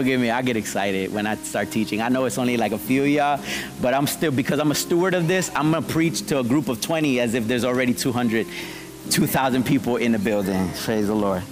Forgive 0.02 0.20
me, 0.20 0.32
I 0.32 0.42
get 0.42 0.58
excited 0.58 1.14
when 1.14 1.28
I 1.28 1.36
start 1.36 1.70
teaching. 1.70 2.02
I 2.02 2.10
know 2.10 2.26
it's 2.26 2.40
only 2.40 2.58
like 2.58 2.72
a 2.72 2.78
few 2.80 3.04
y'all, 3.04 3.40
but 3.84 3.94
I'm 3.94 4.08
still, 4.08 4.32
because 4.32 4.58
I'm 4.58 4.72
a 4.72 4.76
steward 4.76 5.14
of 5.14 5.28
this, 5.28 5.52
I'm 5.54 5.70
gonna 5.70 5.86
preach 5.86 6.26
to 6.30 6.40
a 6.40 6.44
group 6.44 6.70
of 6.70 6.82
20 6.82 7.20
as 7.20 7.36
if 7.36 7.48
there's 7.48 7.64
already 7.64 7.94
200, 7.94 8.48
2,000 9.12 9.64
people 9.64 9.98
in 9.98 10.12
the 10.12 10.18
building. 10.18 10.72
Praise 10.74 11.06
the 11.06 11.14
Lord. 11.14 11.44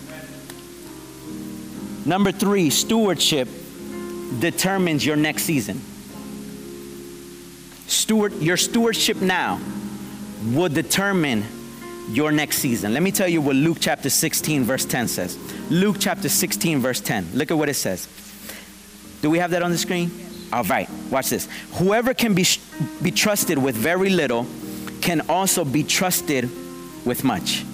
Number 2.08 2.32
three, 2.32 2.72
stewardship 2.72 3.48
determines 4.40 5.06
your 5.06 5.16
next 5.16 5.44
season. 5.44 5.80
Steward, 7.86 8.34
your 8.42 8.58
stewardship 8.58 9.18
now 9.18 9.62
will 10.44 10.70
determine 10.70 11.44
your 12.10 12.32
next 12.32 12.58
season. 12.58 12.96
Let 12.96 13.04
me 13.04 13.12
tell 13.12 13.28
you 13.28 13.42
what 13.42 13.56
Luke 13.56 13.78
chapter 13.80 14.10
16, 14.10 14.64
verse 14.64 14.86
10 14.86 15.08
says. 15.08 15.38
Luke 15.70 15.98
chapter 16.00 16.30
16, 16.30 16.80
verse 16.80 17.00
10. 17.00 17.30
Look 17.36 17.52
at 17.52 17.58
what 17.58 17.70
it 17.70 17.76
says. 17.76 18.08
Do 19.22 19.30
we 19.30 19.40
have 19.40 19.52
that 19.52 19.62
on 19.62 19.72
the 19.72 19.78
screen? 19.78 20.12
All 20.52 20.64
right, 20.64 20.90
watch 21.12 21.30
this. 21.30 21.48
Whoever 21.74 22.14
can 22.14 22.34
be, 22.34 22.46
be 23.02 23.12
trusted 23.12 23.58
with 23.58 23.76
very 23.76 24.10
little 24.10 24.48
can 25.02 25.22
also 25.30 25.64
be 25.64 25.84
trusted 25.84 26.50
with 27.06 27.24
much. 27.24 27.66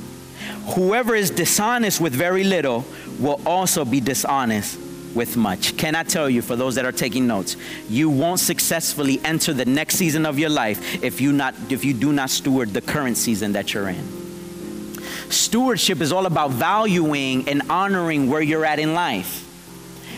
Whoever 0.75 1.15
is 1.15 1.29
dishonest 1.29 2.01
with 2.01 2.13
very 2.13 2.43
little 2.43 2.85
will 3.19 3.39
also 3.45 3.85
be 3.85 3.99
dishonest 3.99 4.79
with 5.15 5.37
much. 5.37 5.77
Can 5.77 5.95
I 5.95 6.03
tell 6.03 6.29
you, 6.29 6.41
for 6.41 6.55
those 6.55 6.75
that 6.75 6.85
are 6.85 6.91
taking 6.91 7.27
notes, 7.27 7.55
you 7.87 8.09
won't 8.09 8.39
successfully 8.39 9.21
enter 9.23 9.53
the 9.53 9.65
next 9.65 9.95
season 9.95 10.25
of 10.25 10.37
your 10.37 10.49
life 10.49 11.03
if 11.03 11.21
you, 11.21 11.31
not, 11.31 11.55
if 11.69 11.85
you 11.85 11.93
do 11.93 12.11
not 12.11 12.29
steward 12.29 12.73
the 12.73 12.81
current 12.81 13.15
season 13.15 13.53
that 13.53 13.73
you're 13.73 13.87
in. 13.87 14.03
Stewardship 15.31 16.01
is 16.01 16.11
all 16.11 16.25
about 16.25 16.51
valuing 16.51 17.47
and 17.47 17.61
honoring 17.69 18.29
where 18.29 18.41
you're 18.41 18.65
at 18.65 18.79
in 18.79 18.93
life 18.93 19.44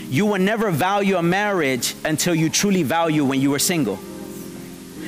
you 0.09 0.25
will 0.25 0.39
never 0.39 0.71
value 0.71 1.17
a 1.17 1.23
marriage 1.23 1.95
until 2.05 2.33
you 2.33 2.49
truly 2.49 2.83
value 2.83 3.25
when 3.25 3.41
you 3.41 3.51
were 3.51 3.59
single. 3.59 3.99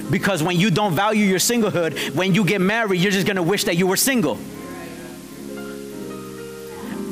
Because 0.09 0.41
when 0.41 0.57
you 0.57 0.71
don't 0.71 0.93
value 0.93 1.25
your 1.25 1.39
singlehood, 1.39 2.15
when 2.15 2.33
you 2.33 2.43
get 2.43 2.61
married, 2.61 2.99
you're 2.99 3.11
just 3.11 3.27
gonna 3.27 3.43
wish 3.43 3.65
that 3.65 3.77
you 3.77 3.87
were 3.87 3.97
single. 3.97 4.37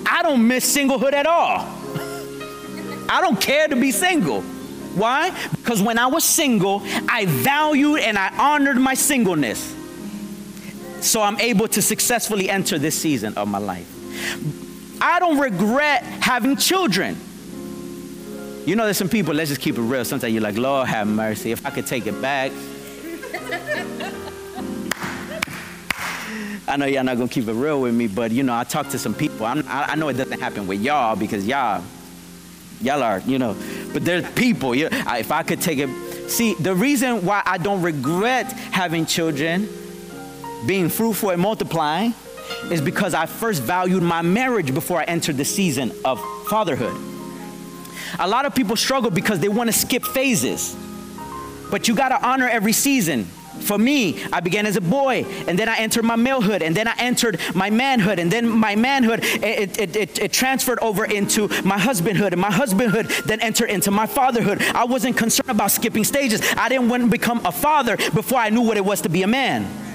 I 0.05 0.23
don't 0.23 0.47
miss 0.47 0.75
singlehood 0.75 1.13
at 1.13 1.27
all. 1.27 1.59
I 3.09 3.21
don't 3.21 3.39
care 3.39 3.67
to 3.67 3.75
be 3.75 3.91
single. 3.91 4.41
Why? 4.41 5.29
Because 5.51 5.81
when 5.81 5.99
I 5.99 6.07
was 6.07 6.23
single, 6.23 6.81
I 7.07 7.25
valued 7.27 7.99
and 7.99 8.17
I 8.17 8.35
honored 8.37 8.77
my 8.77 8.95
singleness. 8.95 9.75
So 11.01 11.21
I'm 11.21 11.39
able 11.39 11.67
to 11.69 11.81
successfully 11.81 12.49
enter 12.49 12.79
this 12.79 12.99
season 12.99 13.35
of 13.35 13.47
my 13.47 13.59
life. 13.59 13.87
I 14.99 15.19
don't 15.19 15.39
regret 15.39 16.01
having 16.03 16.57
children. 16.57 17.15
You 18.67 18.75
know, 18.75 18.83
there's 18.83 18.97
some 18.97 19.07
people, 19.07 19.33
let's 19.33 19.47
just 19.47 19.61
keep 19.61 19.77
it 19.77 19.81
real. 19.81 20.03
Sometimes 20.03 20.33
you're 20.33 20.43
like, 20.43 20.57
Lord 20.57 20.89
have 20.89 21.07
mercy. 21.07 21.53
If 21.53 21.65
I 21.65 21.69
could 21.69 21.87
take 21.87 22.05
it 22.05 22.21
back. 22.21 22.51
I 26.67 26.75
know 26.75 26.85
y'all 26.85 27.05
not 27.05 27.15
gonna 27.15 27.29
keep 27.29 27.47
it 27.47 27.53
real 27.53 27.79
with 27.79 27.95
me, 27.95 28.07
but 28.07 28.31
you 28.31 28.43
know, 28.43 28.53
I 28.53 28.65
talk 28.65 28.89
to 28.89 28.99
some 28.99 29.13
people. 29.13 29.45
I, 29.45 29.63
I 29.69 29.95
know 29.95 30.09
it 30.09 30.15
doesn't 30.15 30.41
happen 30.41 30.67
with 30.67 30.81
y'all 30.81 31.15
because 31.15 31.47
y'all, 31.47 31.81
y'all 32.81 33.03
are, 33.03 33.19
you 33.19 33.39
know, 33.39 33.55
but 33.93 34.03
there's 34.03 34.29
people. 34.31 34.75
You, 34.75 34.89
if 34.91 35.31
I 35.31 35.43
could 35.43 35.61
take 35.61 35.79
it, 35.79 35.87
see, 36.29 36.53
the 36.55 36.75
reason 36.75 37.23
why 37.25 37.43
I 37.45 37.57
don't 37.57 37.81
regret 37.81 38.51
having 38.51 39.05
children, 39.05 39.69
being 40.65 40.89
fruitful 40.89 41.29
and 41.29 41.41
multiplying, 41.41 42.13
is 42.69 42.81
because 42.81 43.13
I 43.13 43.27
first 43.27 43.63
valued 43.63 44.03
my 44.03 44.21
marriage 44.21 44.73
before 44.73 44.99
I 44.99 45.05
entered 45.05 45.37
the 45.37 45.45
season 45.45 45.93
of 46.03 46.19
fatherhood. 46.49 47.16
A 48.19 48.27
lot 48.27 48.45
of 48.45 48.55
people 48.55 48.75
struggle 48.75 49.11
because 49.11 49.39
they 49.39 49.49
want 49.49 49.67
to 49.69 49.73
skip 49.73 50.03
phases. 50.03 50.75
But 51.69 51.87
you 51.87 51.95
got 51.95 52.09
to 52.09 52.25
honor 52.25 52.47
every 52.47 52.73
season. 52.73 53.25
For 53.59 53.77
me, 53.77 54.23
I 54.31 54.39
began 54.39 54.65
as 54.65 54.75
a 54.75 54.81
boy, 54.81 55.25
and 55.47 55.57
then 55.57 55.67
I 55.67 55.77
entered 55.77 56.05
my 56.05 56.15
malehood, 56.15 56.61
and 56.61 56.75
then 56.75 56.87
I 56.87 56.93
entered 56.99 57.39
my 57.55 57.69
manhood, 57.69 58.19
and 58.19 58.31
then 58.31 58.47
my 58.47 58.75
manhood 58.75 59.21
it, 59.23 59.79
it, 59.79 59.95
it, 59.95 60.19
it, 60.19 60.31
transferred 60.31 60.79
over 60.79 61.05
into 61.05 61.47
my 61.63 61.77
husbandhood, 61.77 62.33
and 62.33 62.39
my 62.39 62.51
husbandhood 62.51 63.25
then 63.25 63.41
entered 63.41 63.69
into 63.71 63.89
my 63.89 64.05
fatherhood. 64.05 64.61
I 64.61 64.85
wasn't 64.85 65.17
concerned 65.17 65.49
about 65.49 65.71
skipping 65.71 66.03
stages. 66.03 66.41
I 66.55 66.69
didn't 66.69 66.89
want 66.89 67.03
to 67.03 67.09
become 67.09 67.43
a 67.45 67.51
father 67.51 67.97
before 67.97 68.37
I 68.37 68.49
knew 68.49 68.61
what 68.61 68.77
it 68.77 68.85
was 68.85 69.01
to 69.01 69.09
be 69.09 69.23
a 69.23 69.27
man. 69.27 69.86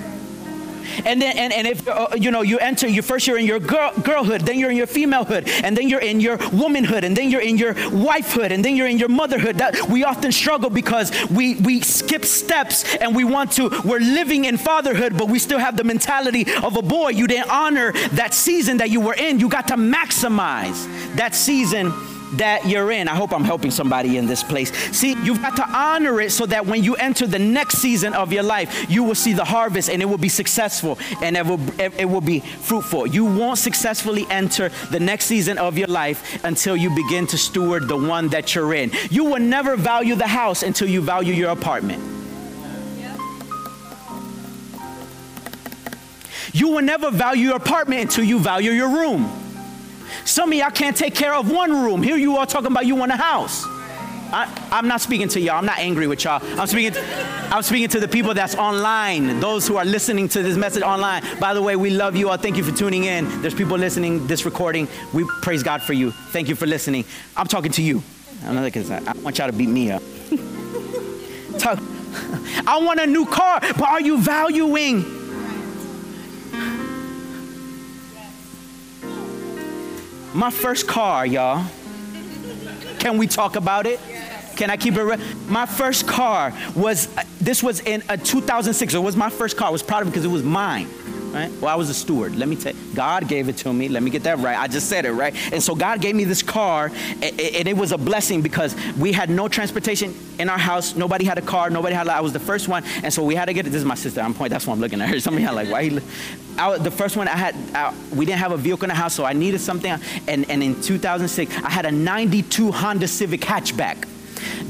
And 1.05 1.21
then, 1.21 1.37
and, 1.37 1.53
and 1.53 1.67
if 1.67 1.87
uh, 1.89 2.09
you 2.17 2.31
know, 2.31 2.43
you 2.43 2.59
enter, 2.59 2.87
you 2.89 3.03
first 3.03 3.27
you're 3.27 3.39
in 3.39 3.47
your 3.47 3.61
girl, 3.61 3.93
girlhood, 4.03 4.43
then 4.43 4.59
you're 4.59 4.71
in 4.71 4.77
your 4.77 4.87
femalehood, 4.87 5.49
and 5.63 5.77
then 5.77 5.89
you're 5.89 6.01
in 6.01 6.21
your 6.21 6.39
womanhood, 6.53 7.05
and 7.05 7.17
then 7.17 7.31
you're 7.31 7.41
in 7.41 7.59
your 7.59 7.75
wifehood, 7.75 8.51
and 8.51 8.65
then 8.65 8.77
you're 8.77 8.89
in 8.89 8.99
your 8.99 9.09
motherhood. 9.09 9.57
That 9.59 9.89
we 9.89 10.05
often 10.05 10.33
struggle 10.33 10.71
because 10.71 11.11
we 11.31 11.57
we 11.57 11.81
skip 11.81 12.25
steps 12.25 12.97
and 12.97 13.15
we 13.15 13.25
want 13.25 13.53
to. 13.53 13.71
We're 13.85 14.01
living 14.01 14.45
in 14.45 14.57
fatherhood, 14.57 15.17
but 15.17 15.29
we 15.29 15.39
still 15.39 15.59
have 15.59 15.77
the 15.77 15.85
mentality 15.85 16.47
of 16.63 16.77
a 16.77 16.83
boy. 16.83 17.11
You 17.11 17.27
didn't 17.27 17.51
honor 17.51 17.93
that 18.13 18.35
season 18.35 18.79
that 18.79 18.91
you 18.91 19.01
were 19.01 19.15
in. 19.15 19.41
You 19.41 19.49
got 19.49 19.69
to 19.69 19.77
maximize 19.77 20.87
that 21.17 21.35
season 21.35 21.93
that 22.33 22.67
you're 22.67 22.91
in. 22.91 23.09
I 23.09 23.15
hope 23.15 23.33
I'm 23.33 23.45
helping 23.45 23.71
somebody 23.71 24.17
in 24.17 24.27
this 24.27 24.43
place. 24.43 24.73
See, 24.97 25.15
you've 25.23 25.43
got 25.43 25.57
to 25.57 25.69
honor 25.69 26.21
it 26.21 26.31
so 26.31 26.47
that 26.47 26.67
when 26.67 26.83
you 26.83 26.95
enter 26.97 27.27
the 27.27 27.39
next 27.39 27.79
season 27.79 28.15
of 28.15 28.33
your 28.33 28.43
life, 28.43 28.91
you 28.91 29.03
will 29.05 29.15
see 29.15 29.33
the 29.33 29.45
harvest 29.45 29.91
and 29.91 30.03
it 30.03 30.07
will 30.07 30.19
be 30.19 30.29
successful 30.29 30.99
and 31.23 31.37
it 31.37 31.47
will, 31.47 31.61
it 31.79 32.09
will 32.09 32.21
be 32.21 32.41
fruitful. 32.41 33.07
You 33.07 33.25
won't 33.25 33.59
successfully 33.59 34.27
enter 34.31 34.71
the 34.91 35.01
next 35.01 35.27
season 35.27 35.59
of 35.59 35.79
your 35.79 35.89
life 35.89 36.45
until 36.45 36.77
you 36.77 36.95
begin 36.95 37.27
to 37.29 37.39
steward 37.39 37.89
the 37.89 37.97
one 37.97 38.29
that 38.29 38.55
you're 38.55 38.75
in. 38.75 38.91
You 39.11 39.25
will 39.25 39.41
never 39.41 39.77
value 39.77 40.15
the 40.15 40.27
house 40.27 40.63
until 40.63 40.89
you 40.89 41.01
value 41.01 41.35
your 41.35 41.51
apartment. 41.51 42.03
You 46.53 46.69
will 46.69 46.83
never 46.83 47.11
value 47.11 47.49
your 47.49 47.57
apartment 47.57 48.03
until 48.03 48.25
you 48.25 48.39
value 48.39 48.73
your 48.73 48.91
room. 48.91 49.42
Some 50.25 50.53
of 50.53 50.59
y'all 50.59 50.71
can't 50.71 50.97
take 50.97 51.15
care 51.15 51.35
of 51.35 51.51
one 51.51 51.71
room. 51.71 52.03
Here 52.03 52.17
you 52.17 52.37
are 52.37 52.47
talking 52.47 52.71
about 52.71 52.87
you 52.87 52.95
want 52.95 53.13
a 53.13 53.17
house. 53.17 53.67
I, 54.33 54.79
am 54.79 54.89
not 54.89 55.03
speaking 55.03 55.29
to 55.29 55.41
y'all. 55.41 55.57
I'm 55.57 55.67
not 55.67 55.79
angry 55.79 56.07
with 56.07 56.25
y'all. 56.25 56.43
I'm 56.59 56.67
speaking, 56.67 56.93
to, 56.93 57.05
I'm 57.51 57.63
speaking 57.63 57.89
to 57.89 58.01
the 58.01 58.09
people 58.09 58.33
that's 58.33 58.55
online, 58.55 59.41
those 59.41 59.69
who 59.69 59.77
are 59.77 59.85
listening 59.85 60.29
to 60.31 60.43
this 60.43 60.57
message 60.57 60.83
online. 60.83 61.23
By 61.39 61.53
the 61.53 61.61
way, 61.61 61.77
we 61.77 61.91
love 61.91 62.17
you 62.17 62.31
all. 62.31 62.39
Thank 62.39 62.57
you 62.57 62.65
for 62.65 62.75
tuning 62.75 63.05
in. 63.05 63.43
There's 63.43 63.55
people 63.55 63.77
listening 63.77 64.27
this 64.27 64.47
recording. 64.47 64.89
We 65.13 65.25
praise 65.43 65.63
God 65.63 65.83
for 65.83 65.93
you. 65.93 66.13
Thank 66.13 66.49
you 66.49 66.55
for 66.55 66.67
listening. 66.67 67.05
I'm 67.37 67.47
talking 67.47 67.73
to 67.73 67.83
you. 67.83 68.03
I'm 68.45 68.55
not 68.55 68.65
because 68.65 68.91
I 68.91 69.13
want 69.19 69.37
y'all 69.37 69.49
to 69.49 69.53
beat 69.53 69.69
me 69.69 69.91
up. 69.91 70.03
Talk, 71.59 71.79
I 72.67 72.81
want 72.83 73.01
a 73.01 73.07
new 73.07 73.27
car, 73.27 73.61
but 73.61 73.83
are 73.83 74.01
you 74.01 74.19
valuing 74.19 75.22
My 80.35 80.51
first 80.51 80.87
car, 80.87 81.27
y'all. 81.27 81.67
Can 82.99 83.19
we 83.19 83.27
talk 83.27 83.57
about 83.57 83.87
it? 83.87 84.01
Can 84.57 84.71
I 84.71 84.77
keep 84.77 84.97
it? 84.97 85.21
My 85.49 85.67
first 85.67 86.07
car 86.07 86.53
was, 86.75 87.15
uh, 87.17 87.23
this 87.41 87.63
was 87.63 87.81
in 87.81 88.03
uh, 88.03 88.15
a 88.15 88.17
2006. 88.17 88.95
It 88.95 88.99
was 88.99 89.17
my 89.17 89.31
first 89.31 89.57
car. 89.57 89.69
I 89.69 89.71
was 89.71 89.83
proud 89.83 90.03
of 90.03 90.09
it 90.09 90.11
because 90.13 90.25
it 90.25 90.29
was 90.29 90.43
mine 90.43 90.89
right? 91.33 91.51
Well, 91.61 91.73
I 91.73 91.77
was 91.77 91.91
a 91.91 91.95
steward. 91.95 92.37
Let 92.37 92.49
me 92.49 92.57
tell 92.57 92.73
God 92.95 93.29
gave 93.29 93.49
it 93.49 93.57
to 93.59 93.73
me. 93.73 93.89
Let 93.89 94.03
me 94.03 94.11
get 94.11 94.25
that 94.25 94.39
right. 94.39 94.59
I 94.59 94.69
just 94.69 94.89
said 94.89 95.05
it, 95.05 95.13
right? 95.13 95.35
And 95.53 95.63
so 95.63 95.75
God 95.75 96.01
gave 96.01 96.15
me 96.15 96.25
this 96.25 96.43
car, 96.43 96.91
and 97.23 97.69
it 97.69 97.77
was 97.77 97.93
a 97.93 97.99
blessing 97.99 98.43
because 98.43 98.77
we 98.97 99.13
had 99.13 99.31
no 99.31 99.49
transportation 99.49 100.15
in 100.39 100.49
our 100.49 100.59
house. 100.59 100.95
Nobody 100.95 101.25
had 101.25 101.39
a 101.39 101.43
car. 101.43 101.71
Nobody 101.71 101.95
had, 101.95 102.09
I 102.09 102.21
was 102.21 102.33
the 102.33 102.41
first 102.41 102.69
one. 102.69 102.85
And 103.03 103.13
so 103.13 103.25
we 103.25 103.35
had 103.35 103.47
to 103.47 103.55
get 103.55 103.67
it. 103.67 103.71
This 103.71 103.81
is 103.81 103.85
my 103.85 103.95
sister. 103.95 104.21
I'm 104.21 104.35
pointing, 104.35 104.53
that's 104.53 104.67
why 104.67 104.75
I'm 104.75 104.81
looking 104.81 105.01
at 105.01 105.09
her. 105.09 105.21
Somebody 105.27 105.45
had 105.45 105.55
like, 105.55 105.71
why? 105.71 105.85
He, 105.85 106.01
I, 106.59 106.79
the 106.79 106.91
first 106.91 107.17
one 107.17 107.29
I 107.29 107.37
had, 107.37 107.55
I, 107.75 107.95
we 108.15 108.27
didn't 108.27 108.41
have 108.41 108.53
a 108.53 108.57
vehicle 108.57 108.85
in 108.85 108.89
the 108.89 108.95
house, 108.95 109.15
so 109.15 109.25
I 109.25 109.33
needed 109.33 109.61
something. 109.61 109.93
And, 110.29 110.51
and 110.51 110.63
in 110.63 110.81
2006, 110.81 111.57
I 111.65 111.71
had 111.71 111.87
a 111.87 111.93
92 111.93 112.73
Honda 112.73 113.09
Civic 113.09 113.41
hatchback 113.41 114.07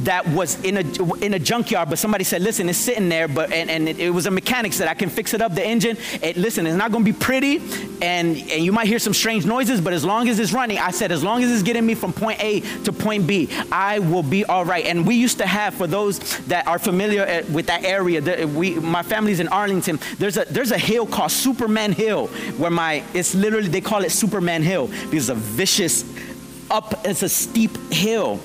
that 0.05 0.27
was 0.29 0.63
in 0.65 0.77
a, 0.77 1.15
in 1.25 1.35
a 1.35 1.39
junkyard, 1.39 1.89
but 1.89 1.99
somebody 1.99 2.25
said, 2.25 2.43
listen, 2.43 2.69
it's 2.69 2.79
sitting 2.79 3.09
there, 3.09 3.29
but, 3.29 3.53
and, 3.53 3.71
and 3.71 3.89
it, 3.89 3.99
it 3.99 4.11
was 4.11 4.27
a 4.27 4.31
mechanic 4.31 4.73
said, 4.73 4.89
I 4.89 4.95
can 4.95 5.09
fix 5.09 5.35
it 5.35 5.41
up, 5.41 5.55
the 5.55 5.65
engine. 5.65 5.97
It, 6.23 6.37
listen, 6.37 6.67
it's 6.67 6.77
not 6.77 6.93
gonna 6.93 7.05
be 7.05 7.13
pretty, 7.13 7.57
and, 8.03 8.37
and 8.37 8.65
you 8.65 8.73
might 8.73 8.87
hear 8.87 8.99
some 8.99 9.15
strange 9.15 9.47
noises, 9.47 9.81
but 9.81 9.93
as 9.93 10.05
long 10.05 10.29
as 10.29 10.39
it's 10.39 10.53
running, 10.53 10.79
I 10.79 10.91
said, 10.91 11.13
as 11.13 11.23
long 11.23 11.43
as 11.43 11.51
it's 11.51 11.63
getting 11.63 11.87
me 11.87 11.95
from 11.95 12.13
point 12.13 12.43
A 12.43 12.61
to 12.85 12.93
point 12.93 13.27
B, 13.27 13.49
I 13.71 13.99
will 13.99 14.23
be 14.23 14.45
all 14.45 14.65
right. 14.65 14.85
And 14.85 15.07
we 15.07 15.15
used 15.15 15.39
to 15.39 15.47
have, 15.47 15.75
for 15.75 15.87
those 15.87 16.19
that 16.47 16.67
are 16.67 16.79
familiar 16.79 17.23
uh, 17.23 17.43
with 17.53 17.67
that 17.67 17.85
area, 17.85 18.21
the, 18.21 18.47
we, 18.47 18.75
my 18.75 19.03
family's 19.03 19.41
in 19.41 19.49
Arlington, 19.49 19.99
there's 20.19 20.37
a, 20.37 20.45
there's 20.47 20.71
a 20.71 20.79
hill 20.79 21.07
called 21.07 21.31
Superman 21.31 21.93
Hill, 21.93 22.29
where 22.59 22.71
my, 22.71 23.03
it's 23.15 23.35
literally, 23.35 23.69
they 23.69 23.81
call 23.81 24.05
it 24.05 24.11
Superman 24.11 24.63
Hill, 24.63 24.87
because 24.87 25.29
it's 25.29 25.29
a 25.29 25.35
vicious, 25.35 26.05
up, 26.71 26.95
it's 27.05 27.23
a 27.23 27.29
steep 27.29 27.77
hill 27.93 28.41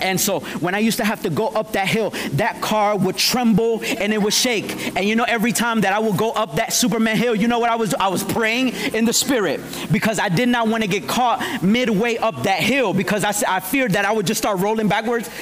and 0.00 0.20
so 0.20 0.40
when 0.60 0.74
I 0.74 0.78
used 0.78 0.98
to 0.98 1.04
have 1.04 1.22
to 1.22 1.30
go 1.30 1.48
up 1.48 1.72
that 1.72 1.88
hill, 1.88 2.10
that 2.32 2.60
car 2.60 2.96
would 2.96 3.16
tremble 3.16 3.82
and 3.82 4.12
it 4.12 4.22
would 4.22 4.32
shake. 4.32 4.96
And 4.96 5.08
you 5.08 5.16
know, 5.16 5.24
every 5.24 5.52
time 5.52 5.82
that 5.82 5.92
I 5.92 5.98
would 5.98 6.16
go 6.16 6.30
up 6.32 6.56
that 6.56 6.72
Superman 6.72 7.16
hill, 7.16 7.34
you 7.34 7.48
know 7.48 7.58
what 7.58 7.70
I 7.70 7.76
was? 7.76 7.94
I 7.94 8.08
was 8.08 8.22
praying 8.24 8.68
in 8.94 9.04
the 9.04 9.12
spirit 9.12 9.60
because 9.92 10.18
I 10.18 10.28
did 10.28 10.48
not 10.48 10.68
want 10.68 10.82
to 10.82 10.88
get 10.88 11.08
caught 11.08 11.62
midway 11.62 12.16
up 12.16 12.42
that 12.44 12.62
hill 12.62 12.92
because 12.92 13.24
I, 13.24 13.56
I 13.56 13.60
feared 13.60 13.92
that 13.92 14.04
I 14.04 14.12
would 14.12 14.26
just 14.26 14.38
start 14.38 14.60
rolling 14.60 14.88
backwards. 14.88 15.30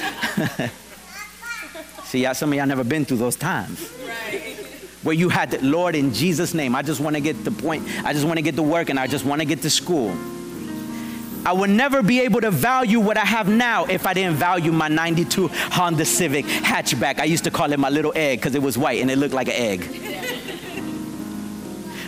See, 2.03 2.23
y'all, 2.23 2.33
some 2.33 2.51
of 2.51 2.57
y'all 2.57 2.65
never 2.65 2.83
been 2.83 3.05
through 3.05 3.17
those 3.17 3.35
times. 3.35 3.87
Where 5.03 5.15
you 5.15 5.29
had 5.29 5.51
to, 5.51 5.63
Lord, 5.63 5.95
in 5.95 6.13
Jesus' 6.13 6.53
name, 6.53 6.75
I 6.75 6.81
just 6.81 6.99
want 6.99 7.15
to 7.15 7.21
get 7.21 7.43
the 7.45 7.51
point, 7.51 7.87
I 8.03 8.13
just 8.13 8.25
want 8.25 8.37
to 8.37 8.41
get 8.41 8.55
to 8.55 8.63
work 8.63 8.89
and 8.89 8.99
I 8.99 9.07
just 9.07 9.23
want 9.23 9.41
to 9.41 9.45
get 9.45 9.61
to 9.61 9.69
school. 9.69 10.13
I 11.45 11.53
would 11.53 11.69
never 11.69 12.03
be 12.03 12.19
able 12.21 12.41
to 12.41 12.51
value 12.51 12.99
what 12.99 13.17
I 13.17 13.25
have 13.25 13.47
now 13.47 13.85
if 13.85 14.05
I 14.05 14.13
didn't 14.13 14.35
value 14.35 14.71
my 14.71 14.87
92 14.87 15.47
Honda 15.47 16.05
Civic 16.05 16.45
hatchback. 16.45 17.19
I 17.19 17.23
used 17.23 17.45
to 17.45 17.51
call 17.51 17.71
it 17.71 17.79
my 17.79 17.89
little 17.89 18.11
egg 18.15 18.39
because 18.39 18.55
it 18.55 18.61
was 18.61 18.77
white 18.77 19.01
and 19.01 19.09
it 19.09 19.17
looked 19.17 19.33
like 19.33 19.47
an 19.47 19.55
egg. 19.55 19.83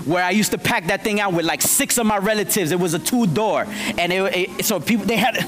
Where 0.06 0.24
I 0.24 0.32
used 0.32 0.52
to 0.52 0.58
pack 0.58 0.88
that 0.88 1.04
thing 1.04 1.20
out 1.20 1.34
with 1.34 1.46
like 1.46 1.62
six 1.62 1.98
of 1.98 2.06
my 2.06 2.18
relatives. 2.18 2.72
It 2.72 2.80
was 2.80 2.94
a 2.94 3.00
two 3.00 3.28
door. 3.28 3.68
And 3.98 4.12
it, 4.12 4.36
it, 4.36 4.66
so 4.66 4.80
people, 4.80 5.06
they 5.06 5.18
had, 5.18 5.36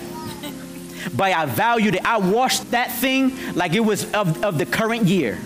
but 1.15 1.33
I 1.33 1.45
valued 1.45 1.95
it. 1.95 2.05
I 2.05 2.19
washed 2.19 2.71
that 2.71 2.91
thing 2.91 3.53
like 3.55 3.73
it 3.73 3.81
was 3.81 4.11
of, 4.13 4.43
of 4.43 4.57
the 4.57 4.65
current 4.65 5.05
year. 5.05 5.39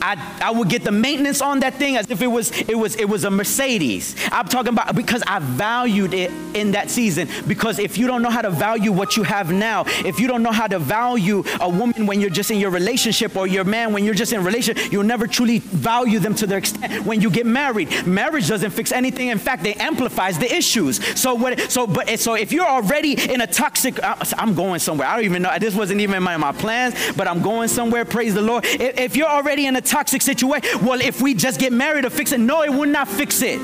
I, 0.00 0.40
I 0.42 0.50
would 0.50 0.68
get 0.68 0.84
the 0.84 0.92
maintenance 0.92 1.40
on 1.40 1.60
that 1.60 1.74
thing 1.74 1.96
as 1.96 2.10
if 2.10 2.22
it 2.22 2.26
was 2.26 2.50
it 2.68 2.74
was 2.74 2.96
it 2.96 3.08
was 3.08 3.24
a 3.24 3.30
Mercedes. 3.30 4.14
I'm 4.32 4.46
talking 4.48 4.72
about 4.72 4.94
because 4.94 5.22
I 5.26 5.38
valued 5.38 6.14
it 6.14 6.30
in 6.54 6.72
that 6.72 6.90
season. 6.90 7.28
Because 7.46 7.78
if 7.78 7.98
you 7.98 8.06
don't 8.06 8.22
know 8.22 8.30
how 8.30 8.42
to 8.42 8.50
value 8.50 8.92
what 8.92 9.16
you 9.16 9.22
have 9.22 9.52
now, 9.52 9.84
if 10.04 10.18
you 10.20 10.26
don't 10.26 10.42
know 10.42 10.52
how 10.52 10.66
to 10.66 10.78
value 10.78 11.44
a 11.60 11.68
woman 11.68 12.06
when 12.06 12.20
you're 12.20 12.30
just 12.30 12.50
in 12.50 12.58
your 12.58 12.70
relationship 12.70 13.36
or 13.36 13.46
your 13.46 13.64
man 13.64 13.92
when 13.92 14.04
you're 14.04 14.14
just 14.14 14.32
in 14.32 14.42
relationship, 14.44 14.92
you'll 14.92 15.04
never 15.04 15.26
truly 15.26 15.58
value 15.58 16.18
them 16.18 16.34
to 16.34 16.46
their 16.46 16.58
extent 16.58 17.04
when 17.04 17.20
you 17.20 17.30
get 17.30 17.46
married. 17.46 18.06
Marriage 18.06 18.48
doesn't 18.48 18.70
fix 18.70 18.92
anything. 18.92 19.28
In 19.28 19.38
fact, 19.38 19.64
it 19.66 19.78
amplifies 19.78 20.38
the 20.38 20.52
issues. 20.52 21.04
So 21.18 21.34
what 21.34 21.60
so 21.70 21.86
but 21.86 22.18
so 22.18 22.34
if 22.34 22.52
you're 22.52 22.66
already 22.66 23.12
in 23.32 23.40
a 23.40 23.46
toxic 23.46 24.02
uh, 24.02 24.16
I'm 24.38 24.54
going 24.54 24.80
somewhere. 24.80 25.08
I 25.08 25.16
don't 25.16 25.24
even 25.24 25.42
know 25.42 25.56
this 25.58 25.74
wasn't 25.74 26.00
even 26.00 26.22
my, 26.22 26.36
my 26.36 26.52
plans, 26.52 26.94
but 27.16 27.28
I'm 27.28 27.42
going 27.42 27.68
somewhere. 27.68 28.04
Praise 28.04 28.34
the 28.34 28.42
Lord. 28.42 28.64
If, 28.64 28.98
if 28.98 29.16
you're 29.16 29.28
already 29.28 29.66
in 29.66 29.75
a 29.76 29.80
toxic 29.80 30.22
situation. 30.22 30.84
Well, 30.84 31.00
if 31.00 31.20
we 31.20 31.34
just 31.34 31.60
get 31.60 31.72
married 31.72 32.02
to 32.02 32.10
fix 32.10 32.32
it, 32.32 32.40
no, 32.40 32.62
it 32.62 32.70
will 32.70 32.88
not 32.88 33.08
fix 33.08 33.42
it. 33.42 33.60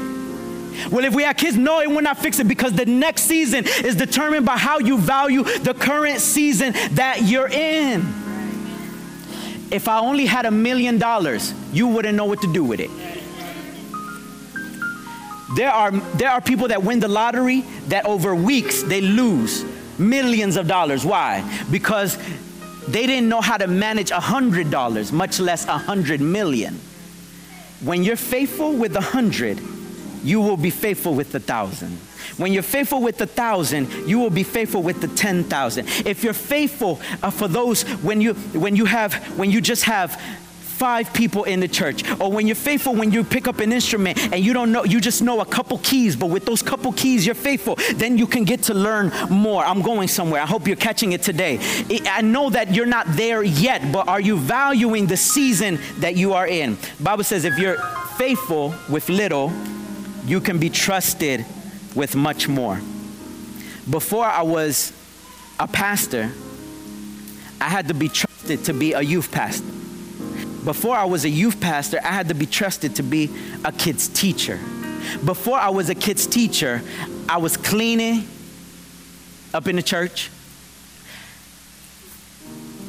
Well, 0.90 1.04
if 1.04 1.14
we 1.14 1.22
have 1.24 1.36
kids, 1.36 1.56
no, 1.56 1.80
it 1.80 1.90
will 1.90 2.02
not 2.02 2.18
fix 2.18 2.38
it 2.38 2.48
because 2.48 2.72
the 2.72 2.86
next 2.86 3.22
season 3.22 3.64
is 3.66 3.96
determined 3.96 4.46
by 4.46 4.56
how 4.56 4.78
you 4.78 4.98
value 4.98 5.42
the 5.42 5.74
current 5.74 6.20
season 6.20 6.72
that 6.94 7.22
you're 7.22 7.48
in. 7.48 8.00
If 9.70 9.88
I 9.88 10.00
only 10.00 10.26
had 10.26 10.46
a 10.46 10.50
million 10.50 10.98
dollars, 10.98 11.54
you 11.72 11.88
wouldn't 11.88 12.14
know 12.14 12.26
what 12.26 12.40
to 12.42 12.52
do 12.52 12.64
with 12.64 12.80
it. 12.80 12.90
There 15.56 15.70
are, 15.70 15.90
there 15.90 16.30
are 16.30 16.40
people 16.40 16.68
that 16.68 16.82
win 16.82 17.00
the 17.00 17.08
lottery 17.08 17.60
that 17.88 18.06
over 18.06 18.34
weeks 18.34 18.82
they 18.82 19.02
lose 19.02 19.64
millions 19.98 20.56
of 20.56 20.66
dollars. 20.66 21.04
Why? 21.04 21.42
Because 21.70 22.18
they 22.88 23.06
didn't 23.06 23.28
know 23.28 23.40
how 23.40 23.56
to 23.56 23.66
manage 23.66 24.10
a 24.10 24.20
hundred 24.20 24.70
dollars, 24.70 25.12
much 25.12 25.38
less 25.38 25.66
a 25.66 25.78
hundred 25.78 26.20
million. 26.20 26.80
When 27.82 28.02
you're 28.02 28.16
faithful 28.16 28.72
with 28.74 28.94
a 28.96 29.00
hundred, 29.00 29.60
you 30.22 30.40
will 30.40 30.56
be 30.56 30.70
faithful 30.70 31.14
with 31.14 31.32
the 31.32 31.40
thousand. 31.40 31.98
When 32.36 32.52
you're 32.52 32.62
faithful 32.62 33.02
with 33.02 33.18
the 33.18 33.26
thousand, 33.26 33.90
you 34.08 34.18
will 34.18 34.30
be 34.30 34.44
faithful 34.44 34.82
with 34.82 35.00
the 35.00 35.08
ten 35.08 35.44
thousand. 35.44 35.88
If 36.06 36.22
you're 36.24 36.32
faithful 36.32 37.00
uh, 37.22 37.30
for 37.30 37.48
those 37.48 37.82
when 38.02 38.20
you 38.20 38.34
when 38.34 38.76
you 38.76 38.84
have 38.84 39.14
when 39.38 39.50
you 39.50 39.60
just 39.60 39.84
have 39.84 40.20
five 40.72 41.12
people 41.12 41.44
in 41.44 41.60
the 41.60 41.68
church. 41.68 42.02
Or 42.20 42.30
when 42.30 42.46
you're 42.46 42.56
faithful 42.56 42.94
when 42.94 43.12
you 43.12 43.22
pick 43.22 43.46
up 43.46 43.60
an 43.60 43.72
instrument 43.72 44.18
and 44.32 44.44
you 44.44 44.52
don't 44.52 44.72
know, 44.72 44.84
you 44.84 45.00
just 45.00 45.22
know 45.22 45.40
a 45.40 45.44
couple 45.44 45.78
keys, 45.78 46.16
but 46.16 46.26
with 46.26 46.44
those 46.44 46.62
couple 46.62 46.92
keys, 46.92 47.24
you're 47.24 47.34
faithful. 47.34 47.76
Then 47.94 48.18
you 48.18 48.26
can 48.26 48.44
get 48.44 48.64
to 48.64 48.74
learn 48.74 49.12
more. 49.30 49.64
I'm 49.64 49.82
going 49.82 50.08
somewhere. 50.08 50.40
I 50.40 50.46
hope 50.46 50.66
you're 50.66 50.76
catching 50.76 51.12
it 51.12 51.22
today. 51.22 51.58
I 52.06 52.22
know 52.22 52.50
that 52.50 52.74
you're 52.74 52.86
not 52.86 53.06
there 53.10 53.42
yet, 53.42 53.92
but 53.92 54.08
are 54.08 54.20
you 54.20 54.38
valuing 54.38 55.06
the 55.06 55.16
season 55.16 55.78
that 55.98 56.16
you 56.16 56.32
are 56.32 56.46
in? 56.46 56.78
Bible 57.00 57.24
says 57.24 57.44
if 57.44 57.58
you're 57.58 57.78
faithful 58.16 58.74
with 58.88 59.08
little, 59.08 59.52
you 60.26 60.40
can 60.40 60.58
be 60.58 60.70
trusted 60.70 61.44
with 61.94 62.16
much 62.16 62.48
more. 62.48 62.80
Before 63.88 64.24
I 64.24 64.42
was 64.42 64.92
a 65.58 65.66
pastor, 65.66 66.32
I 67.60 67.68
had 67.68 67.88
to 67.88 67.94
be 67.94 68.08
trusted 68.08 68.64
to 68.64 68.72
be 68.72 68.92
a 68.92 69.00
youth 69.00 69.30
pastor. 69.30 69.81
Before 70.64 70.96
I 70.96 71.04
was 71.04 71.24
a 71.24 71.28
youth 71.28 71.60
pastor, 71.60 71.98
I 72.02 72.08
had 72.12 72.28
to 72.28 72.34
be 72.34 72.46
trusted 72.46 72.96
to 72.96 73.02
be 73.02 73.30
a 73.64 73.72
kid's 73.72 74.08
teacher. 74.08 74.58
Before 75.24 75.58
I 75.58 75.70
was 75.70 75.90
a 75.90 75.94
kid's 75.94 76.26
teacher, 76.26 76.82
I 77.28 77.38
was 77.38 77.56
cleaning 77.56 78.28
up 79.52 79.66
in 79.66 79.76
the 79.76 79.82
church. 79.82 80.30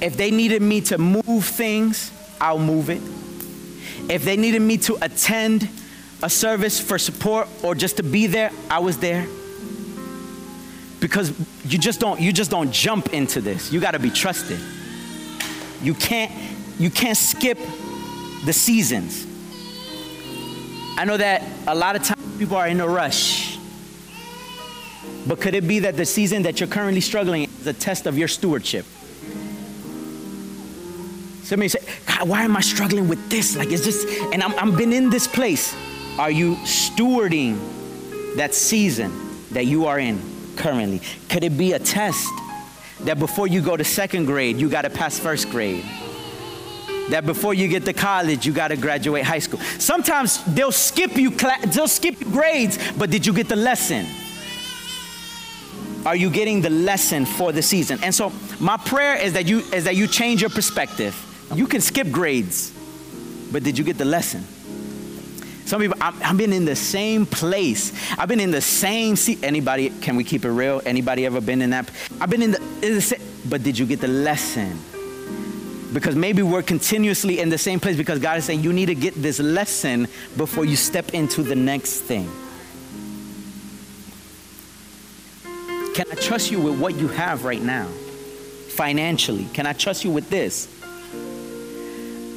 If 0.01 0.17
they 0.17 0.31
needed 0.31 0.61
me 0.61 0.81
to 0.81 0.97
move 0.97 1.45
things, 1.45 2.11
I'll 2.39 2.59
move 2.59 2.89
it. 2.89 3.01
If 4.09 4.23
they 4.23 4.37
needed 4.37 4.61
me 4.61 4.77
to 4.79 4.97
attend 5.01 5.67
a 6.21 6.29
service 6.29 6.79
for 6.79 6.97
support 6.97 7.47
or 7.63 7.73
just 7.73 7.97
to 7.97 8.03
be 8.03 8.27
there, 8.27 8.51
I 8.69 8.79
was 8.79 8.97
there. 8.97 9.25
Because 10.99 11.33
you 11.65 11.77
just 11.77 11.99
don't 11.99 12.19
you 12.19 12.31
just 12.31 12.51
don't 12.51 12.71
jump 12.71 13.13
into 13.13 13.41
this. 13.41 13.71
You 13.71 13.79
got 13.79 13.91
to 13.91 13.99
be 13.99 14.09
trusted. 14.09 14.59
You 15.81 15.93
can't 15.93 16.31
you 16.79 16.89
can't 16.89 17.17
skip 17.17 17.57
the 18.45 18.53
seasons. 18.53 19.27
I 20.97 21.05
know 21.05 21.17
that 21.17 21.43
a 21.67 21.75
lot 21.75 21.95
of 21.95 22.03
times 22.03 22.37
people 22.37 22.57
are 22.57 22.67
in 22.67 22.79
a 22.79 22.87
rush. 22.87 23.57
But 25.25 25.39
could 25.39 25.55
it 25.55 25.67
be 25.67 25.79
that 25.79 25.95
the 25.95 26.05
season 26.05 26.43
that 26.43 26.59
you're 26.59 26.69
currently 26.69 27.01
struggling 27.01 27.43
is 27.43 27.67
a 27.67 27.73
test 27.73 28.05
of 28.05 28.17
your 28.17 28.27
stewardship? 28.27 28.85
Somebody 31.43 31.69
say, 31.69 31.79
God, 32.05 32.27
why 32.27 32.43
am 32.43 32.55
I 32.55 32.61
struggling 32.61 33.07
with 33.07 33.29
this? 33.29 33.55
Like, 33.55 33.71
it's 33.71 33.83
just, 33.83 34.07
and 34.33 34.43
I'm, 34.43 34.53
I'm 34.55 34.75
been 34.75 34.93
in 34.93 35.09
this 35.09 35.27
place. 35.27 35.75
Are 36.17 36.31
you 36.31 36.55
stewarding 36.57 38.35
that 38.35 38.53
season 38.53 39.11
that 39.51 39.65
you 39.65 39.85
are 39.85 39.99
in 39.99 40.21
currently? 40.55 41.01
Could 41.29 41.43
it 41.43 41.57
be 41.57 41.73
a 41.73 41.79
test 41.79 42.29
that 43.01 43.19
before 43.19 43.47
you 43.47 43.61
go 43.61 43.75
to 43.75 43.83
second 43.83 44.25
grade, 44.25 44.57
you 44.57 44.69
got 44.69 44.83
to 44.83 44.89
pass 44.89 45.19
first 45.19 45.49
grade? 45.49 45.85
That 47.09 47.25
before 47.25 47.53
you 47.53 47.67
get 47.67 47.85
to 47.85 47.93
college, 47.93 48.45
you 48.45 48.53
got 48.53 48.69
to 48.69 48.77
graduate 48.77 49.23
high 49.23 49.39
school. 49.39 49.59
Sometimes 49.77 50.43
they'll 50.45 50.71
skip 50.71 51.15
you, 51.17 51.31
they'll 51.67 51.87
skip 51.87 52.17
grades, 52.19 52.79
but 52.93 53.09
did 53.09 53.25
you 53.25 53.33
get 53.33 53.49
the 53.49 53.55
lesson? 53.55 54.05
Are 56.05 56.15
you 56.15 56.29
getting 56.29 56.61
the 56.61 56.69
lesson 56.69 57.25
for 57.25 57.51
the 57.51 57.61
season? 57.61 57.99
And 58.03 58.13
so 58.13 58.31
my 58.59 58.77
prayer 58.77 59.15
is 59.15 59.33
that 59.33 59.47
you 59.47 59.59
is 59.71 59.83
that 59.85 59.95
you 59.95 60.07
change 60.07 60.41
your 60.41 60.49
perspective 60.49 61.15
you 61.55 61.67
can 61.67 61.81
skip 61.81 62.11
grades, 62.11 62.71
but 63.51 63.63
did 63.63 63.77
you 63.77 63.83
get 63.83 63.97
the 63.97 64.05
lesson? 64.05 64.43
Some 65.65 65.81
people, 65.81 65.97
I've 66.01 66.37
been 66.37 66.51
in 66.51 66.65
the 66.65 66.75
same 66.75 67.25
place. 67.25 67.93
I've 68.17 68.27
been 68.27 68.39
in 68.39 68.51
the 68.51 68.61
same 68.61 69.15
seat. 69.15 69.43
Anybody, 69.43 69.89
can 69.89 70.15
we 70.15 70.23
keep 70.23 70.45
it 70.45 70.49
real? 70.49 70.81
Anybody 70.85 71.25
ever 71.25 71.39
been 71.39 71.61
in 71.61 71.69
that? 71.69 71.89
I've 72.19 72.29
been 72.29 72.41
in 72.41 72.51
the, 72.51 72.61
in 72.81 72.95
the 72.95 73.21
but 73.45 73.63
did 73.63 73.77
you 73.77 73.85
get 73.85 74.01
the 74.01 74.07
lesson? 74.07 74.77
Because 75.93 76.15
maybe 76.15 76.41
we're 76.41 76.63
continuously 76.63 77.39
in 77.39 77.49
the 77.49 77.57
same 77.57 77.79
place 77.79 77.95
because 77.95 78.19
God 78.19 78.37
is 78.37 78.45
saying 78.45 78.61
you 78.61 78.73
need 78.73 78.87
to 78.87 78.95
get 78.95 79.13
this 79.13 79.39
lesson 79.39 80.07
before 80.35 80.65
you 80.65 80.75
step 80.75 81.13
into 81.13 81.43
the 81.43 81.55
next 81.55 82.01
thing. 82.01 82.29
Can 85.93 86.05
I 86.11 86.15
trust 86.15 86.49
you 86.49 86.59
with 86.59 86.79
what 86.79 86.95
you 86.95 87.07
have 87.09 87.45
right 87.45 87.61
now? 87.61 87.85
Financially, 88.69 89.45
can 89.53 89.67
I 89.67 89.73
trust 89.73 90.03
you 90.03 90.09
with 90.09 90.31
this? 90.31 90.67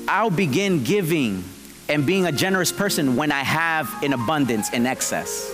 I'll 0.06 0.30
begin 0.30 0.84
giving 0.84 1.42
and 1.88 2.04
being 2.04 2.26
a 2.26 2.32
generous 2.32 2.70
person 2.70 3.16
when 3.16 3.32
I 3.32 3.42
have 3.42 4.02
in 4.02 4.12
abundance, 4.12 4.70
in 4.74 4.84
excess. 4.84 5.50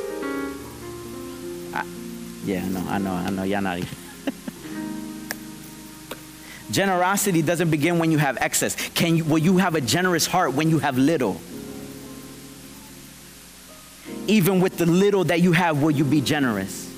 I, 1.72 1.86
yeah, 2.44 2.66
know, 2.68 2.84
I 2.88 2.98
know, 2.98 3.12
I 3.12 3.30
know, 3.30 3.44
y'all 3.44 3.62
not 3.62 3.78
even. 3.78 4.01
Generosity 6.72 7.42
doesn't 7.42 7.70
begin 7.70 8.00
when 8.00 8.10
you 8.10 8.18
have 8.18 8.36
excess. 8.40 8.74
Can 8.90 9.16
you, 9.16 9.24
will 9.24 9.38
you 9.38 9.58
have 9.58 9.76
a 9.76 9.80
generous 9.80 10.26
heart 10.26 10.54
when 10.54 10.68
you 10.68 10.80
have 10.80 10.98
little? 10.98 11.40
Even 14.26 14.60
with 14.60 14.78
the 14.78 14.86
little 14.86 15.24
that 15.24 15.40
you 15.40 15.52
have, 15.52 15.80
will 15.80 15.90
you 15.90 16.04
be 16.04 16.20
generous? 16.20 16.90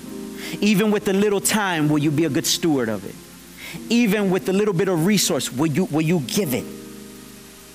Even 0.62 0.90
with 0.90 1.04
the 1.04 1.12
little 1.12 1.40
time, 1.40 1.88
will 1.88 1.98
you 1.98 2.10
be 2.10 2.24
a 2.24 2.30
good 2.30 2.46
steward 2.46 2.88
of 2.88 3.04
it? 3.04 3.14
Even 3.90 4.30
with 4.30 4.46
the 4.46 4.52
little 4.52 4.72
bit 4.72 4.88
of 4.88 5.04
resource, 5.04 5.52
will 5.52 5.66
you, 5.66 5.84
will 5.84 6.00
you 6.00 6.20
give 6.20 6.54
it? 6.54 6.64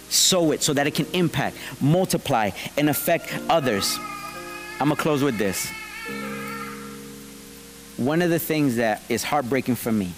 sow 0.09 0.51
it 0.51 0.61
so 0.61 0.73
that 0.73 0.87
it 0.87 0.95
can 0.95 1.05
impact, 1.13 1.57
multiply, 1.81 2.51
and 2.77 2.89
affect 2.89 3.33
others. 3.49 3.97
I'm 4.79 4.89
gonna 4.89 4.95
close 4.95 5.23
with 5.23 5.37
this. 5.37 5.69
One 7.97 8.21
of 8.21 8.29
the 8.29 8.39
things 8.39 8.77
that 8.77 9.01
is 9.09 9.23
heartbreaking 9.23 9.75
for 9.75 9.91
me, 9.91 10.13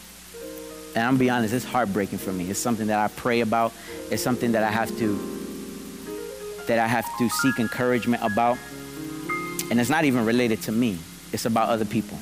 and 0.95 1.05
I'm 1.05 1.13
gonna 1.13 1.19
be 1.19 1.29
honest, 1.29 1.53
it's 1.53 1.65
heartbreaking 1.65 2.19
for 2.19 2.31
me. 2.31 2.49
It's 2.49 2.59
something 2.59 2.87
that 2.87 2.99
I 2.99 3.07
pray 3.07 3.41
about. 3.41 3.73
It's 4.09 4.21
something 4.21 4.51
that 4.53 4.63
I 4.63 4.71
have 4.71 4.89
to 4.97 5.37
that 6.67 6.79
I 6.79 6.87
have 6.87 7.05
to 7.17 7.29
seek 7.29 7.59
encouragement 7.59 8.23
about. 8.23 8.57
And 9.69 9.79
it's 9.79 9.89
not 9.89 10.05
even 10.05 10.25
related 10.25 10.61
to 10.63 10.71
me. 10.71 10.97
It's 11.31 11.45
about 11.45 11.69
other 11.69 11.85
people. 11.85 12.17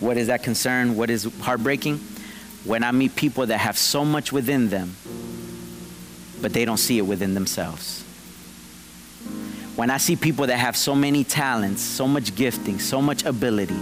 What 0.00 0.16
is 0.16 0.28
that 0.28 0.42
concern? 0.42 0.96
What 0.96 1.10
is 1.10 1.24
heartbreaking? 1.40 1.98
When 2.64 2.84
I 2.84 2.92
meet 2.92 3.16
people 3.16 3.46
that 3.46 3.58
have 3.58 3.76
so 3.76 4.04
much 4.04 4.32
within 4.32 4.68
them 4.68 4.94
but 6.42 6.52
they 6.52 6.64
don't 6.64 6.78
see 6.78 6.98
it 6.98 7.02
within 7.02 7.32
themselves. 7.32 8.02
When 9.76 9.90
I 9.90 9.96
see 9.96 10.16
people 10.16 10.48
that 10.48 10.58
have 10.58 10.76
so 10.76 10.94
many 10.94 11.24
talents, 11.24 11.80
so 11.80 12.06
much 12.06 12.34
gifting, 12.34 12.78
so 12.78 13.00
much 13.00 13.24
ability, 13.24 13.78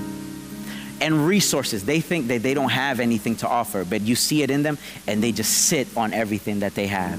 and 1.01 1.27
resources, 1.27 1.85
they 1.85 2.01
think 2.01 2.29
that 2.29 2.43
they 2.43 2.55
don't 2.55 2.71
have 2.71 3.01
anything 3.01 3.37
to 3.37 3.49
offer, 3.49 3.85
but 3.85 4.03
you 4.03 4.15
see 4.15 4.43
it 4.43 4.51
in 4.51 4.63
them 4.63 4.79
and 5.07 5.23
they 5.23 5.33
just 5.33 5.67
sit 5.67 5.89
on 5.97 6.13
everything 6.13 6.61
that 6.61 6.75
they 6.75 6.87
have. 6.87 7.19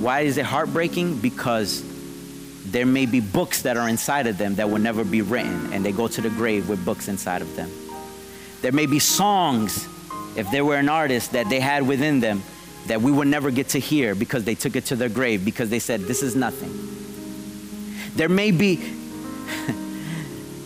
Why 0.00 0.20
is 0.20 0.38
it 0.38 0.46
heartbreaking? 0.46 1.18
Because 1.18 1.84
there 2.70 2.86
may 2.86 3.06
be 3.06 3.20
books 3.20 3.62
that 3.62 3.76
are 3.76 3.88
inside 3.88 4.26
of 4.26 4.38
them 4.38 4.54
that 4.54 4.70
will 4.70 4.78
never 4.78 5.04
be 5.04 5.22
written, 5.22 5.72
and 5.72 5.84
they 5.84 5.92
go 5.92 6.08
to 6.08 6.20
the 6.20 6.30
grave 6.30 6.68
with 6.68 6.84
books 6.84 7.08
inside 7.08 7.42
of 7.42 7.56
them. 7.56 7.70
There 8.62 8.72
may 8.72 8.86
be 8.86 8.98
songs, 8.98 9.88
if 10.36 10.50
they 10.50 10.62
were 10.62 10.76
an 10.76 10.88
artist, 10.88 11.32
that 11.32 11.50
they 11.50 11.60
had 11.60 11.86
within 11.86 12.20
them 12.20 12.42
that 12.86 13.02
we 13.02 13.10
would 13.10 13.28
never 13.28 13.50
get 13.50 13.68
to 13.70 13.78
hear 13.78 14.14
because 14.14 14.44
they 14.44 14.54
took 14.54 14.76
it 14.76 14.86
to 14.86 14.96
their 14.96 15.08
grave 15.08 15.44
because 15.44 15.68
they 15.68 15.78
said, 15.78 16.00
This 16.02 16.22
is 16.22 16.34
nothing. 16.34 16.72
There 18.16 18.28
may 18.28 18.50
be. 18.50 18.76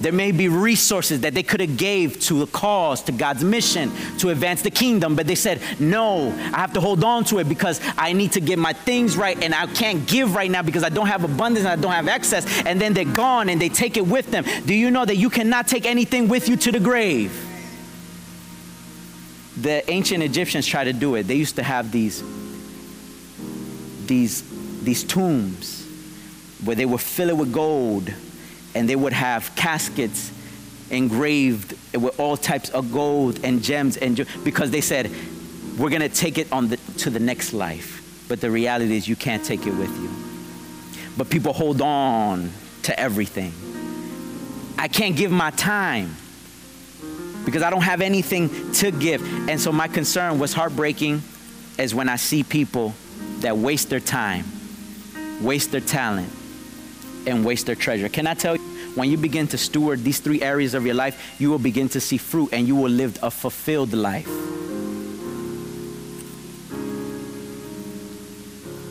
there 0.05 0.13
may 0.13 0.31
be 0.33 0.49
resources 0.49 1.21
that 1.21 1.35
they 1.35 1.43
could 1.43 1.61
have 1.61 1.77
gave 1.77 2.21
to 2.21 2.41
the 2.41 2.47
cause 2.47 3.03
to 3.03 3.13
god's 3.13 3.43
mission 3.43 3.91
to 4.19 4.31
advance 4.31 4.63
the 4.63 4.71
kingdom 4.71 5.17
but 5.17 5.27
they 5.27 5.35
said 5.35 5.61
no 5.81 6.29
i 6.53 6.59
have 6.59 6.73
to 6.73 6.81
hold 6.81 7.03
on 7.03 7.25
to 7.25 7.39
it 7.39 7.49
because 7.49 7.81
i 7.99 8.13
need 8.13 8.33
to 8.33 8.41
get 8.41 8.59
my 8.59 8.73
things 8.73 9.17
right 9.17 9.43
and 9.43 9.55
i 9.55 9.67
can't 9.67 10.07
give 10.07 10.35
right 10.35 10.51
now 10.51 10.63
because 10.63 10.85
i 10.85 10.89
don't 10.89 11.07
have 11.07 11.25
abundance 11.25 11.65
and 11.67 11.73
i 11.73 11.77
don't 11.77 11.93
have 11.93 12.09
excess. 12.09 12.45
And 12.65 12.81
then 12.81 12.95
they're 12.95 13.05
gone 13.05 13.49
and 13.49 13.61
they 13.61 13.69
take 13.69 13.97
it 13.97 14.07
with 14.07 14.31
them. 14.31 14.45
Do 14.67 14.75
you 14.75 14.91
know 14.91 15.05
that 15.05 15.17
you 15.17 15.31
cannot 15.31 15.69
take 15.69 15.87
anything 15.87 16.29
with 16.29 16.49
you 16.49 16.57
to 16.57 16.73
the 16.73 16.81
grave? 16.81 17.33
The 19.61 19.89
ancient 19.91 20.23
Egyptians 20.23 20.67
tried 20.67 20.85
to 20.85 20.93
do 20.93 21.15
it. 21.15 21.25
They 21.25 21.37
used 21.37 21.57
to 21.57 21.63
have 21.63 21.93
these, 21.93 22.23
these, 24.07 24.43
these 24.83 25.05
tombs 25.05 25.87
where 26.65 26.75
they 26.75 26.87
would 26.87 27.01
fill 27.01 27.29
it 27.29 27.37
with 27.37 27.53
gold 27.53 28.13
and 28.75 28.89
they 28.89 28.97
would 28.97 29.13
have 29.13 29.55
caskets 29.57 30.33
engraved 30.91 31.75
with 31.95 32.19
all 32.21 32.37
types 32.37 32.71
of 32.71 32.93
gold 32.93 33.41
and 33.45 33.63
gems 33.63 33.97
and 33.97 34.27
because 34.45 34.71
they 34.71 34.81
said 34.81 35.11
we're 35.79 35.91
going 35.91 36.03
to 36.03 36.09
take 36.09 36.39
it 36.39 36.51
on 36.53 36.69
the, 36.69 36.77
to 36.99 37.11
the 37.11 37.19
next 37.19 37.53
life 37.53 38.25
but 38.29 38.41
the 38.41 38.51
reality 38.51 38.97
is 38.97 39.09
you 39.09 39.17
can't 39.17 39.45
take 39.45 39.67
it 39.67 39.73
with 39.73 39.91
you 40.01 40.11
but 41.17 41.31
people 41.31 41.53
hold 41.53 41.81
on 41.81 42.51
to 42.83 42.99
everything 43.01 43.53
i 44.79 44.87
can't 44.87 45.17
give 45.17 45.31
my 45.31 45.51
time 45.51 46.15
because 47.45 47.63
I 47.63 47.71
don't 47.71 47.83
have 47.83 48.01
anything 48.01 48.73
to 48.75 48.91
give. 48.91 49.49
And 49.49 49.61
so 49.61 49.71
my 49.73 49.89
concern 49.89 50.39
was 50.39 50.53
heartbreaking 50.53 51.23
is 51.79 51.95
when 51.95 52.09
I 52.09 52.17
see 52.17 52.43
people 52.43 52.95
that 53.41 53.57
waste 53.57 53.91
their 53.91 54.01
time, 54.01 54.45
waste 55.41 55.71
their 55.71 55.81
talent, 55.81 56.31
and 57.27 57.45
waste 57.45 57.67
their 57.67 57.75
treasure. 57.75 58.09
Can 58.09 58.27
I 58.27 58.35
tell 58.35 58.57
you, 58.57 58.64
when 58.95 59.11
you 59.11 59.17
begin 59.17 59.47
to 59.49 59.59
steward 59.59 60.03
these 60.05 60.21
three 60.21 60.41
areas 60.43 60.75
of 60.75 60.87
your 60.87 60.95
life, 60.95 61.37
you 61.39 61.51
will 61.51 61.59
begin 61.59 61.89
to 61.91 62.01
see 62.01 62.17
fruit 62.17 62.51
and 62.53 62.67
you 62.69 62.77
will 62.77 62.91
live 62.91 63.19
a 63.23 63.31
fulfilled 63.31 63.93
life. 63.93 64.29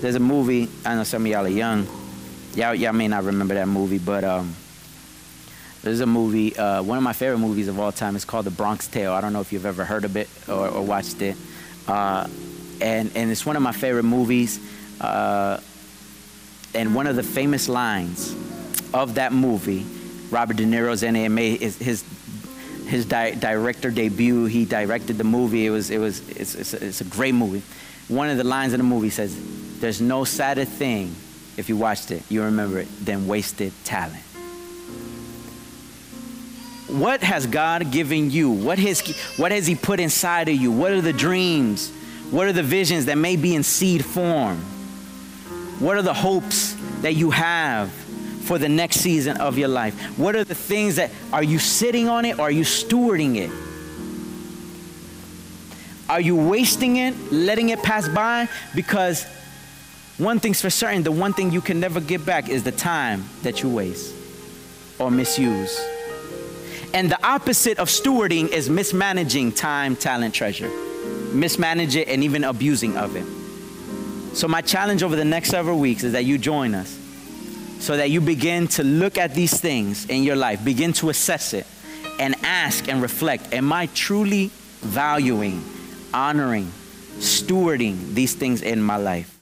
there's 0.03 0.15
a 0.15 0.19
movie. 0.19 0.67
I 0.83 0.95
know 0.95 1.05
some 1.05 1.25
of 1.25 1.31
y'all 1.31 1.45
are 1.45 1.47
young. 1.47 1.87
Y'all, 2.55 2.75
y'all 2.75 2.91
may 2.91 3.07
not 3.07 3.23
remember 3.23 3.53
that 3.53 3.69
movie, 3.69 3.99
but 3.99 4.25
um, 4.25 4.53
there's 5.81 6.01
a 6.01 6.05
movie. 6.05 6.53
Uh, 6.57 6.83
one 6.83 6.97
of 6.97 7.05
my 7.05 7.13
favorite 7.13 7.37
movies 7.37 7.69
of 7.69 7.79
all 7.79 7.93
time. 7.93 8.17
It's 8.17 8.25
called 8.25 8.45
The 8.45 8.51
Bronx 8.51 8.89
Tale. 8.89 9.13
I 9.13 9.21
don't 9.21 9.31
know 9.31 9.39
if 9.39 9.53
you've 9.53 9.65
ever 9.65 9.85
heard 9.85 10.03
of 10.03 10.17
it 10.17 10.27
or, 10.49 10.67
or 10.67 10.83
watched 10.83 11.21
it. 11.21 11.37
Uh, 11.87 12.27
and 12.81 13.11
and 13.15 13.31
it's 13.31 13.45
one 13.45 13.55
of 13.55 13.61
my 13.61 13.71
favorite 13.71 14.03
movies. 14.03 14.59
Uh, 14.99 15.61
and 16.75 16.93
one 16.93 17.07
of 17.07 17.15
the 17.15 17.23
famous 17.23 17.69
lines 17.69 18.35
of 18.93 19.15
that 19.15 19.33
movie, 19.33 19.85
Robert 20.29 20.57
De 20.57 20.65
Niro's. 20.65 21.03
Made 21.03 21.61
his 21.61 21.77
his, 21.77 22.03
his 22.87 23.05
di- 23.05 23.35
director 23.35 23.91
debut. 23.91 24.45
He 24.45 24.65
directed 24.65 25.17
the 25.17 25.23
movie. 25.23 25.65
It 25.65 25.69
was 25.69 25.89
it 25.89 25.97
was 25.97 26.27
it's, 26.29 26.55
it's, 26.55 26.73
a, 26.73 26.85
it's 26.85 27.01
a 27.01 27.05
great 27.05 27.33
movie. 27.33 27.63
One 28.07 28.29
of 28.29 28.37
the 28.37 28.43
lines 28.43 28.73
in 28.73 28.79
the 28.79 28.85
movie 28.85 29.09
says, 29.09 29.35
"There's 29.79 30.01
no 30.01 30.23
sadder 30.23 30.65
thing." 30.65 31.15
If 31.55 31.69
you 31.69 31.77
watched 31.77 32.09
it, 32.09 32.23
you 32.29 32.43
remember 32.43 32.79
it, 32.79 32.87
than 33.05 33.27
wasted 33.27 33.73
talent. 33.83 34.23
What 36.87 37.21
has 37.21 37.47
God 37.47 37.91
given 37.91 38.31
you? 38.31 38.51
What 38.51 38.79
has, 38.79 39.01
what 39.37 39.51
has 39.51 39.67
He 39.67 39.75
put 39.75 39.99
inside 39.99 40.49
of 40.49 40.55
you? 40.55 40.71
What 40.71 40.91
are 40.91 41.01
the 41.01 41.13
dreams? 41.13 41.91
What 42.31 42.47
are 42.47 42.53
the 42.53 42.63
visions 42.63 43.05
that 43.05 43.17
may 43.17 43.35
be 43.35 43.55
in 43.55 43.63
seed 43.63 44.03
form? 44.03 44.57
What 45.79 45.97
are 45.97 46.01
the 46.01 46.13
hopes 46.13 46.75
that 47.01 47.13
you 47.13 47.31
have 47.31 47.91
for 48.43 48.57
the 48.57 48.69
next 48.69 48.97
season 48.97 49.37
of 49.37 49.57
your 49.57 49.69
life? 49.69 50.17
What 50.17 50.35
are 50.35 50.43
the 50.43 50.55
things 50.55 50.97
that 50.97 51.11
are 51.31 51.43
you 51.43 51.59
sitting 51.59 52.09
on 52.09 52.25
it 52.25 52.39
or 52.39 52.43
are 52.43 52.51
you 52.51 52.63
stewarding 52.63 53.37
it? 53.37 53.51
Are 56.09 56.21
you 56.21 56.35
wasting 56.35 56.97
it, 56.97 57.31
letting 57.31 57.69
it 57.69 57.81
pass 57.81 58.07
by? 58.07 58.49
Because 58.75 59.25
one 60.17 60.39
thing's 60.39 60.61
for 60.61 60.69
certain 60.69 61.03
the 61.03 61.11
one 61.11 61.33
thing 61.33 61.51
you 61.51 61.61
can 61.61 61.79
never 61.79 61.99
get 61.99 62.25
back 62.25 62.49
is 62.49 62.63
the 62.63 62.71
time 62.71 63.23
that 63.41 63.63
you 63.63 63.69
waste 63.69 64.13
or 64.99 65.09
misuse. 65.09 65.79
And 66.93 67.09
the 67.09 67.25
opposite 67.25 67.79
of 67.79 67.87
stewarding 67.87 68.49
is 68.49 68.69
mismanaging 68.69 69.53
time, 69.53 69.95
talent, 69.95 70.35
treasure. 70.35 70.69
Mismanage 71.33 71.95
it 71.95 72.07
and 72.07 72.23
even 72.23 72.43
abusing 72.43 72.95
of 72.95 73.15
it. 73.15 73.25
So, 74.35 74.47
my 74.47 74.61
challenge 74.61 75.01
over 75.01 75.15
the 75.15 75.25
next 75.25 75.49
several 75.49 75.79
weeks 75.79 76.03
is 76.03 76.11
that 76.13 76.25
you 76.25 76.37
join 76.37 76.75
us 76.75 77.02
so 77.83 77.97
that 77.97 78.09
you 78.09 78.21
begin 78.21 78.65
to 78.65 78.81
look 78.81 79.17
at 79.17 79.33
these 79.33 79.59
things 79.59 80.05
in 80.05 80.23
your 80.23 80.37
life, 80.37 80.63
begin 80.63 80.93
to 80.93 81.09
assess 81.09 81.53
it, 81.53 81.67
and 82.17 82.33
ask 82.41 82.87
and 82.87 83.01
reflect 83.01 83.53
Am 83.53 83.73
I 83.73 83.87
truly 83.87 84.51
valuing, 84.79 85.61
honoring, 86.13 86.71
stewarding 87.17 88.13
these 88.13 88.35
things 88.35 88.61
in 88.61 88.81
my 88.81 88.95
life? 88.95 89.32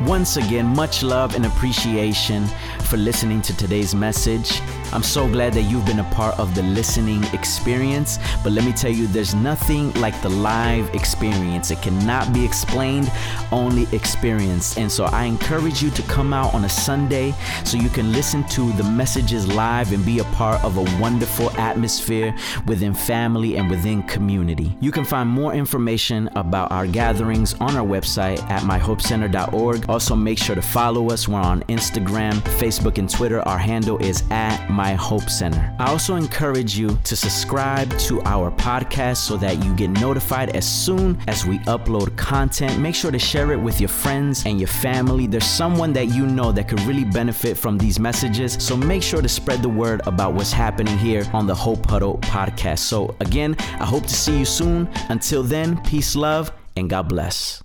Once 0.00 0.36
again, 0.36 0.66
much 0.66 1.02
love 1.02 1.34
and 1.36 1.46
appreciation 1.46 2.44
for 2.84 2.96
listening 2.96 3.40
to 3.40 3.56
today's 3.56 3.94
message. 3.94 4.60
I'm 4.92 5.02
so 5.02 5.26
glad 5.26 5.54
that 5.54 5.62
you've 5.62 5.86
been 5.86 6.00
a 6.00 6.10
part 6.10 6.38
of 6.38 6.54
the 6.54 6.62
listening 6.62 7.24
experience. 7.32 8.18
But 8.42 8.52
let 8.52 8.64
me 8.64 8.72
tell 8.72 8.90
you, 8.90 9.06
there's 9.06 9.34
nothing 9.34 9.92
like 9.94 10.20
the 10.20 10.28
live 10.28 10.94
experience. 10.94 11.70
It 11.70 11.80
cannot 11.80 12.32
be 12.34 12.44
explained, 12.44 13.10
only 13.50 13.86
experienced. 13.92 14.76
And 14.78 14.92
so 14.92 15.04
I 15.04 15.24
encourage 15.24 15.82
you 15.82 15.90
to 15.90 16.02
come 16.02 16.34
out 16.34 16.52
on 16.52 16.64
a 16.64 16.68
Sunday 16.68 17.32
so 17.64 17.78
you 17.78 17.88
can 17.88 18.12
listen 18.12 18.44
to 18.48 18.70
the 18.72 18.84
messages 18.84 19.46
live 19.48 19.92
and 19.92 20.04
be 20.04 20.18
a 20.18 20.24
part 20.24 20.62
of 20.62 20.76
a 20.76 21.00
wonderful 21.00 21.50
atmosphere 21.52 22.34
within 22.66 22.92
family 22.92 23.56
and 23.56 23.70
within 23.70 24.02
community. 24.02 24.76
You 24.80 24.90
can 24.90 25.04
find 25.04 25.28
more 25.28 25.54
information 25.54 26.28
about 26.36 26.70
our 26.70 26.86
gatherings 26.86 27.54
on 27.54 27.76
our 27.76 27.86
website 27.86 28.42
at 28.50 28.62
myhopecenter.org. 28.62 29.81
Also, 29.88 30.14
make 30.14 30.38
sure 30.38 30.54
to 30.54 30.62
follow 30.62 31.10
us. 31.10 31.28
We're 31.28 31.40
on 31.40 31.62
Instagram, 31.62 32.34
Facebook, 32.58 32.98
and 32.98 33.08
Twitter. 33.08 33.40
Our 33.48 33.58
handle 33.58 33.98
is 33.98 34.22
at 34.30 34.68
my 34.68 34.94
Hope 34.94 35.28
Center. 35.28 35.74
I 35.78 35.90
also 35.90 36.16
encourage 36.16 36.76
you 36.76 36.98
to 37.04 37.16
subscribe 37.16 37.90
to 38.00 38.22
our 38.22 38.50
podcast 38.52 39.18
so 39.18 39.36
that 39.38 39.62
you 39.64 39.74
get 39.74 39.90
notified 39.90 40.56
as 40.56 40.66
soon 40.66 41.18
as 41.26 41.44
we 41.44 41.58
upload 41.60 42.16
content. 42.16 42.78
Make 42.78 42.94
sure 42.94 43.10
to 43.10 43.18
share 43.18 43.52
it 43.52 43.60
with 43.60 43.80
your 43.80 43.88
friends 43.88 44.44
and 44.46 44.58
your 44.58 44.68
family. 44.68 45.26
There's 45.26 45.44
someone 45.44 45.92
that 45.94 46.06
you 46.06 46.26
know 46.26 46.52
that 46.52 46.68
could 46.68 46.80
really 46.82 47.04
benefit 47.04 47.56
from 47.58 47.78
these 47.78 47.98
messages. 47.98 48.56
So 48.60 48.76
make 48.76 49.02
sure 49.02 49.22
to 49.22 49.28
spread 49.28 49.62
the 49.62 49.68
word 49.68 50.00
about 50.06 50.34
what's 50.34 50.52
happening 50.52 50.96
here 50.98 51.24
on 51.32 51.46
the 51.46 51.54
Hope 51.54 51.84
Huddle 51.86 52.18
podcast. 52.18 52.78
So, 52.80 53.14
again, 53.20 53.56
I 53.80 53.84
hope 53.84 54.04
to 54.04 54.14
see 54.14 54.38
you 54.38 54.44
soon. 54.44 54.88
Until 55.08 55.42
then, 55.42 55.82
peace, 55.82 56.16
love, 56.16 56.52
and 56.76 56.88
God 56.88 57.08
bless. 57.08 57.60